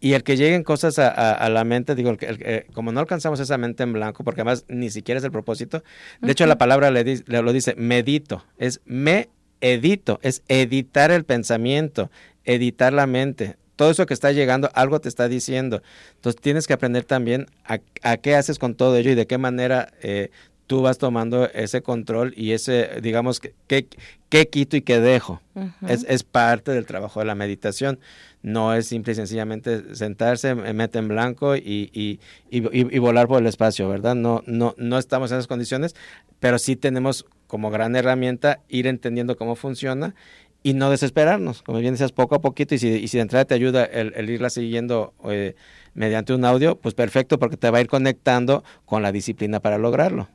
Y 0.01 0.13
el 0.13 0.23
que 0.23 0.37
lleguen 0.37 0.65
cosas 0.65 0.99
a, 0.99 1.49
la 1.49 1.65
mente, 1.65 1.95
digo, 1.95 2.11
el, 2.11 2.67
como 2.75 2.93
no 2.93 3.01
alcanzamos 3.01 3.41
esa 3.41 3.57
mente 3.57 3.83
en 3.85 3.95
blanco, 3.95 4.23
porque 4.23 4.43
además 4.43 4.67
ni 4.69 4.91
siquiera 4.91 5.19
es 5.19 5.25
el 5.25 5.33
propósito, 5.33 5.83
de 6.21 6.33
hecho 6.33 6.45
la 6.45 6.59
palabra 6.59 6.91
le, 6.91 7.05
le, 7.05 7.43
lo 7.43 7.53
dice, 7.55 7.75
medito, 7.77 8.45
es 8.59 8.83
me 8.85 9.31
edito, 9.65 10.19
es 10.23 10.43
editar 10.49 11.11
el 11.11 11.25
pensamiento, 11.25 12.11
editar 12.45 12.93
la 12.93 13.07
mente. 13.07 13.57
todo 13.77 13.91
eso 13.91 14.07
que 14.07 14.15
está 14.15 14.31
llegando, 14.31 14.71
algo 14.75 15.01
te 15.01 15.09
está 15.09 15.27
diciendo. 15.27 15.83
Entonces 16.17 16.41
tienes 16.41 16.67
que 16.69 16.75
aprender 16.75 17.05
también 17.05 17.47
a, 17.65 17.79
qué 18.19 18.37
haces 18.37 18.59
con 18.59 18.75
todo 18.77 18.97
ello 18.97 19.11
y 19.11 19.15
de 19.17 19.27
qué 19.27 19.39
manera 19.39 19.89
eh, 20.03 20.31
tú 20.67 20.83
vas 20.83 20.99
tomando 20.99 21.49
ese 21.51 21.83
control 21.83 22.33
y 22.37 22.53
ese, 22.53 23.01
digamos, 23.03 23.41
qué, 23.41 23.87
qué 24.29 24.49
quito 24.49 24.77
y 24.77 24.83
qué 24.83 25.01
dejo. 25.01 25.41
es, 25.87 26.05
es, 26.09 26.23
parte 26.25 26.73
del 26.73 26.87
trabajo 26.87 27.21
de 27.21 27.27
la 27.27 27.35
meditación. 27.35 27.99
No 28.43 28.75
es 28.75 28.87
simple 28.87 29.13
y 29.13 29.17
sencillamente 29.17 29.95
sentarse, 29.95 30.55
mete 30.55 30.99
en 30.99 31.09
blanco 31.09 31.57
y, 31.57 31.91
y, 31.93 32.21
y, 32.51 32.99
volar 32.99 33.27
por 33.27 33.41
el 33.41 33.47
espacio, 33.47 33.89
¿verdad? 33.89 34.15
No, 34.15 34.43
no, 34.47 34.75
no 34.77 34.99
estamos 34.99 35.31
en 35.31 35.39
esas 35.39 35.47
condiciones, 35.47 35.95
pero 36.41 36.59
sí 36.59 36.77
tenemos 36.77 37.27
como 37.47 37.71
gran 37.71 37.97
herramienta 37.97 38.61
ir 38.69 38.87
entendiendo 38.87 39.37
cómo 39.37 39.57
funciona 39.57 40.15
y 40.63 40.73
no 40.73 40.91
desesperarnos, 40.91 41.63
como 41.63 41.79
bien 41.79 41.93
decías, 41.93 42.13
poco 42.13 42.35
a 42.35 42.41
poquito, 42.41 42.75
y 42.75 42.79
si, 42.79 42.89
y 42.89 43.09
si 43.09 43.19
de 43.19 43.23
entrada 43.23 43.45
te 43.45 43.55
ayuda 43.55 43.85
el, 43.85 44.31
irla 44.31 44.49
siguiendo 44.49 45.13
eh, 45.29 45.55
mediante 45.93 46.33
un 46.33 46.45
audio, 46.45 46.77
pues 46.77 46.95
perfecto, 46.95 47.39
porque 47.39 47.59
te 47.59 47.71
va 47.71 47.79
a 47.79 47.81
ir 47.83 47.87
conectando 47.87 48.65
con 48.87 49.03
la 49.03 49.13
disciplina 49.13 49.61
para 49.61 49.77
lograrlo. 49.77 50.29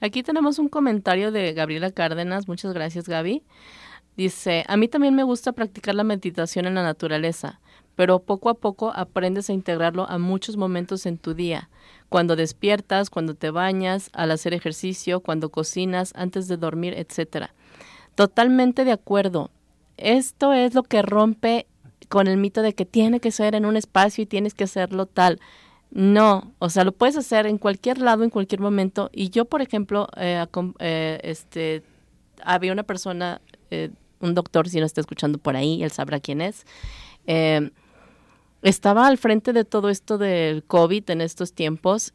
Aquí 0.00 0.22
tenemos 0.22 0.58
un 0.58 0.68
comentario 0.68 1.32
de 1.32 1.52
Gabriela 1.52 1.90
Cárdenas, 1.90 2.48
muchas 2.48 2.72
gracias 2.72 3.08
Gaby. 3.08 3.42
Dice, 4.16 4.64
a 4.66 4.76
mí 4.76 4.88
también 4.88 5.14
me 5.14 5.22
gusta 5.22 5.52
practicar 5.52 5.94
la 5.94 6.02
meditación 6.02 6.66
en 6.66 6.74
la 6.74 6.82
naturaleza, 6.82 7.60
pero 7.94 8.18
poco 8.18 8.48
a 8.48 8.54
poco 8.54 8.92
aprendes 8.94 9.48
a 9.48 9.52
integrarlo 9.52 10.08
a 10.08 10.18
muchos 10.18 10.56
momentos 10.56 11.06
en 11.06 11.18
tu 11.18 11.34
día, 11.34 11.68
cuando 12.08 12.34
despiertas, 12.34 13.10
cuando 13.10 13.34
te 13.34 13.50
bañas, 13.50 14.10
al 14.12 14.32
hacer 14.32 14.54
ejercicio, 14.54 15.20
cuando 15.20 15.50
cocinas, 15.50 16.12
antes 16.16 16.48
de 16.48 16.56
dormir, 16.56 16.94
etcétera. 16.96 17.54
Totalmente 18.16 18.84
de 18.84 18.92
acuerdo. 18.92 19.50
Esto 19.96 20.52
es 20.52 20.74
lo 20.74 20.82
que 20.82 21.02
rompe 21.02 21.66
con 22.08 22.26
el 22.26 22.38
mito 22.38 22.62
de 22.62 22.74
que 22.74 22.84
tiene 22.84 23.20
que 23.20 23.30
ser 23.30 23.54
en 23.54 23.66
un 23.66 23.76
espacio 23.76 24.22
y 24.22 24.26
tienes 24.26 24.54
que 24.54 24.64
hacerlo 24.64 25.06
tal. 25.06 25.38
No, 25.90 26.52
o 26.58 26.68
sea, 26.68 26.84
lo 26.84 26.92
puedes 26.92 27.16
hacer 27.16 27.46
en 27.46 27.58
cualquier 27.58 27.98
lado, 27.98 28.22
en 28.22 28.30
cualquier 28.30 28.60
momento. 28.60 29.10
Y 29.12 29.30
yo, 29.30 29.46
por 29.46 29.62
ejemplo, 29.62 30.08
eh, 30.16 30.44
eh, 30.80 31.20
este, 31.22 31.82
había 32.42 32.72
una 32.72 32.82
persona, 32.82 33.40
eh, 33.70 33.90
un 34.20 34.34
doctor, 34.34 34.68
si 34.68 34.80
no 34.80 34.86
está 34.86 35.00
escuchando 35.00 35.38
por 35.38 35.56
ahí, 35.56 35.82
él 35.82 35.90
sabrá 35.90 36.20
quién 36.20 36.40
es. 36.40 36.66
estaba 38.62 39.06
al 39.06 39.18
frente 39.18 39.52
de 39.52 39.64
todo 39.64 39.88
esto 39.88 40.18
del 40.18 40.64
COVID 40.64 41.10
en 41.10 41.20
estos 41.20 41.52
tiempos 41.52 42.12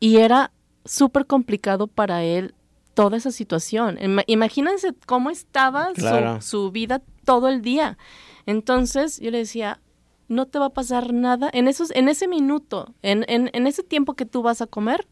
y 0.00 0.16
era 0.16 0.52
súper 0.84 1.26
complicado 1.26 1.86
para 1.86 2.24
él 2.24 2.54
toda 2.94 3.16
esa 3.16 3.30
situación. 3.30 3.98
Imagínense 4.26 4.94
cómo 5.06 5.30
estaba 5.30 5.90
su, 6.40 6.70
vida 6.70 7.02
todo 7.24 7.48
el 7.48 7.62
día. 7.62 7.98
Entonces 8.46 9.20
yo 9.20 9.30
le 9.30 9.38
decía, 9.38 9.80
no 10.30 10.46
te 10.46 10.60
va 10.60 10.66
a 10.66 10.70
pasar 10.70 11.12
nada. 11.12 11.50
En, 11.52 11.66
esos, 11.66 11.90
en 11.90 12.08
ese 12.08 12.28
minuto, 12.28 12.94
en, 13.02 13.24
en, 13.28 13.66
ese 13.66 13.82
tiempo 13.82 14.14
que 14.14 14.24
tú 14.24 14.42
vas 14.42 14.62
a 14.62 14.66
comer, 14.66 15.06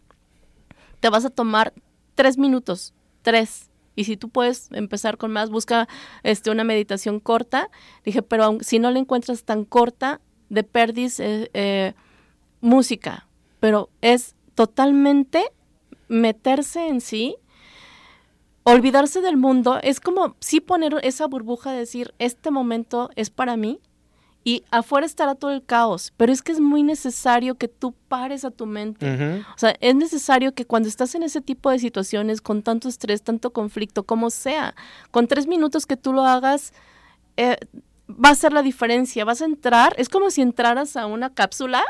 te 1.00 1.10
vas 1.10 1.24
a 1.24 1.30
tomar 1.30 1.74
tres 2.14 2.38
minutos, 2.38 2.94
tres. 3.22 3.68
Y 3.96 4.04
si 4.04 4.16
tú 4.16 4.28
puedes 4.28 4.70
empezar 4.72 5.18
con 5.18 5.32
más, 5.32 5.50
busca 5.50 5.88
este, 6.22 6.52
una 6.52 6.62
meditación 6.62 7.18
corta. 7.18 7.68
Dije, 8.04 8.22
pero 8.22 8.58
si 8.60 8.78
no 8.78 8.92
la 8.92 9.00
encuentras 9.00 9.42
tan 9.42 9.64
corta, 9.64 10.20
de 10.48 10.62
perdis 10.62 11.18
eh, 11.18 11.50
eh, 11.52 11.94
música. 12.60 13.26
Pero 13.58 13.90
es 14.00 14.36
totalmente 14.54 15.50
meterse 16.06 16.86
en 16.86 17.00
sí 17.00 17.36
olvidarse 18.62 19.22
del 19.22 19.36
mundo 19.38 19.78
es 19.82 19.98
como 19.98 20.36
sí 20.40 20.60
poner 20.60 20.94
esa 21.02 21.26
burbuja 21.26 21.72
de 21.72 21.78
decir, 21.78 22.14
este 22.18 22.50
momento 22.50 23.10
es 23.16 23.30
para 23.30 23.56
mí 23.56 23.80
y 24.44 24.64
afuera 24.70 25.04
estará 25.04 25.34
todo 25.34 25.50
el 25.50 25.64
caos, 25.64 26.12
pero 26.16 26.32
es 26.32 26.42
que 26.42 26.52
es 26.52 26.60
muy 26.60 26.82
necesario 26.82 27.56
que 27.56 27.68
tú 27.68 27.94
pares 28.08 28.44
a 28.44 28.50
tu 28.50 28.66
mente. 28.66 29.44
O 29.54 29.58
sea, 29.58 29.74
es 29.80 29.94
necesario 29.94 30.54
que 30.54 30.64
cuando 30.64 30.88
estás 30.88 31.14
en 31.14 31.22
ese 31.22 31.40
tipo 31.40 31.70
de 31.70 31.78
situaciones, 31.78 32.40
con 32.40 32.62
tanto 32.62 32.88
estrés, 32.88 33.22
tanto 33.22 33.52
conflicto, 33.52 34.04
como 34.04 34.30
sea, 34.30 34.74
con 35.10 35.26
tres 35.26 35.46
minutos 35.46 35.86
que 35.86 35.96
tú 35.96 36.12
lo 36.12 36.24
hagas, 36.24 36.72
eh, 37.36 37.56
va 38.08 38.30
a 38.30 38.34
ser 38.34 38.52
la 38.52 38.62
diferencia. 38.62 39.24
Vas 39.24 39.42
a 39.42 39.44
entrar, 39.44 39.94
es 39.98 40.08
como 40.08 40.30
si 40.30 40.40
entraras 40.40 40.96
a 40.96 41.06
una 41.06 41.34
cápsula 41.34 41.84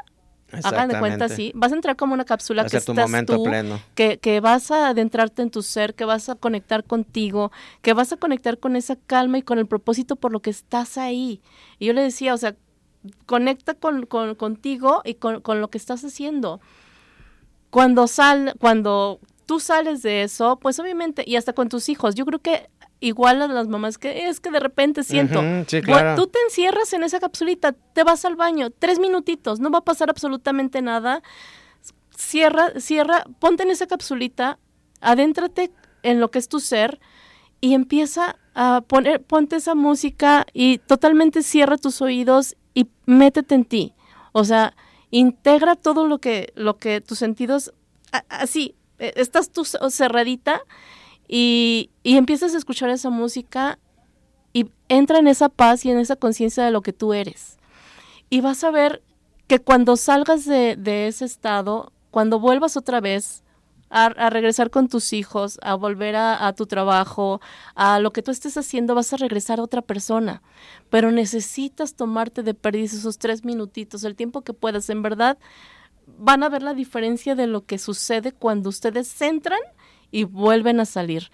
Hagan 0.50 0.88
de 0.88 0.98
cuenta, 0.98 1.28
sí. 1.28 1.52
Vas 1.54 1.72
a 1.72 1.74
entrar 1.74 1.96
como 1.96 2.14
una 2.14 2.24
cápsula 2.24 2.62
que 2.64 2.76
estás 2.76 2.84
tú, 3.26 3.44
Que, 3.94 4.18
que 4.18 4.40
vas 4.40 4.70
a 4.70 4.88
adentrarte 4.88 5.42
en 5.42 5.50
tu 5.50 5.62
ser, 5.62 5.94
que 5.94 6.04
vas 6.04 6.28
a 6.28 6.34
conectar 6.34 6.84
contigo, 6.84 7.52
que 7.82 7.92
vas 7.92 8.12
a 8.12 8.16
conectar 8.16 8.58
con 8.58 8.74
esa 8.74 8.96
calma 8.96 9.38
y 9.38 9.42
con 9.42 9.58
el 9.58 9.66
propósito 9.66 10.16
por 10.16 10.32
lo 10.32 10.40
que 10.40 10.50
estás 10.50 10.96
ahí. 10.96 11.42
Y 11.78 11.86
yo 11.86 11.92
le 11.92 12.02
decía, 12.02 12.32
o 12.32 12.38
sea, 12.38 12.56
conecta 13.26 13.74
con, 13.74 14.06
con 14.06 14.34
contigo 14.34 15.02
y 15.04 15.14
con, 15.14 15.40
con, 15.42 15.60
lo 15.60 15.68
que 15.68 15.78
estás 15.78 16.02
haciendo. 16.04 16.60
Cuando 17.70 18.06
sal, 18.06 18.54
cuando 18.58 19.20
tú 19.44 19.60
sales 19.60 20.02
de 20.02 20.22
eso, 20.22 20.58
pues 20.58 20.78
obviamente, 20.78 21.24
y 21.26 21.36
hasta 21.36 21.52
con 21.52 21.68
tus 21.68 21.88
hijos, 21.90 22.14
yo 22.14 22.24
creo 22.24 22.38
que 22.38 22.70
igual 23.00 23.42
a 23.42 23.48
las 23.48 23.68
mamás 23.68 23.98
que 23.98 24.28
es 24.28 24.40
que 24.40 24.50
de 24.50 24.60
repente 24.60 25.04
siento, 25.04 25.40
tú 26.16 26.26
te 26.26 26.38
encierras 26.46 26.92
en 26.92 27.04
esa 27.04 27.20
capsulita, 27.20 27.72
te 27.72 28.04
vas 28.04 28.24
al 28.24 28.36
baño, 28.36 28.70
tres 28.70 28.98
minutitos, 28.98 29.60
no 29.60 29.70
va 29.70 29.78
a 29.78 29.84
pasar 29.84 30.10
absolutamente 30.10 30.82
nada, 30.82 31.22
cierra, 32.16 32.72
cierra, 32.80 33.24
ponte 33.38 33.62
en 33.62 33.70
esa 33.70 33.86
capsulita, 33.86 34.58
adéntrate 35.00 35.70
en 36.02 36.20
lo 36.20 36.30
que 36.30 36.38
es 36.38 36.48
tu 36.48 36.60
ser 36.60 36.98
y 37.60 37.74
empieza 37.74 38.36
a 38.54 38.80
poner, 38.80 39.22
ponte 39.22 39.56
esa 39.56 39.74
música 39.74 40.46
y 40.52 40.78
totalmente 40.78 41.42
cierra 41.42 41.76
tus 41.76 42.02
oídos 42.02 42.56
y 42.74 42.88
métete 43.06 43.54
en 43.54 43.64
ti, 43.64 43.94
o 44.32 44.44
sea, 44.44 44.74
integra 45.10 45.76
todo 45.76 46.06
lo 46.06 46.18
que, 46.18 46.52
lo 46.56 46.78
que 46.78 47.00
tus 47.00 47.18
sentidos, 47.18 47.72
así, 48.28 48.74
e, 48.98 49.12
estás 49.16 49.50
tú 49.50 49.64
cerradita 49.64 50.62
y, 51.28 51.90
empiezas 52.02 52.54
a 52.54 52.58
escuchar 52.58 52.88
esa 52.88 53.10
música 53.10 53.78
y 54.54 54.70
entra 54.88 55.18
en 55.18 55.28
esa 55.28 55.50
paz 55.50 55.84
y 55.84 55.90
en 55.90 55.98
esa 55.98 56.16
conciencia 56.16 56.64
de 56.64 56.70
lo 56.70 56.80
que 56.80 56.94
tú 56.94 57.12
eres. 57.12 57.58
Y 58.30 58.40
vas 58.40 58.64
a 58.64 58.70
ver 58.70 59.02
que 59.46 59.58
cuando 59.58 59.96
salgas 59.96 60.46
de, 60.46 61.06
ese 61.06 61.26
estado, 61.26 61.92
cuando 62.10 62.40
vuelvas 62.40 62.76
otra 62.78 63.00
vez 63.00 63.44
a, 63.90 64.08
regresar 64.30 64.70
con 64.70 64.88
tus 64.88 65.12
hijos, 65.12 65.58
a 65.62 65.74
volver 65.74 66.16
a, 66.16 66.52
tu 66.54 66.66
trabajo, 66.66 67.40
a 67.74 68.00
lo 68.00 68.10
que 68.12 68.22
tú 68.22 68.30
estés 68.30 68.56
haciendo, 68.56 68.94
vas 68.94 69.12
a 69.12 69.18
regresar 69.18 69.60
a 69.60 69.62
otra 69.62 69.82
persona. 69.82 70.42
Pero 70.88 71.12
necesitas 71.12 71.94
tomarte 71.94 72.42
de 72.42 72.54
pérdida 72.54 72.84
esos 72.84 73.18
tres 73.18 73.44
minutitos, 73.44 74.04
el 74.04 74.16
tiempo 74.16 74.42
que 74.42 74.54
puedas. 74.54 74.88
En 74.88 75.02
verdad, 75.02 75.38
van 76.06 76.42
a 76.42 76.48
ver 76.48 76.62
la 76.62 76.74
diferencia 76.74 77.34
de 77.34 77.46
lo 77.46 77.66
que 77.66 77.78
sucede 77.78 78.32
cuando 78.32 78.70
ustedes 78.70 79.20
entran 79.20 79.60
y 80.10 80.24
vuelven 80.24 80.80
a 80.80 80.84
salir. 80.84 81.30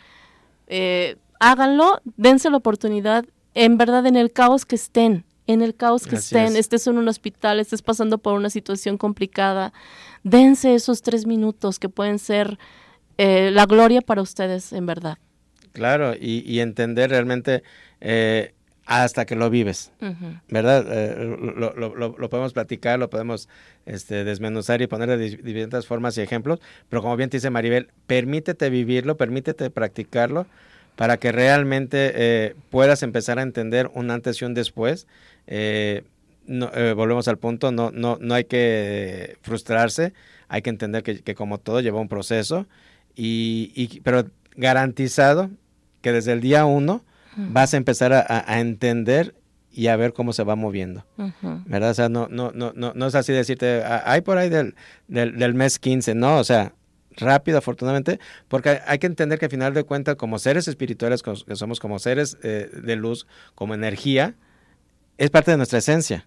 Eh, 0.67 1.17
háganlo, 1.41 2.01
dense 2.17 2.51
la 2.51 2.57
oportunidad, 2.57 3.25
en 3.55 3.77
verdad, 3.79 4.07
en 4.07 4.17
el 4.17 4.33
caos 4.33 4.65
que 4.65 4.77
estén, 4.77 5.25
en 5.47 5.63
el 5.63 5.75
caos 5.75 6.07
que 6.07 6.17
estén, 6.17 6.57
estés 6.57 6.87
en 6.87 6.99
un 6.99 7.09
hospital, 7.09 7.61
estés 7.61 7.83
pasando 7.83 8.19
por 8.19 8.35
una 8.35 8.51
situación 8.51 8.97
complicada, 8.97 9.73
dense 10.23 10.75
esos 10.75 11.03
tres 11.03 11.27
minutos 11.27 11.79
que 11.79 11.89
pueden 11.89 12.19
ser 12.19 12.59
eh, 13.19 13.51
la 13.53 13.67
gloria 13.67 14.01
para 14.01 14.23
ustedes, 14.23 14.73
en 14.73 14.87
verdad. 14.87 15.19
Claro, 15.73 16.15
y, 16.19 16.61
entender 16.61 17.11
realmente 17.11 17.65
eh, 18.01 18.54
hasta 18.87 19.25
que 19.25 19.35
lo 19.35 19.49
vives, 19.51 19.93
¿verdad? 20.49 20.85
Eh, 20.89 21.37
lo, 21.57 22.29
podemos 22.29 22.53
platicar, 22.53 22.99
lo 22.99 23.09
podemos 23.09 23.49
este, 23.87 24.25
desmenuzar 24.25 24.83
y 24.83 24.87
poner 24.87 25.09
de 25.09 25.19
diferentes 25.19 25.87
formas 25.87 26.19
y 26.19 26.21
ejemplos, 26.21 26.61
pero 26.89 27.01
como 27.01 27.17
bien 27.17 27.31
te 27.31 27.39
dice 27.39 27.51
Maribel, 27.51 27.89
permítete 28.07 28.69
vivirlo, 28.69 29.17
permítete 29.17 29.71
practicarlo 29.71 30.47
para 30.97 31.17
que 31.17 31.33
realmente 31.33 32.13
eh, 32.15 32.55
puedas 32.71 33.03
empezar 33.03 33.39
a 33.39 33.43
entender 33.43 33.91
un 33.95 34.11
antes 34.11 34.41
y 34.41 34.45
un 34.45 34.55
después. 34.55 35.07
Eh, 35.47 36.05
volvemos 36.47 37.27
al 37.29 37.39
punto, 37.39 37.73
no, 37.73 37.91
no, 37.91 38.19
no 38.21 38.35
hay 38.35 38.45
que 38.45 39.39
frustrarse, 39.43 40.13
hay 40.49 40.63
que 40.63 40.71
entender 40.71 41.03
que, 41.03 41.35
como 41.35 41.59
todo 41.59 41.81
lleva 41.81 42.01
un 42.01 42.09
proceso, 42.09 42.67
y, 43.17 44.01
pero 44.01 44.27
garantizado 44.57 45.51
que 46.03 46.13
desde 46.13 46.33
el 46.33 46.41
día 46.41 46.65
uno, 46.65 47.03
vas 47.37 47.75
a 47.75 47.77
empezar 47.77 48.13
a, 48.13 48.61
entender 48.61 49.35
y 49.71 49.89
a 49.89 49.97
ver 49.97 50.13
cómo 50.13 50.33
se 50.33 50.45
va 50.45 50.57
moviendo. 50.57 51.05
¿Verdad? 51.67 51.91
O 51.91 51.95
sea, 51.95 52.09
no, 52.09 52.29
no, 52.29 52.53
no, 52.53 52.73
no, 52.75 52.93
no 52.95 53.07
es 53.07 53.15
así 53.15 53.33
decirte, 53.33 53.83
hay 53.85 54.21
por 54.21 54.39
ahí 54.39 54.49
del, 54.49 54.75
del, 55.09 55.55
mes 55.55 55.79
15, 55.79 56.15
no, 56.15 56.39
o 56.39 56.45
sea, 56.45 56.75
rápido, 57.17 57.59
afortunadamente, 57.59 58.21
porque 58.49 58.81
hay 58.87 58.99
que 58.99 59.07
entender 59.07 59.39
que 59.39 59.47
al 59.47 59.51
final 59.51 59.75
de 59.75 59.85
cuentas, 59.85 60.17
como 60.17 60.39
seres 60.39 60.69
espirituales, 60.69 61.23
que 61.23 61.57
somos 61.57 61.81
como 61.81 61.99
seres 61.99 62.39
eh, 62.43 62.71
de 62.83 62.97
luz, 62.97 63.27
como 63.55 63.75
energía, 63.75 64.35
es 65.19 65.31
parte 65.31 65.51
de 65.51 65.57
nuestra 65.57 65.79
esencia. 65.79 66.27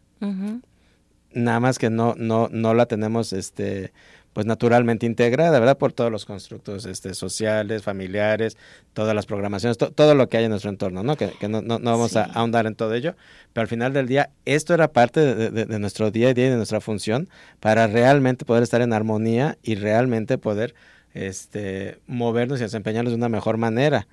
Nada 1.31 1.59
más 1.59 1.77
que 1.77 1.89
no, 1.89 2.15
no, 2.17 2.49
no 2.51 2.73
la 2.73 2.85
tenemos 2.85 3.33
este, 3.33 3.91
pues 4.37 4.45
naturalmente 4.45 5.07
integrada, 5.07 5.59
¿verdad? 5.59 5.79
Por 5.79 5.93
todos 5.93 6.11
los 6.11 6.25
constructos 6.25 6.85
este, 6.85 7.15
sociales, 7.15 7.81
familiares, 7.81 8.55
todas 8.93 9.15
las 9.15 9.25
programaciones, 9.25 9.79
todo 9.79 10.13
lo 10.13 10.29
que 10.29 10.37
hay 10.37 10.43
en 10.43 10.51
nuestro 10.51 10.69
entorno, 10.69 11.01
¿no? 11.01 11.15
Que, 11.15 11.33
no, 11.49 11.63
no, 11.63 11.79
vamos 11.79 12.15
a 12.15 12.25
ahondar 12.25 12.67
en 12.67 12.75
todo 12.75 12.93
ello, 12.93 13.15
pero 13.51 13.63
al 13.63 13.67
final 13.67 13.93
del 13.93 14.07
día 14.07 14.29
esto 14.45 14.75
era 14.75 14.89
parte 14.89 15.21
de, 15.49 15.79
nuestro 15.79 16.11
día 16.11 16.29
a 16.29 16.33
día 16.35 16.45
y 16.45 16.49
de 16.51 16.55
nuestra 16.55 16.81
función 16.81 17.29
para 17.59 17.87
realmente 17.87 18.45
poder 18.45 18.61
estar 18.61 18.79
en 18.81 18.93
armonía 18.93 19.57
y 19.63 19.73
realmente 19.73 20.37
poder 20.37 20.75
este, 21.15 21.97
movernos 22.05 22.59
y 22.59 22.61
desempeñarnos 22.61 23.13
de 23.13 23.17
una 23.17 23.29
mejor 23.29 23.57
manera. 23.57 24.05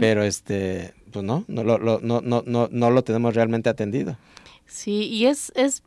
Pero 0.00 0.24
este, 0.24 0.94
pues 1.12 1.24
no, 1.24 1.44
no, 1.46 1.62
lo, 1.62 1.78
no, 1.78 2.00
no, 2.00 2.42
no, 2.44 2.68
no 2.72 2.90
lo 2.90 3.04
tenemos 3.04 3.36
realmente 3.36 3.68
atendido. 3.68 4.16
Sí, 4.66 5.06
y 5.06 5.26
es, 5.26 5.52
es, 5.54 5.84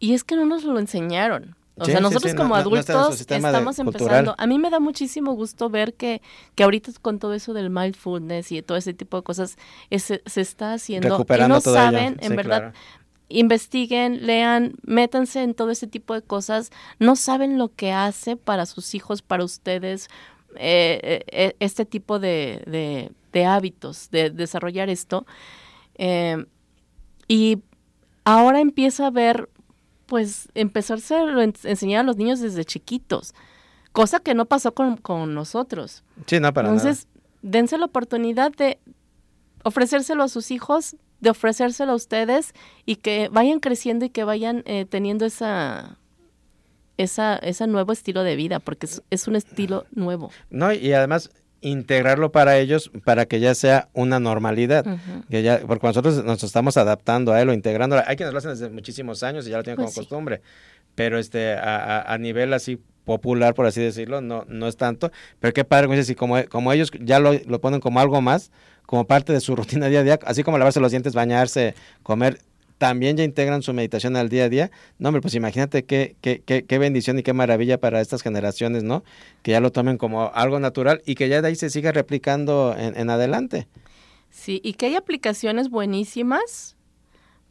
y 0.00 0.14
es 0.14 0.24
que 0.24 0.34
no 0.34 0.46
nos 0.46 0.64
lo 0.64 0.80
enseñaron. 0.80 1.54
O 1.80 1.84
sea, 1.86 2.00
nosotros 2.00 2.34
como 2.34 2.54
adultos 2.54 3.20
estamos 3.20 3.78
empezando. 3.78 4.34
A 4.36 4.46
mí 4.46 4.58
me 4.58 4.70
da 4.70 4.80
muchísimo 4.80 5.32
gusto 5.32 5.70
ver 5.70 5.94
que, 5.94 6.20
que 6.54 6.62
ahorita 6.62 6.92
con 7.00 7.18
todo 7.18 7.34
eso 7.34 7.54
del 7.54 7.70
mindfulness 7.70 8.52
y 8.52 8.62
todo 8.62 8.76
ese 8.76 8.94
tipo 8.94 9.16
de 9.16 9.22
cosas 9.22 9.56
se 9.90 10.40
está 10.40 10.74
haciendo. 10.74 11.26
y 11.28 11.48
no 11.48 11.60
saben, 11.60 12.18
en 12.20 12.36
verdad, 12.36 12.74
investiguen, 13.30 14.26
lean, 14.26 14.74
métanse 14.82 15.42
en 15.42 15.54
todo 15.54 15.70
ese 15.70 15.86
tipo 15.86 16.14
de 16.14 16.22
cosas. 16.22 16.70
No 16.98 17.16
saben 17.16 17.56
lo 17.58 17.74
que 17.74 17.92
hace 17.92 18.36
para 18.36 18.66
sus 18.66 18.94
hijos, 18.94 19.22
para 19.22 19.44
ustedes, 19.44 20.08
eh, 20.56 21.00
eh, 21.02 21.24
eh, 21.28 21.56
este 21.60 21.86
tipo 21.86 22.18
de, 22.18 23.10
de, 23.32 23.44
hábitos, 23.46 24.10
de 24.10 24.30
desarrollar 24.30 24.90
esto. 24.90 25.24
y 27.28 27.58
ahora 28.24 28.60
empieza 28.60 29.06
a 29.06 29.10
ver, 29.10 29.48
pues, 30.10 30.48
empezarse 30.54 31.14
a 31.14 31.42
enseñar 31.42 32.00
a 32.00 32.02
los 32.02 32.16
niños 32.16 32.40
desde 32.40 32.64
chiquitos, 32.64 33.32
cosa 33.92 34.18
que 34.18 34.34
no 34.34 34.44
pasó 34.44 34.74
con, 34.74 34.96
con 34.96 35.34
nosotros. 35.34 36.02
Sí, 36.26 36.40
no, 36.40 36.52
para 36.52 36.68
Entonces, 36.68 37.06
dense 37.42 37.78
la 37.78 37.84
oportunidad 37.84 38.50
de 38.50 38.80
ofrecérselo 39.62 40.24
a 40.24 40.28
sus 40.28 40.50
hijos 40.50 40.96
de 41.20 41.30
ofrecérselo 41.30 41.92
a 41.92 41.94
ustedes 41.94 42.54
y 42.86 42.96
que 42.96 43.28
vayan 43.28 43.60
creciendo 43.60 44.04
y 44.04 44.10
que 44.10 44.24
vayan 44.24 44.62
eh, 44.66 44.86
teniendo 44.86 45.26
esa, 45.26 45.98
esa, 46.96 47.36
ese 47.36 47.66
nuevo 47.66 47.92
estilo 47.92 48.24
de 48.24 48.34
vida, 48.36 48.58
porque 48.58 48.88
es, 49.10 49.28
un 49.28 49.36
estilo 49.36 49.86
nuevo. 49.92 50.32
No, 50.48 50.72
y 50.72 50.92
además 50.92 51.30
integrarlo 51.60 52.32
para 52.32 52.58
ellos 52.58 52.90
para 53.04 53.26
que 53.26 53.40
ya 53.40 53.54
sea 53.54 53.88
una 53.92 54.20
normalidad. 54.20 54.84
que 55.28 55.42
ya, 55.42 55.60
porque 55.66 55.86
nosotros 55.86 56.24
nos 56.24 56.42
estamos 56.42 56.76
adaptando 56.76 57.32
a 57.32 57.40
él 57.40 57.48
o 57.48 57.52
integrando. 57.52 58.00
Hay 58.06 58.16
quienes 58.16 58.32
lo 58.32 58.38
hacen 58.38 58.50
desde 58.52 58.70
muchísimos 58.70 59.22
años 59.22 59.46
y 59.46 59.50
ya 59.50 59.58
lo 59.58 59.62
tienen 59.62 59.76
pues 59.76 59.94
como 59.94 60.02
costumbre. 60.02 60.42
Pero 60.94 61.18
este, 61.18 61.54
a, 61.54 62.02
a, 62.02 62.18
nivel 62.18 62.52
así 62.52 62.80
popular, 63.04 63.54
por 63.54 63.66
así 63.66 63.80
decirlo, 63.80 64.20
no, 64.20 64.44
no 64.48 64.66
es 64.66 64.76
tanto. 64.76 65.10
Pero 65.38 65.52
qué 65.52 65.64
padre, 65.64 66.02
si 66.04 66.14
como, 66.14 66.42
como 66.46 66.72
ellos 66.72 66.90
ya 67.00 67.18
lo, 67.18 67.32
lo 67.32 67.60
ponen 67.60 67.80
como 67.80 68.00
algo 68.00 68.20
más, 68.20 68.50
como 68.86 69.06
parte 69.06 69.32
de 69.32 69.40
su 69.40 69.56
rutina 69.56 69.88
día 69.88 70.00
a 70.00 70.04
día, 70.04 70.18
así 70.24 70.42
como 70.42 70.58
lavarse 70.58 70.80
los 70.80 70.90
dientes, 70.90 71.14
bañarse, 71.14 71.74
comer, 72.02 72.38
también 72.80 73.14
ya 73.18 73.24
integran 73.24 73.60
su 73.60 73.74
meditación 73.74 74.16
al 74.16 74.30
día 74.30 74.44
a 74.44 74.48
día. 74.48 74.70
No, 74.98 75.10
hombre, 75.10 75.20
pues 75.20 75.34
imagínate 75.34 75.84
qué, 75.84 76.16
qué, 76.22 76.42
qué, 76.42 76.64
qué, 76.64 76.78
bendición 76.78 77.18
y 77.18 77.22
qué 77.22 77.34
maravilla 77.34 77.78
para 77.78 78.00
estas 78.00 78.22
generaciones, 78.22 78.84
¿no? 78.84 79.04
Que 79.42 79.50
ya 79.50 79.60
lo 79.60 79.70
tomen 79.70 79.98
como 79.98 80.32
algo 80.32 80.58
natural 80.60 81.02
y 81.04 81.14
que 81.14 81.28
ya 81.28 81.42
de 81.42 81.48
ahí 81.48 81.56
se 81.56 81.68
siga 81.68 81.92
replicando 81.92 82.74
en, 82.78 83.10
adelante. 83.10 83.68
Sí, 84.30 84.62
y 84.64 84.72
que 84.72 84.86
hay 84.86 84.96
aplicaciones 84.96 85.68
buenísimas 85.68 86.74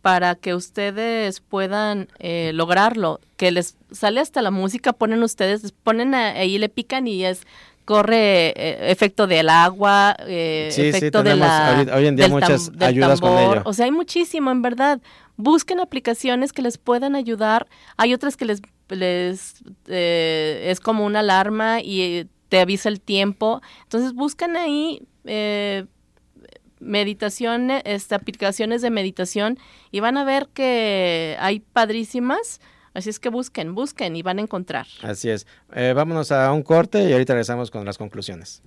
para 0.01 0.33
que 0.33 0.55
ustedes 0.55 1.41
puedan 1.41 2.07
eh, 2.17 2.49
lograrlo, 2.55 3.19
que 3.37 3.51
les 3.51 3.77
sale 3.91 4.21
hasta 4.21 4.41
la 4.41 4.49
música, 4.49 4.93
ponen 4.93 5.21
ustedes, 5.21 5.73
ponen 5.83 6.15
ahí, 6.15 6.57
le 6.57 6.69
pican 6.69 7.07
y 7.07 7.23
es 7.23 7.45
corre 7.89 8.49
eh, 8.49 8.91
efecto 8.91 9.25
del 9.25 9.49
agua, 9.49 10.15
eh, 10.27 10.69
efecto 10.71 11.23
de 11.23 11.35
la, 11.35 11.87
hoy, 11.95 12.05
en 12.05 12.15
día 12.15 12.27
muchas 12.27 12.71
ayudas 12.79 13.19
con 13.19 13.35
ello. 13.35 13.63
O 13.65 13.73
sea, 13.73 13.85
hay 13.85 13.91
muchísimo, 13.91 14.51
en 14.51 14.61
verdad. 14.61 15.01
Busquen 15.37 15.79
aplicaciones 15.79 16.53
que 16.53 16.61
les 16.61 16.77
puedan 16.77 17.15
ayudar. 17.15 17.65
Hay 17.97 18.13
otras 18.13 18.37
que 18.37 18.45
les, 18.45 18.61
les 18.89 19.63
eh, 19.87 20.67
es 20.69 20.79
como 20.79 21.03
una 21.03 21.21
alarma 21.21 21.81
y 21.81 22.27
te 22.49 22.59
avisa 22.59 22.89
el 22.89 23.01
tiempo. 23.01 23.59
Entonces 23.85 24.13
buscan 24.13 24.55
ahí 24.55 25.01
eh, 25.25 25.87
meditaciones, 26.79 27.81
este, 27.85 28.13
aplicaciones 28.13 28.83
de 28.83 28.91
meditación 28.91 29.57
y 29.89 29.99
van 29.99 30.15
a 30.17 30.25
ver 30.25 30.47
que 30.53 31.37
hay 31.39 31.61
padrísimas 31.61 32.61
Así 32.93 33.09
es 33.09 33.19
que 33.19 33.29
busquen, 33.29 33.75
busquen 33.75 34.15
y 34.15 34.21
van 34.21 34.39
a 34.39 34.41
encontrar. 34.41 34.87
Así 35.01 35.29
es. 35.29 35.47
Eh, 35.73 35.93
vámonos 35.95 36.31
a 36.31 36.51
un 36.51 36.63
corte 36.63 37.07
y 37.09 37.13
ahorita 37.13 37.33
regresamos 37.33 37.71
con 37.71 37.85
las 37.85 37.97
conclusiones. 37.97 38.61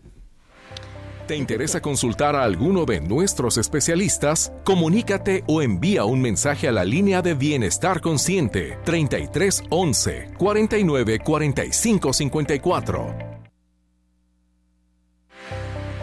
¿Te 1.26 1.36
interesa 1.36 1.80
consultar 1.80 2.34
a 2.34 2.42
alguno 2.42 2.84
de 2.84 3.00
nuestros 3.00 3.56
especialistas? 3.56 4.52
Comunícate 4.64 5.44
o 5.46 5.62
envía 5.62 6.04
un 6.04 6.20
mensaje 6.20 6.68
a 6.68 6.72
la 6.72 6.84
línea 6.84 7.22
de 7.22 7.34
Bienestar 7.34 8.00
Consciente 8.00 8.78
33 8.84 9.62
11 9.70 10.34
49 10.36 11.20
45 11.20 12.12
54. 12.12 13.31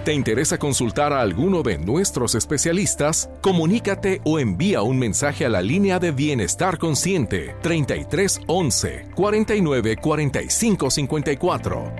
¿Te 0.05 0.13
interesa 0.13 0.57
consultar 0.57 1.11
a 1.11 1.19
alguno 1.19 1.61
de 1.61 1.77
nuestros 1.77 2.33
especialistas? 2.33 3.29
Comunícate 3.41 4.21
o 4.23 4.39
envía 4.39 4.81
un 4.81 4.97
mensaje 4.97 5.45
a 5.45 5.49
la 5.49 5.61
línea 5.61 5.99
de 5.99 6.11
Bienestar 6.11 6.77
Consciente 6.77 7.53
33 7.61 8.41
11 8.47 9.09
49 9.13 9.97
45 9.97 10.89
54. 10.89 11.93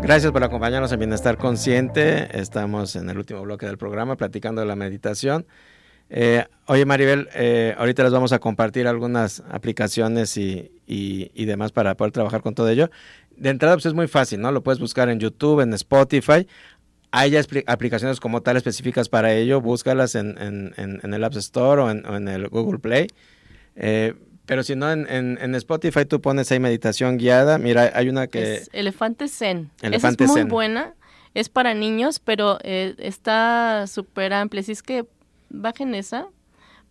Gracias 0.00 0.32
por 0.32 0.42
acompañarnos 0.42 0.90
en 0.92 0.98
Bienestar 0.98 1.36
Consciente. 1.36 2.40
Estamos 2.40 2.96
en 2.96 3.10
el 3.10 3.18
último 3.18 3.42
bloque 3.42 3.66
del 3.66 3.76
programa 3.76 4.16
platicando 4.16 4.62
de 4.62 4.66
la 4.66 4.76
meditación. 4.76 5.46
Eh, 6.10 6.44
oye 6.66 6.84
Maribel, 6.84 7.28
eh, 7.34 7.74
ahorita 7.78 8.02
les 8.02 8.12
vamos 8.12 8.32
a 8.32 8.38
compartir 8.38 8.86
algunas 8.86 9.42
aplicaciones 9.50 10.36
y, 10.36 10.70
y, 10.86 11.44
demás 11.46 11.72
para 11.72 11.96
poder 11.96 12.12
trabajar 12.12 12.42
con 12.42 12.54
todo 12.54 12.68
ello 12.68 12.90
de 13.36 13.50
entrada 13.50 13.74
pues 13.76 13.86
es 13.86 13.94
muy 13.94 14.08
fácil, 14.08 14.40
¿no? 14.40 14.52
Lo 14.52 14.62
puedes 14.62 14.80
buscar 14.80 15.08
en 15.08 15.18
YouTube, 15.18 15.60
en 15.60 15.72
Spotify. 15.74 16.46
Hay 17.10 17.30
ya 17.30 17.42
aplicaciones 17.66 18.18
como 18.18 18.42
tal 18.42 18.56
específicas 18.56 19.08
para 19.08 19.32
ello, 19.32 19.60
búscalas 19.60 20.16
en, 20.16 20.36
en, 20.38 21.14
el 21.14 21.24
App 21.24 21.34
Store 21.36 21.82
o 21.82 21.90
en, 21.90 22.28
el 22.28 22.48
Google 22.48 22.80
Play. 22.80 23.06
Eh, 23.76 24.14
pero 24.46 24.62
si 24.62 24.74
no, 24.74 24.90
en, 24.90 25.54
Spotify 25.54 26.04
tú 26.04 26.20
pones 26.20 26.50
ahí 26.50 26.58
meditación 26.58 27.16
guiada. 27.16 27.58
Mira, 27.58 27.92
hay 27.94 28.08
una 28.08 28.26
que... 28.26 28.56
Es 28.56 28.70
Elefante 28.72 29.28
Zen. 29.28 29.70
Elefante 29.80 30.24
es 30.24 30.30
muy 30.30 30.42
buena. 30.42 30.94
Es 31.34 31.48
para 31.48 31.74
niños, 31.74 32.18
pero 32.18 32.58
eh, 32.62 32.94
está 32.98 33.86
súper 33.86 34.32
amplia. 34.32 34.60
Así 34.60 34.72
es 34.72 34.82
que 34.82 35.06
bajen 35.50 35.94
esa 35.94 36.26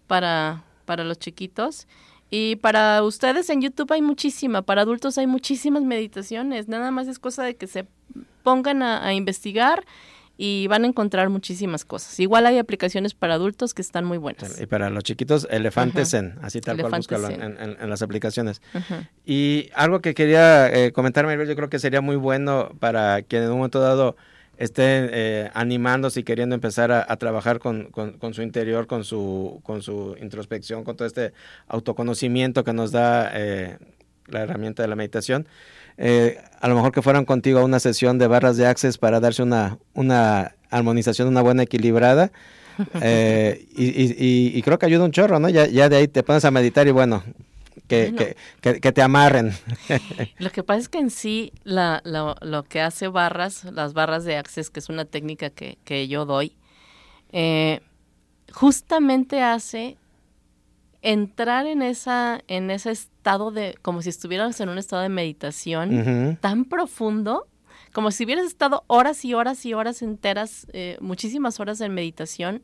para, 0.08 0.64
para 0.86 1.04
los 1.04 1.20
chiquitos. 1.20 1.88
Y 2.36 2.56
para 2.56 3.04
ustedes 3.04 3.48
en 3.52 3.62
YouTube 3.62 3.92
hay 3.92 4.02
muchísima, 4.02 4.64
para 4.64 4.82
adultos 4.82 5.20
hay 5.20 5.28
muchísimas 5.28 5.84
meditaciones, 5.84 6.68
nada 6.68 6.90
más 6.90 7.08
es 7.08 7.20
cosa 7.20 7.44
de 7.44 7.56
que 7.56 7.68
se 7.68 7.86
pongan 8.42 8.82
a, 8.82 9.14
investigar 9.14 9.86
y 10.36 10.66
van 10.66 10.84
a 10.84 10.88
encontrar 10.88 11.30
muchísimas 11.30 11.86
cosas. 11.86 12.20
Igual 12.20 12.48
hay 12.48 12.58
aplicaciones 12.58 13.14
para 13.14 13.36
adultos 13.36 13.76
que 13.76 13.84
están 13.84 14.06
muy 14.06 14.18
buenas. 14.18 14.60
Y 14.60 14.66
para 14.66 14.90
los 14.90 15.04
chiquitos, 15.04 15.48
Elefantes 15.52 16.10
Zen, 16.10 16.40
así 16.42 16.60
tal 16.60 16.80
cual 16.80 16.94
búscalo 16.94 17.30
en, 17.30 17.88
las 17.88 18.02
aplicaciones. 18.02 18.64
Y 19.24 19.70
algo 19.76 20.02
que 20.02 20.16
quería 20.16 20.74
eh, 20.74 20.92
comentar, 20.92 21.28
yo 21.46 21.56
creo 21.56 21.70
que 21.70 21.78
sería 21.78 22.02
muy 22.02 22.16
bueno 22.16 22.72
para 22.80 23.22
quien 23.22 23.44
en 23.44 23.52
un 23.52 23.58
momento 23.58 23.80
dado 23.80 24.16
esté 24.58 24.84
eh, 25.12 25.52
animándose 25.54 26.22
y 26.22 26.24
queriendo 26.24 26.56
empezar 26.56 26.92
a, 26.92 27.16
trabajar 27.18 27.60
con, 27.60 27.90
su 28.34 28.42
interior, 28.42 28.88
con 28.88 29.04
su, 29.04 29.62
con 29.64 29.82
su 29.82 30.16
introspección, 30.22 30.84
con 30.84 30.96
todo 30.96 31.08
este 31.08 31.34
autoconocimiento 31.68 32.64
que 32.64 32.74
nos 32.74 32.92
da 32.92 33.32
eh, 33.34 33.78
la 34.28 34.42
herramienta 34.42 34.84
de 34.84 34.90
la 34.90 34.96
meditación. 34.96 35.48
Eh, 35.98 36.40
a 36.60 36.68
lo 36.68 36.76
mejor 36.76 36.92
que 36.92 37.02
fueran 37.02 37.26
contigo 37.26 37.60
a 37.60 37.64
una 37.64 37.80
sesión 37.80 38.18
de 38.18 38.28
barras 38.28 38.58
de 38.58 38.66
access 38.66 38.98
para 38.98 39.20
darse 39.20 39.44
una, 39.44 39.78
una 39.94 40.56
armonización, 40.70 41.28
una 41.28 41.42
buena 41.42 41.64
equilibrada. 41.64 42.32
y, 43.76 44.62
creo 44.64 44.80
que 44.80 44.86
ayuda 44.88 45.06
un 45.06 45.12
chorro, 45.12 45.40
¿no? 45.40 45.50
Ya, 45.50 45.68
ya 45.68 45.90
de 45.90 45.98
ahí 45.98 46.08
te 46.08 46.24
pones 46.24 46.44
a 46.46 46.50
meditar 46.50 46.88
y 46.88 46.92
bueno, 46.92 47.24
que, 47.88 48.36
que, 48.62 48.92
te 48.92 49.02
amarren. 49.02 49.52
Lo 50.40 50.52
que 50.52 50.64
pasa 50.64 50.80
es 50.80 50.90
que 50.90 51.00
en 51.00 51.10
sí 51.10 51.54
la, 51.64 52.02
lo 52.04 52.64
que 52.64 52.82
hace 52.82 53.08
barras, 53.08 53.66
las 53.66 53.94
barras 53.94 54.24
de 54.24 54.38
Access, 54.38 54.70
que 54.70 54.80
es 54.80 54.90
una 54.90 55.06
técnica 55.06 55.50
que, 55.50 55.78
que 55.84 56.08
yo 56.08 56.26
doy, 56.26 56.56
eh, 57.32 57.82
justamente 58.52 59.42
hace 59.42 59.98
entrar 61.02 61.68
en 61.68 61.82
esa 61.82 62.40
en 62.48 62.72
ese 62.72 62.92
estado 62.92 63.52
de 63.52 63.76
como 63.82 64.02
si 64.02 64.10
estuvieras 64.10 64.62
en 64.62 64.70
un 64.70 64.78
estado 64.78 65.02
de 65.02 65.10
meditación 65.10 66.38
tan 66.40 66.64
profundo 66.64 67.48
como 67.92 68.12
si 68.12 68.24
hubieras 68.24 68.46
estado 68.46 68.86
horas 68.88 69.26
y 69.26 69.34
horas 69.34 69.66
y 69.66 69.74
horas 69.74 70.02
enteras 70.02 70.66
eh, 70.72 70.98
muchísimas 71.02 71.60
horas 71.60 71.82
en 71.82 71.94
meditación 71.94 72.64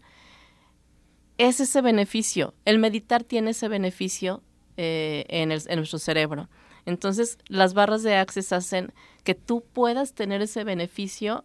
es 1.39 1.61
ese 1.61 1.82
beneficio. 1.82 2.53
El 2.65 2.78
meditar 2.80 3.24
tiene 3.24 3.51
ese 3.51 3.70
beneficio 3.70 4.43
eh, 4.82 5.25
en, 5.27 5.51
el, 5.51 5.61
en 5.67 5.75
nuestro 5.75 5.99
cerebro. 5.99 6.47
Entonces, 6.86 7.38
las 7.49 7.73
barras 7.73 8.01
de 8.01 8.15
Access 8.15 8.53
hacen 8.53 8.93
que 9.25 9.36
tú 9.36 9.61
puedas 9.73 10.13
tener 10.13 10.41
ese 10.41 10.63
beneficio 10.63 11.43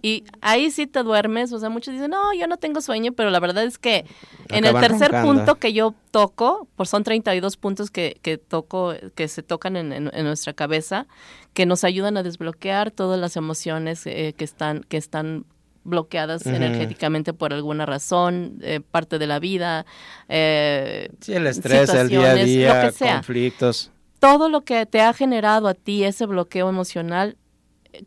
y 0.00 0.22
ahí 0.42 0.70
sí 0.70 0.86
te 0.86 1.02
duermes, 1.02 1.52
o 1.52 1.58
sea, 1.58 1.70
muchos 1.70 1.92
dicen, 1.92 2.12
no, 2.12 2.32
yo 2.34 2.46
no 2.46 2.56
tengo 2.56 2.80
sueño, 2.80 3.14
pero 3.14 3.30
la 3.30 3.40
verdad 3.40 3.64
es 3.64 3.78
que 3.78 4.04
en 4.48 4.64
el 4.64 4.78
tercer 4.78 5.10
punto 5.22 5.56
que 5.56 5.72
yo 5.72 5.92
toco, 6.12 6.68
pues 6.76 6.88
son 6.88 7.02
32 7.02 7.56
puntos 7.56 7.90
que, 7.90 8.16
que 8.22 8.38
toco, 8.38 8.94
que 9.16 9.26
se 9.26 9.42
tocan 9.42 9.76
en, 9.76 9.92
en, 9.92 10.24
nuestra 10.24 10.52
cabeza, 10.52 11.08
que 11.52 11.66
nos 11.66 11.82
ayudan 11.82 12.16
a 12.16 12.22
desbloquear 12.22 12.92
todas 12.92 13.18
las 13.18 13.36
emociones 13.36 14.06
eh, 14.06 14.34
que 14.38 14.44
están, 14.44 14.84
que 14.88 14.98
están 14.98 15.46
bloqueadas 15.84 16.46
energéticamente 16.46 17.32
por 17.32 17.52
alguna 17.52 17.86
razón, 17.86 18.58
eh, 18.62 18.80
parte 18.80 19.18
de 19.18 19.26
la 19.26 19.38
vida. 19.38 19.86
Eh, 20.28 21.10
sí, 21.20 21.32
el 21.34 21.46
estrés, 21.46 21.88
el 21.90 22.08
día 22.08 22.30
a 22.30 22.34
día, 22.34 22.92
conflictos. 22.98 23.90
Todo 24.18 24.48
lo 24.48 24.62
que 24.62 24.84
te 24.86 25.00
ha 25.00 25.12
generado 25.12 25.68
a 25.68 25.74
ti 25.74 26.04
ese 26.04 26.26
bloqueo 26.26 26.68
emocional 26.68 27.36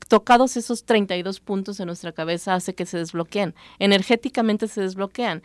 tocados 0.08 0.58
esos 0.58 0.86
32 0.86 1.40
puntos 1.40 1.80
en 1.80 1.88
nuestra 1.88 2.12
cabeza 2.12 2.54
hace 2.54 2.76
que 2.76 2.86
se 2.86 2.98
desbloqueen, 2.98 3.56
energéticamente 3.80 4.68
se 4.68 4.82
desbloquean 4.82 5.42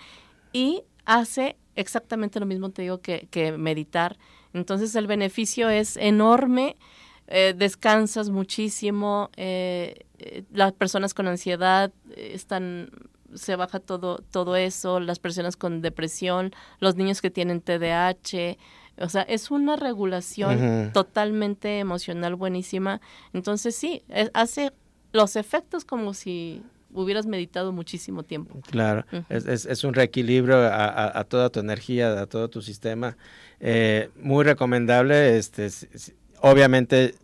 y 0.53 0.83
hace 1.05 1.57
exactamente 1.75 2.41
lo 2.41 2.47
mismo, 2.47 2.71
te 2.71 2.83
digo, 2.83 3.01
que, 3.01 3.55
meditar. 3.59 4.17
Entonces 4.53 4.95
el 4.95 5.07
beneficio 5.07 5.69
es 5.69 5.97
enorme, 5.97 6.77
eh, 7.29 7.55
descansas 7.57 8.31
muchísimo, 8.31 9.31
eh, 9.37 10.07
eh, 10.27 10.45
las 10.53 10.73
personas 10.73 11.15
con 11.15 11.27
ansiedad 11.27 11.93
están 12.17 12.91
se 13.35 13.57
baja 13.57 13.81
todo 13.81 14.19
todo 14.31 14.57
eso, 14.57 15.01
las 15.01 15.19
personas 15.19 15.57
con 15.57 15.83
depresión, 15.83 16.53
los 16.81 16.97
niños 16.97 17.21
que 17.21 17.31
tienen 17.31 17.61
TDAH, 17.61 18.57
o 18.99 19.09
sea, 19.09 19.23
es 19.23 19.51
una 19.51 19.77
regulación 19.77 20.91
totalmente 20.93 21.81
emocional 21.81 22.35
buenísima. 22.35 23.01
Entonces 23.35 23.75
sí, 23.75 24.03
hace 24.33 24.73
los 25.13 25.37
efectos 25.37 25.85
como 25.85 26.15
si 26.15 26.63
hubieras 26.93 27.27
meditado 27.27 27.73
muchísimo 27.73 28.23
tiempo. 28.23 28.61
Claro, 28.71 29.05
es, 29.29 29.67
es, 29.67 29.85
un 29.85 29.93
reequilibrio 29.93 30.57
a, 30.57 31.19
a, 31.19 31.25
toda 31.25 31.51
tu 31.51 31.61
energía, 31.61 32.21
a 32.21 32.27
todo 32.27 32.49
tu 32.49 32.63
sistema. 32.63 33.17
Eh, 33.61 34.11
muy 34.17 34.45
recomendable. 34.45 35.37
Este, 35.37 35.69
obviamente 36.41 37.15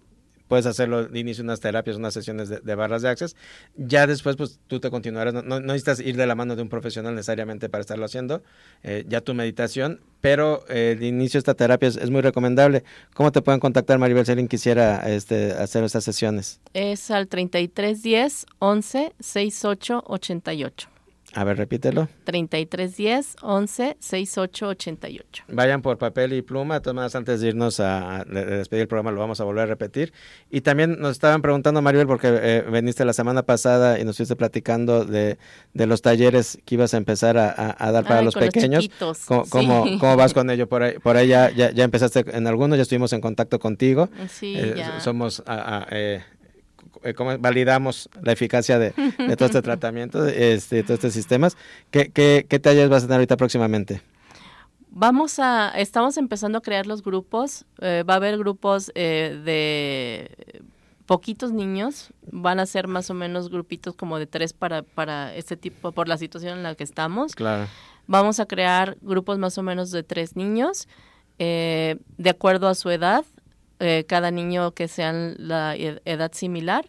puedes 0.52 0.66
hacerlo 0.66 1.06
de 1.06 1.18
inicio 1.18 1.42
unas 1.42 1.60
terapias, 1.60 1.96
unas 1.96 2.12
sesiones 2.12 2.50
de, 2.50 2.74
barras 2.74 3.00
de 3.00 3.08
access. 3.08 3.36
Ya 3.74 4.06
después, 4.06 4.36
pues 4.36 4.60
tú 4.66 4.80
te 4.80 4.90
continuarás. 4.90 5.32
No, 5.32 5.60
necesitas 5.60 5.98
ir 5.98 6.14
de 6.14 6.26
la 6.26 6.34
mano 6.34 6.56
de 6.56 6.60
un 6.60 6.68
profesional 6.68 7.14
necesariamente 7.14 7.70
para 7.70 7.80
estarlo 7.80 8.04
haciendo. 8.04 8.42
Eh, 8.82 9.06
ya 9.08 9.22
tu 9.22 9.32
meditación, 9.32 10.02
pero 10.20 10.62
eh, 10.68 10.94
el 10.94 11.04
inicio 11.04 11.38
de 11.38 11.40
esta 11.40 11.54
terapia 11.54 11.88
es, 11.88 12.10
muy 12.10 12.20
recomendable. 12.20 12.84
¿Cómo 13.14 13.32
te 13.32 13.40
pueden 13.40 13.60
contactar, 13.60 13.98
Maribel, 13.98 14.26
si 14.26 14.32
alguien 14.32 14.46
quisiera 14.46 15.10
este, 15.10 15.52
hacer 15.52 15.84
estas 15.84 16.04
sesiones? 16.04 16.60
Es 16.74 17.10
al 17.10 17.28
3310 17.28 18.44
11 18.58 19.14
68 19.20 20.04
88. 20.06 20.91
A 21.34 21.44
ver, 21.44 21.56
repítelo. 21.56 22.08
3310 22.24 23.36
11 23.40 23.96
6888. 23.98 25.44
Vayan 25.48 25.80
por 25.80 25.96
papel 25.96 26.34
y 26.34 26.42
pluma. 26.42 26.80
Tomás, 26.80 27.14
antes 27.14 27.40
de 27.40 27.48
irnos 27.48 27.80
a, 27.80 28.24
despedir 28.24 28.82
el 28.82 28.88
programa, 28.88 29.12
lo 29.12 29.20
vamos 29.20 29.40
a 29.40 29.44
volver 29.44 29.64
a 29.64 29.66
repetir. 29.66 30.12
Y 30.50 30.60
también 30.60 31.00
nos 31.00 31.12
estaban 31.12 31.40
preguntando, 31.40 31.80
Maribel, 31.80 32.06
porque 32.06 32.28
eh, 32.30 32.64
viniste 32.70 33.04
la 33.04 33.14
semana 33.14 33.44
pasada 33.44 33.98
y 33.98 34.04
nos 34.04 34.14
estuviste 34.14 34.36
platicando 34.36 35.04
de, 35.04 35.38
los 35.74 36.02
talleres 36.02 36.58
que 36.64 36.74
ibas 36.74 36.92
a 36.92 36.98
empezar 36.98 37.38
a, 37.38 37.92
dar 37.92 38.04
para 38.04 38.22
los 38.22 38.34
pequeños. 38.34 38.90
¿Cómo, 39.26 39.44
¿cómo, 39.98 40.16
vas 40.16 40.34
con 40.34 40.50
ello? 40.50 40.68
Por 40.68 40.82
ahí, 40.82 40.98
por 40.98 41.16
ahí 41.16 41.28
ya, 41.28 41.50
ya, 41.50 41.84
empezaste 41.84 42.24
en 42.36 42.46
algunos, 42.46 42.76
ya 42.76 42.82
estuvimos 42.82 43.12
en 43.14 43.22
contacto 43.22 43.58
contigo. 43.58 44.10
Sí, 44.28 44.54
eh, 44.56 44.74
ya. 44.76 45.00
Somos 45.00 45.42
eh, 45.90 46.22
eh, 47.02 47.14
cómo 47.14 47.36
validamos 47.38 48.08
la 48.22 48.32
eficacia 48.32 48.78
de, 48.78 48.92
todo 49.36 49.46
este 49.46 49.62
tratamiento, 49.62 50.22
de, 50.22 50.54
este, 50.54 50.82
todos 50.82 50.98
estos 50.98 51.12
sistemas. 51.12 51.56
¿Qué, 51.90 52.10
qué, 52.10 52.46
qué 52.48 52.58
talleres 52.58 52.90
vas 52.90 53.04
a 53.04 53.06
tener 53.06 53.18
ahorita 53.18 53.36
próximamente? 53.36 54.02
Vamos 54.90 55.38
a, 55.38 55.70
estamos 55.70 56.16
empezando 56.18 56.58
a 56.58 56.60
crear 56.60 56.86
los 56.86 57.02
grupos. 57.02 57.64
Eh, 57.80 58.04
va 58.08 58.14
a 58.14 58.16
haber 58.18 58.38
grupos 58.38 58.92
eh, 58.94 59.40
de 59.44 60.62
poquitos 61.06 61.52
niños. 61.52 62.10
Van 62.30 62.60
a 62.60 62.66
ser 62.66 62.88
más 62.88 63.08
o 63.10 63.14
menos 63.14 63.48
grupitos 63.48 63.94
como 63.94 64.18
de 64.18 64.26
tres 64.26 64.52
para, 64.52 64.82
para 64.82 65.34
este 65.34 65.56
tipo, 65.56 65.92
por 65.92 66.08
la 66.08 66.18
situación 66.18 66.58
en 66.58 66.62
la 66.62 66.74
que 66.74 66.84
estamos. 66.84 67.34
Claro. 67.34 67.68
Vamos 68.06 68.40
a 68.40 68.46
crear 68.46 68.98
grupos 69.00 69.38
más 69.38 69.56
o 69.58 69.62
menos 69.62 69.90
de 69.92 70.02
tres 70.02 70.36
niños, 70.36 70.88
de 71.38 71.98
acuerdo 72.28 72.68
a 72.68 72.74
su 72.74 72.90
edad. 72.90 73.24
Eh, 73.80 74.04
cada 74.06 74.30
niño 74.30 74.72
que 74.72 74.88
sean 74.88 75.34
la 75.38 75.74
edad 75.76 76.32
similar 76.32 76.86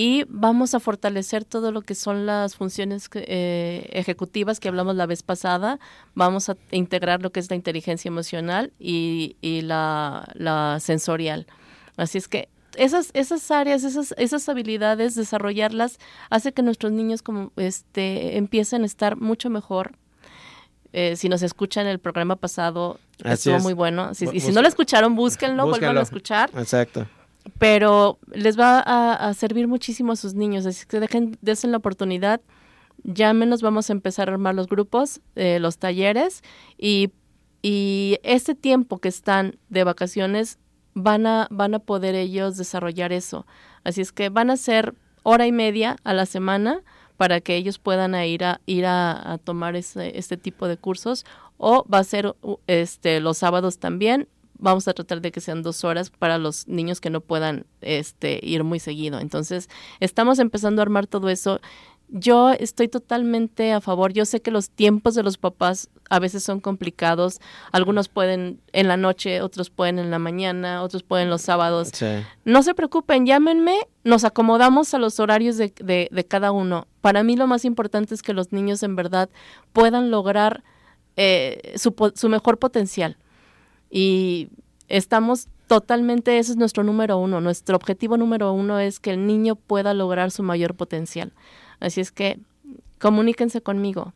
y 0.00 0.24
vamos 0.28 0.74
a 0.74 0.80
fortalecer 0.80 1.44
todo 1.44 1.72
lo 1.72 1.82
que 1.82 1.96
son 1.96 2.24
las 2.24 2.54
funciones 2.54 3.10
eh, 3.14 3.88
ejecutivas 3.90 4.60
que 4.60 4.68
hablamos 4.68 4.94
la 4.94 5.06
vez 5.06 5.24
pasada. 5.24 5.80
Vamos 6.14 6.48
a 6.48 6.56
integrar 6.70 7.20
lo 7.20 7.32
que 7.32 7.40
es 7.40 7.50
la 7.50 7.56
inteligencia 7.56 8.08
emocional 8.08 8.72
y, 8.78 9.34
la, 9.64 10.78
sensorial. 10.80 11.48
Así 11.96 12.16
es 12.16 12.28
que 12.28 12.48
esas, 12.76 13.10
esas 13.12 13.50
áreas, 13.50 13.82
esas, 13.82 14.14
esas 14.18 14.48
habilidades, 14.48 15.16
desarrollarlas, 15.16 15.98
hace 16.30 16.52
que 16.52 16.62
nuestros 16.62 16.92
niños 16.92 17.22
como 17.22 17.50
este 17.56 18.36
empiecen 18.36 18.84
a 18.84 18.86
estar 18.86 19.16
mucho 19.16 19.50
mejor 19.50 19.96
eh, 20.92 21.16
si 21.16 21.28
nos 21.28 21.42
escuchan 21.42 21.86
el 21.86 21.98
programa 21.98 22.36
pasado, 22.36 22.98
estuvo 23.24 23.58
muy 23.60 23.74
bueno. 23.74 24.12
y 24.32 24.40
si 24.40 24.52
no 24.52 24.62
lo 24.62 24.68
escucharon, 24.68 25.14
búsquenlo, 25.14 25.66
vuelvan 25.66 25.98
a 25.98 26.02
escuchar. 26.02 26.50
Exacto. 26.56 27.06
Pero 27.58 28.18
les 28.32 28.58
va 28.58 28.80
a, 28.80 29.32
servir 29.34 29.68
muchísimo 29.68 30.12
a 30.12 30.16
sus 30.16 30.34
niños, 30.34 30.66
así 30.66 30.86
que 30.86 31.00
dejen, 31.00 31.38
desen 31.40 31.72
la 31.72 31.78
oportunidad. 31.78 32.40
Ya 33.04 33.32
menos 33.32 33.62
vamos 33.62 33.90
a 33.90 33.92
empezar 33.92 34.28
a 34.28 34.32
armar 34.32 34.54
los 34.54 34.66
grupos, 34.66 35.20
eh, 35.36 35.58
los 35.60 35.78
talleres 35.78 36.42
y, 36.76 37.12
y 37.62 38.18
este 38.22 38.54
tiempo 38.54 38.98
que 38.98 39.08
están 39.08 39.56
de 39.68 39.84
vacaciones 39.84 40.58
van 40.94 41.26
a, 41.26 41.46
van 41.50 41.74
a 41.74 41.78
poder 41.78 42.14
ellos 42.14 42.56
desarrollar 42.56 43.12
eso. 43.12 43.46
Así 43.84 44.00
es 44.00 44.12
que 44.12 44.30
van 44.30 44.50
a 44.50 44.56
ser 44.56 44.94
hora 45.22 45.46
y 45.46 45.52
media 45.52 45.96
a 46.04 46.12
la 46.12 46.26
semana 46.26 46.82
para 47.18 47.42
que 47.42 47.56
ellos 47.56 47.78
puedan 47.78 48.14
ir 48.14 48.44
a 48.44 48.60
ir 48.64 48.86
a, 48.86 49.38
tomar 49.44 49.76
este 49.76 50.36
tipo 50.38 50.68
de 50.68 50.78
cursos 50.78 51.26
o 51.58 51.84
va 51.92 51.98
a 51.98 52.04
ser 52.04 52.34
este 52.66 53.20
los 53.20 53.36
sábados 53.38 53.78
también. 53.78 54.28
Vamos 54.60 54.88
a 54.88 54.94
tratar 54.94 55.20
de 55.20 55.30
que 55.30 55.40
sean 55.40 55.62
dos 55.62 55.84
horas 55.84 56.10
para 56.10 56.38
los 56.38 56.66
niños 56.66 57.00
que 57.00 57.10
no 57.10 57.20
puedan 57.20 57.66
este 57.80 58.40
ir 58.42 58.64
muy 58.64 58.78
seguido. 58.78 59.18
Entonces 59.18 59.68
estamos 60.00 60.38
empezando 60.38 60.80
a 60.80 60.84
armar 60.84 61.06
todo 61.08 61.28
eso 61.28 61.60
yo 62.10 62.50
estoy 62.50 62.88
totalmente 62.88 63.72
a 63.72 63.80
favor. 63.80 64.12
Yo 64.12 64.24
sé 64.24 64.40
que 64.40 64.50
los 64.50 64.70
tiempos 64.70 65.14
de 65.14 65.22
los 65.22 65.36
papás 65.36 65.90
a 66.08 66.18
veces 66.18 66.42
son 66.42 66.60
complicados. 66.60 67.40
Algunos 67.70 68.08
pueden 68.08 68.60
en 68.72 68.88
la 68.88 68.96
noche, 68.96 69.42
otros 69.42 69.70
pueden 69.70 69.98
en 69.98 70.10
la 70.10 70.18
mañana, 70.18 70.82
otros 70.82 71.02
pueden 71.02 71.28
los 71.28 71.42
sábados. 71.42 71.90
No 72.44 72.62
se 72.62 72.74
preocupen, 72.74 73.26
llámenme, 73.26 73.78
nos 74.04 74.24
acomodamos 74.24 74.94
a 74.94 74.98
los 74.98 75.20
horarios 75.20 75.58
de, 75.58 75.72
de, 76.10 76.24
cada 76.26 76.50
uno. 76.50 76.86
Para 77.02 77.22
mí 77.22 77.36
lo 77.36 77.46
más 77.46 77.64
importante 77.64 78.14
es 78.14 78.22
que 78.22 78.32
los 78.32 78.52
niños 78.52 78.82
en 78.82 78.96
verdad 78.96 79.28
puedan 79.72 80.10
lograr 80.10 80.64
eh, 81.16 81.74
su, 81.76 81.94
su 82.14 82.28
mejor 82.28 82.58
potencial. 82.58 83.18
Y 83.90 84.48
estamos 84.88 85.48
totalmente, 85.66 86.38
ese 86.38 86.52
es 86.52 86.56
nuestro 86.56 86.84
número 86.84 87.18
uno. 87.18 87.42
Nuestro 87.42 87.76
objetivo 87.76 88.16
número 88.16 88.52
uno 88.52 88.78
es 88.78 88.98
que 88.98 89.10
el 89.10 89.26
niño 89.26 89.56
pueda 89.56 89.92
lograr 89.92 90.30
su 90.30 90.42
mayor 90.42 90.74
potencial. 90.74 91.32
Así 91.80 92.00
es 92.00 92.12
que 92.12 92.38
comuníquense 92.98 93.60
conmigo 93.60 94.12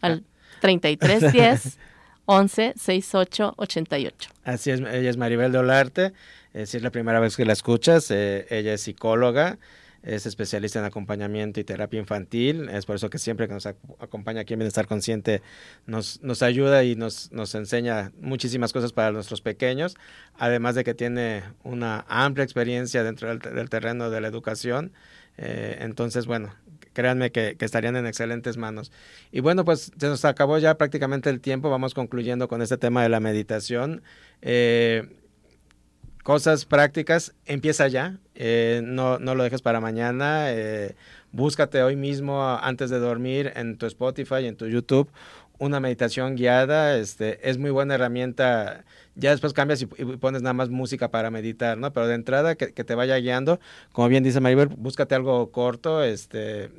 al 0.00 0.24
3310 0.60 1.78
11 2.26 2.74
68 2.76 3.54
88. 3.56 4.30
Así 4.44 4.70
es, 4.70 4.80
ella 4.80 5.10
es 5.10 5.16
Maribel 5.16 5.52
de 5.52 5.58
Olarte. 5.58 6.12
Eh, 6.54 6.66
si 6.66 6.76
es 6.76 6.82
la 6.82 6.90
primera 6.90 7.20
vez 7.20 7.36
que 7.36 7.44
la 7.44 7.52
escuchas, 7.52 8.10
eh, 8.10 8.46
ella 8.50 8.74
es 8.74 8.82
psicóloga, 8.82 9.58
es 10.02 10.26
especialista 10.26 10.78
en 10.78 10.84
acompañamiento 10.84 11.60
y 11.60 11.64
terapia 11.64 11.98
infantil. 11.98 12.68
Es 12.68 12.86
por 12.86 12.96
eso 12.96 13.10
que 13.10 13.18
siempre 13.18 13.48
que 13.48 13.54
nos 13.54 13.66
acompaña 13.66 14.42
aquí 14.42 14.52
en 14.52 14.60
Bienestar 14.60 14.86
Consciente 14.86 15.42
nos, 15.86 16.22
nos 16.22 16.42
ayuda 16.42 16.84
y 16.84 16.94
nos, 16.94 17.32
nos 17.32 17.54
enseña 17.54 18.12
muchísimas 18.20 18.72
cosas 18.72 18.92
para 18.92 19.12
nuestros 19.12 19.40
pequeños, 19.40 19.96
además 20.36 20.74
de 20.74 20.84
que 20.84 20.94
tiene 20.94 21.42
una 21.64 22.04
amplia 22.08 22.44
experiencia 22.44 23.02
dentro 23.02 23.28
del, 23.28 23.38
del 23.38 23.68
terreno 23.68 24.10
de 24.10 24.20
la 24.20 24.28
educación. 24.28 24.92
Eh, 25.38 25.78
entonces, 25.80 26.26
bueno, 26.26 26.54
créanme 26.92 27.32
que, 27.32 27.56
estarían 27.60 27.96
en 27.96 28.06
excelentes 28.06 28.56
manos. 28.56 28.92
Y 29.30 29.40
bueno, 29.40 29.64
pues 29.64 29.92
se 29.96 30.06
nos 30.08 30.24
acabó 30.24 30.58
ya 30.58 30.76
prácticamente 30.76 31.30
el 31.30 31.40
tiempo, 31.40 31.70
vamos 31.70 31.94
concluyendo 31.94 32.48
con 32.48 32.62
este 32.62 32.76
tema 32.76 33.02
de 33.02 33.08
la 33.08 33.20
meditación. 33.20 34.02
Eh, 34.40 35.08
cosas 36.22 36.64
prácticas, 36.64 37.34
empieza 37.46 37.88
ya, 37.88 38.18
eh, 38.34 38.80
no, 38.84 39.18
no, 39.18 39.34
lo 39.34 39.42
dejes 39.42 39.62
para 39.62 39.80
mañana, 39.80 40.48
búscate 41.32 41.82
hoy 41.82 41.96
mismo 41.96 42.46
antes 42.62 42.90
de 42.90 42.98
dormir 42.98 43.52
en 43.56 43.78
tu 43.78 43.86
Spotify, 43.86 44.46
en 44.46 44.56
tu 44.56 44.66
YouTube, 44.66 45.10
una 45.58 45.80
meditación 45.80 46.34
guiada, 46.34 46.96
este, 46.96 47.48
es 47.48 47.58
muy 47.58 47.70
buena 47.70 47.94
herramienta. 47.94 48.84
Ya 49.14 49.30
después 49.30 49.52
cambias 49.52 49.82
y, 49.82 49.86
pones 49.86 50.42
nada 50.42 50.54
más 50.54 50.70
música 50.70 51.10
para 51.10 51.30
meditar, 51.30 51.78
¿no? 51.78 51.92
Pero 51.92 52.06
de 52.06 52.14
entrada 52.14 52.54
que, 52.56 52.66
te 52.72 52.94
vaya 52.94 53.16
guiando, 53.16 53.60
como 53.92 54.08
bien 54.08 54.24
dice 54.24 54.40
Maribel, 54.40 54.68
búscate 54.68 55.14
algo 55.14 55.52
corto, 55.52 56.02
este, 56.02 56.70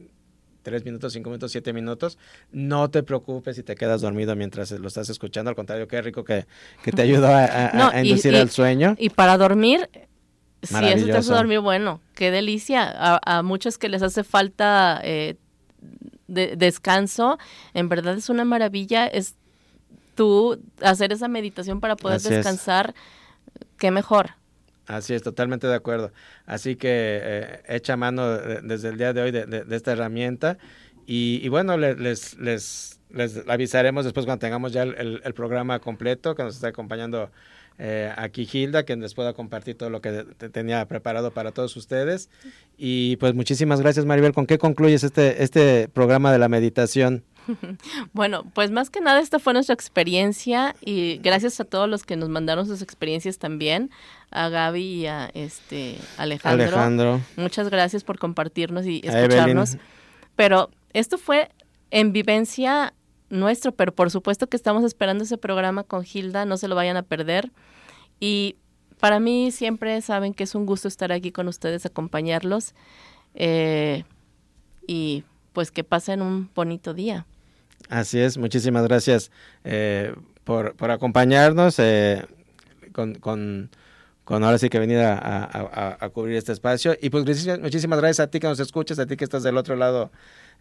tres 0.63 0.83
minutos, 0.83 1.13
cinco 1.13 1.29
minutos, 1.29 1.51
siete 1.51 1.71
minutos. 1.73 2.17
No 2.51 2.89
te 2.89 3.03
preocupes 3.03 3.55
si 3.55 3.63
te 3.63 3.75
quedas 3.75 4.01
dormido 4.01 4.35
mientras 4.35 4.71
lo 4.71 4.87
estás 4.87 5.09
escuchando. 5.09 5.49
Al 5.49 5.55
contrario, 5.55 5.87
qué 5.87 6.01
rico 6.01 6.23
que, 6.23 6.45
te 6.83 7.01
ayuda 7.01 7.89
a, 7.89 8.01
inducir 8.03 8.33
el 8.33 8.49
sueño. 8.49 8.95
Y 8.97 9.09
para 9.09 9.37
dormir, 9.37 9.89
si 10.63 10.85
eso 10.85 11.05
te 11.05 11.17
hace 11.17 11.33
dormir, 11.33 11.59
bueno, 11.59 12.01
qué 12.15 12.31
delicia. 12.31 12.91
A, 13.23 13.43
muchos 13.43 13.77
que 13.77 13.89
les 13.89 14.01
hace 14.01 14.23
falta 14.23 14.99
eh, 15.03 15.35
de, 16.33 16.55
descanso, 16.55 17.37
en 17.73 17.89
verdad 17.89 18.15
es 18.17 18.29
una 18.29 18.45
maravilla. 18.45 19.07
Es 19.07 19.35
tú 20.15 20.59
hacer 20.81 21.11
esa 21.11 21.27
meditación 21.27 21.79
para 21.79 21.95
poder 21.95 22.21
descansar, 22.21 22.93
qué 23.77 23.91
mejor. 23.91 24.31
Así 24.85 25.13
es, 25.13 25.23
totalmente 25.23 25.67
de 25.67 25.75
acuerdo. 25.75 26.11
Así 26.45 26.75
que 26.75 26.89
eh, 26.89 27.61
echa 27.67 27.95
mano 27.95 28.37
desde 28.37 28.89
el 28.89 28.97
día 28.97 29.13
de 29.13 29.21
hoy 29.21 29.31
de, 29.31 29.65
esta 29.71 29.93
herramienta 29.93 30.57
y, 31.05 31.47
bueno, 31.49 31.77
les, 31.77 32.37
les, 32.37 32.99
les, 33.09 33.47
avisaremos 33.47 34.05
después 34.05 34.25
cuando 34.25 34.39
tengamos 34.39 34.71
ya 34.73 34.83
el, 34.83 35.33
programa 35.33 35.79
completo 35.79 36.35
que 36.35 36.43
nos 36.43 36.55
está 36.55 36.69
acompañando 36.69 37.29
eh, 37.79 38.11
aquí 38.17 38.47
Hilda, 38.51 38.85
que 38.85 38.95
les 38.95 39.13
pueda 39.13 39.33
compartir 39.33 39.75
todo 39.77 39.89
lo 39.89 40.01
que 40.01 40.25
tenía 40.51 40.85
preparado 40.87 41.31
para 41.31 41.51
todos 41.51 41.75
ustedes. 41.75 42.29
Y 42.77 43.17
pues 43.17 43.33
muchísimas 43.33 43.81
gracias 43.81 44.05
Maribel. 44.05 44.33
¿Con 44.33 44.45
qué 44.45 44.57
concluyes 44.57 45.03
este, 45.03 45.43
este 45.43 45.87
programa 45.89 46.31
de 46.31 46.39
la 46.39 46.49
meditación? 46.49 47.23
Bueno, 48.13 48.45
pues 48.53 48.71
más 48.71 48.89
que 48.89 49.01
nada 49.01 49.19
esta 49.19 49.39
fue 49.39 49.53
nuestra 49.53 49.73
experiencia 49.73 50.75
y 50.81 51.17
gracias 51.17 51.59
a 51.59 51.65
todos 51.65 51.89
los 51.89 52.03
que 52.03 52.15
nos 52.15 52.29
mandaron 52.29 52.65
sus 52.65 52.81
experiencias 52.81 53.37
también, 53.37 53.91
a 54.31 54.49
Gaby 54.49 54.81
y 54.81 55.07
a 55.07 55.29
este 55.33 55.97
Alejandro. 56.17 57.21
Muchas 57.35 57.69
gracias 57.69 58.03
por 58.03 58.17
compartirnos 58.17 58.85
y 58.85 59.01
escucharnos. 59.03 59.77
Pero 60.35 60.69
esto 60.93 61.17
fue 61.17 61.49
en 61.91 62.13
vivencia 62.13 62.93
nuestro, 63.33 63.73
pero 63.73 63.93
por 63.93 64.11
supuesto 64.11 64.47
que 64.47 64.55
estamos 64.55 64.83
esperando 64.83 65.23
ese 65.23 65.37
programa 65.37 65.83
con 65.83 66.05
Hilda, 66.11 66.45
no 66.45 66.57
se 66.57 66.67
lo 66.67 66.75
vayan 66.75 66.97
a 66.97 67.03
perder. 67.03 67.51
Y 68.19 68.55
para 68.99 69.19
mí 69.19 69.51
siempre 69.51 69.99
saben 70.01 70.33
que 70.33 70.43
es 70.43 70.55
un 70.55 70.65
gusto 70.65 70.87
estar 70.87 71.11
aquí 71.11 71.31
con 71.31 71.47
ustedes, 71.47 71.85
acompañarlos. 71.85 72.73
Eh, 73.35 74.03
y 74.87 75.23
pues 75.51 75.71
que 75.71 75.83
pasen 75.83 76.21
un 76.21 76.49
bonito 76.53 76.93
día. 76.93 77.25
Así 77.89 78.19
es, 78.19 78.37
muchísimas 78.37 78.83
gracias 78.87 79.31
eh, 79.63 80.15
por, 80.43 80.75
acompañarnos 80.89 81.77
eh, 81.79 82.25
con, 82.93 83.15
con, 83.15 83.69
ahora 84.25 84.57
sí 84.57 84.69
que 84.69 84.79
venir 84.79 84.99
a, 84.99 86.09
cubrir 86.13 86.37
este 86.37 86.53
espacio. 86.53 86.95
Y 87.01 87.09
pues 87.09 87.25
muchísimas 87.59 87.99
gracias 87.99 88.21
a 88.21 88.27
ti 88.27 88.39
que 88.39 88.47
nos 88.47 88.59
escuchas, 88.59 88.99
a 88.99 89.05
ti 89.05 89.17
que 89.17 89.25
estás 89.25 89.43
del 89.43 89.57
otro 89.57 89.75
lado 89.75 90.11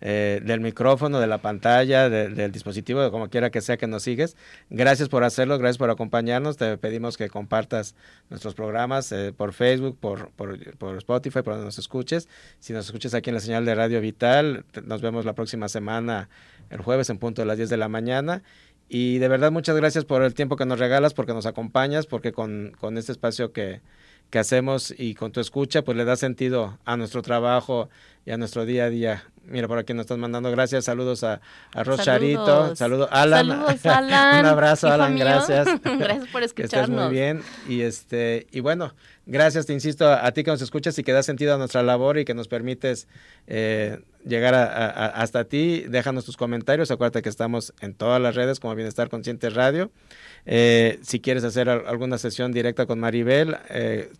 eh, 0.05 0.40
del 0.44 0.61
micrófono, 0.61 1.20
de 1.20 1.28
la 1.28 1.38
pantalla, 1.38 2.11
del 2.11 2.50
dispositivo, 2.50 3.00
de 3.00 3.12
como 3.12 3.30
quiera 3.30 3.50
que 3.50 3.61
sea 3.61 3.76
que 3.76 3.86
nos 3.86 4.03
sigues. 4.03 4.36
Gracias 4.68 5.09
por 5.09 5.22
hacerlo, 5.22 5.57
gracias 5.59 5.78
por 5.78 5.90
acompañarnos. 5.90 6.57
Te 6.57 6.76
pedimos 6.76 7.16
que 7.16 7.28
compartas 7.28 7.94
nuestros 8.28 8.55
programas 8.55 9.14
por 9.36 9.53
Facebook, 9.53 9.96
por, 10.00 10.30
por, 10.32 10.76
por, 10.76 10.96
Spotify, 10.96 11.42
por 11.42 11.55
donde 11.55 11.66
nos 11.66 11.78
escuches. 11.78 12.28
Si 12.59 12.72
nos 12.72 12.86
escuchas 12.86 13.14
aquí 13.14 13.30
en 13.30 13.34
la 13.34 13.40
señal 13.40 13.64
de 13.64 13.76
Radio 13.76 14.00
Vital, 14.00 14.64
nos 14.84 15.03
vemos 15.03 15.24
la 15.24 15.34
próxima 15.34 15.68
semana 15.68 16.28
el 16.70 16.80
jueves 16.80 17.09
en 17.09 17.18
punto 17.18 17.42
de 17.42 17.46
las 17.46 17.57
10 17.57 17.70
de 17.70 17.76
la 17.76 17.88
mañana. 17.88 18.42
Y 18.88 19.18
de 19.18 19.28
verdad 19.28 19.53
muchas 19.53 19.76
gracias 19.76 20.05
por 20.05 20.24
el 20.24 20.34
tiempo 20.34 20.57
que 20.57 20.66
nos 20.66 20.80
regalas, 20.80 21.14
porque 21.14 21.32
nos 21.32 21.46
acompañas, 21.46 22.07
porque 22.07 22.32
con, 22.32 22.72
con 22.80 22.98
este 22.98 23.12
espacio 23.12 23.53
que, 23.53 23.80
que 24.32 24.38
hacemos 24.38 24.92
y 24.96 25.14
con 25.14 25.30
tu 25.30 25.40
escucha, 25.40 25.82
pues 25.82 25.96
le 25.96 26.05
da 26.05 26.16
sentido 26.16 26.78
a 26.84 26.96
nuestro 26.96 27.22
trabajo 27.22 27.88
y 28.24 28.30
a 28.30 28.36
nuestro 28.36 28.64
día 28.64 28.84
a 28.84 28.90
día. 28.90 29.24
Mira, 29.44 29.66
por 29.66 29.78
aquí 29.78 29.92
nos 29.92 30.04
están 30.04 30.20
mandando 30.20 30.50
gracias, 30.52 30.84
saludos 30.84 31.24
a, 31.24 31.40
a 31.74 31.82
Rosarito, 31.82 32.76
saludos 32.76 33.08
Alan. 33.10 33.48
Saludos, 33.48 33.86
Alan. 33.86 34.40
Un 34.40 34.46
abrazo, 34.46 34.88
Alan, 34.88 35.16
gracias. 35.16 35.66
gracias 35.82 36.28
por 36.28 36.42
escucharnos. 36.42 36.52
Que 36.52 36.64
estés 36.64 36.88
muy 36.88 37.12
bien. 37.12 37.42
Y 37.68 37.80
este, 37.80 38.46
y 38.52 38.60
bueno, 38.60 38.94
gracias, 39.26 39.66
te 39.66 39.72
insisto, 39.72 40.08
a, 40.08 40.30
ti 40.30 40.44
que 40.44 40.52
nos 40.52 40.62
escuchas 40.62 40.96
y 40.98 41.02
que 41.02 41.12
da 41.12 41.24
sentido 41.24 41.54
a 41.54 41.58
nuestra 41.58 41.82
labor 41.82 42.18
y 42.18 42.24
que 42.24 42.34
nos 42.34 42.46
permites 42.46 43.08
eh, 43.48 44.00
llegar 44.24 44.54
hasta 44.54 45.44
ti. 45.44 45.84
Déjanos 45.88 46.24
tus 46.24 46.36
comentarios. 46.36 46.92
Acuérdate 46.92 47.22
que 47.22 47.28
estamos 47.28 47.74
en 47.80 47.94
todas 47.94 48.20
las 48.20 48.36
redes 48.36 48.60
como 48.60 48.74
Bienestar 48.76 49.08
Consciente 49.08 49.50
Radio. 49.50 49.90
Eh, 50.46 51.00
si 51.02 51.20
quieres 51.20 51.42
hacer 51.42 51.68
alguna 51.68 52.18
sesión 52.18 52.52
directa 52.52 52.86
con 52.86 53.00
Maribel, 53.00 53.56
eh, 53.70 54.12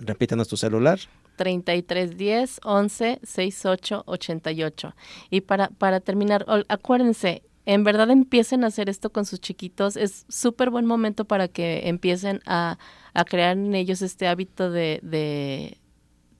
repítanos 0.00 0.48
tu 0.48 0.58
celular. 0.58 0.98
3310 1.36 2.60
11 2.64 3.20
68 3.22 4.02
88. 4.06 4.94
Y 5.30 5.42
para, 5.42 5.68
para 5.68 6.00
terminar, 6.00 6.44
acuérdense, 6.68 7.42
en 7.66 7.82
verdad 7.84 8.10
empiecen 8.10 8.64
a 8.64 8.68
hacer 8.68 8.88
esto 8.88 9.10
con 9.10 9.26
sus 9.26 9.40
chiquitos. 9.40 9.96
Es 9.96 10.24
súper 10.28 10.70
buen 10.70 10.86
momento 10.86 11.24
para 11.24 11.48
que 11.48 11.88
empiecen 11.88 12.40
a, 12.46 12.78
a, 13.12 13.24
crear 13.24 13.56
en 13.56 13.74
ellos 13.74 14.02
este 14.02 14.28
hábito 14.28 14.70
de, 14.70 15.00
de, 15.02 15.78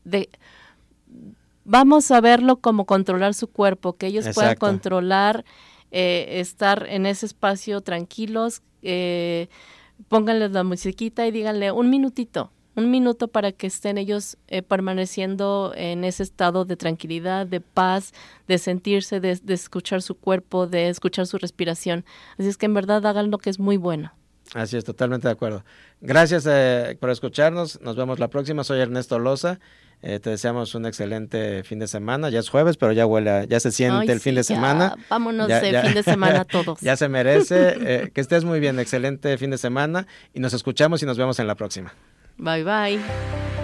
de, 0.05 0.31
Vamos 1.65 2.13
a 2.13 2.21
verlo 2.21 2.61
como 2.61 2.87
controlar 2.87 3.35
su 3.35 3.49
cuerpo, 3.49 3.97
que 3.97 4.07
ellos 4.07 4.29
puedan 4.33 4.55
controlar, 4.55 5.45
eh, 5.91 6.39
estar 6.41 6.87
en 6.89 7.07
ese 7.07 7.27
espacio 7.27 7.81
tranquilos. 7.81 8.63
Eh, 8.83 9.49
pónganles 10.09 10.53
la 10.53 10.63
musiquita 10.63 11.27
y 11.27 11.33
díganle 11.33 11.73
un 11.73 11.91
minutito, 11.91 12.53
un 12.77 12.91
minuto 12.91 13.29
para 13.29 13.53
que 13.53 13.67
estén 13.67 13.99
ellos 13.99 14.37
eh, 14.49 14.63
permaneciendo 14.63 15.73
en 15.75 16.05
ese 16.05 16.23
estado 16.23 16.67
de 16.67 16.77
tranquilidad, 16.77 17.47
de 17.47 17.61
paz, 17.61 18.13
de 18.47 18.59
sentirse, 18.59 19.19
de, 19.19 19.41
escuchar 19.49 20.03
su 20.03 20.15
cuerpo, 20.15 20.67
de 20.67 20.89
escuchar 20.89 21.27
su 21.27 21.39
respiración. 21.39 22.05
Así 22.39 22.49
es 22.49 22.59
que 22.59 22.67
en 22.67 22.75
verdad 22.75 23.05
hagan 23.07 23.31
lo 23.31 23.39
que 23.39 23.51
es 23.51 23.59
muy 23.59 23.79
bueno. 23.79 24.13
Así 24.55 24.77
es, 24.77 24.85
totalmente 24.85 25.27
de 25.27 25.33
acuerdo. 25.33 25.65
Gracias 26.01 26.47
eh, 26.49 26.97
por 27.01 27.11
escucharnos. 27.11 27.81
Nos 27.81 27.97
vemos 27.97 28.19
la 28.19 28.29
próxima. 28.29 28.63
Soy 28.63 28.79
Ernesto 28.79 29.19
Loza. 29.19 29.59
Eh, 30.03 30.21
te 30.21 30.29
deseamos 30.31 30.75
un 30.75 30.85
excelente 30.85 31.65
fin 31.65 31.79
de 31.79 31.89
semana. 31.89 32.29
Ya 32.29 32.39
es 32.41 32.51
jueves, 32.51 32.77
pero 32.77 32.93
ya 32.93 33.07
huele, 33.07 33.47
ya 33.49 33.59
se 33.59 33.73
siente 33.73 34.13
el 34.13 34.21
fin 34.21 34.35
de 34.35 34.45
semana. 34.45 34.95
Vámonos 35.09 35.49
de 35.49 35.81
fin 35.83 35.95
de 35.95 36.03
semana 36.03 36.45
todos. 36.51 36.79
ya 36.81 36.97
se 36.97 37.09
merece. 37.09 38.11
que 38.13 38.21
estés 38.21 38.45
muy 38.45 38.61
bien. 38.61 38.79
Excelente 38.79 39.37
fin 39.39 39.51
de 39.51 39.59
semana. 39.59 40.07
Y 40.35 40.41
nos 40.41 40.53
escuchamos 40.53 41.03
y 41.03 41.07
nos 41.07 41.17
vemos 41.17 41.39
en 41.41 41.47
la 41.47 41.55
próxima. 41.55 41.95
Bye 42.39 42.63
bye. 42.63 43.56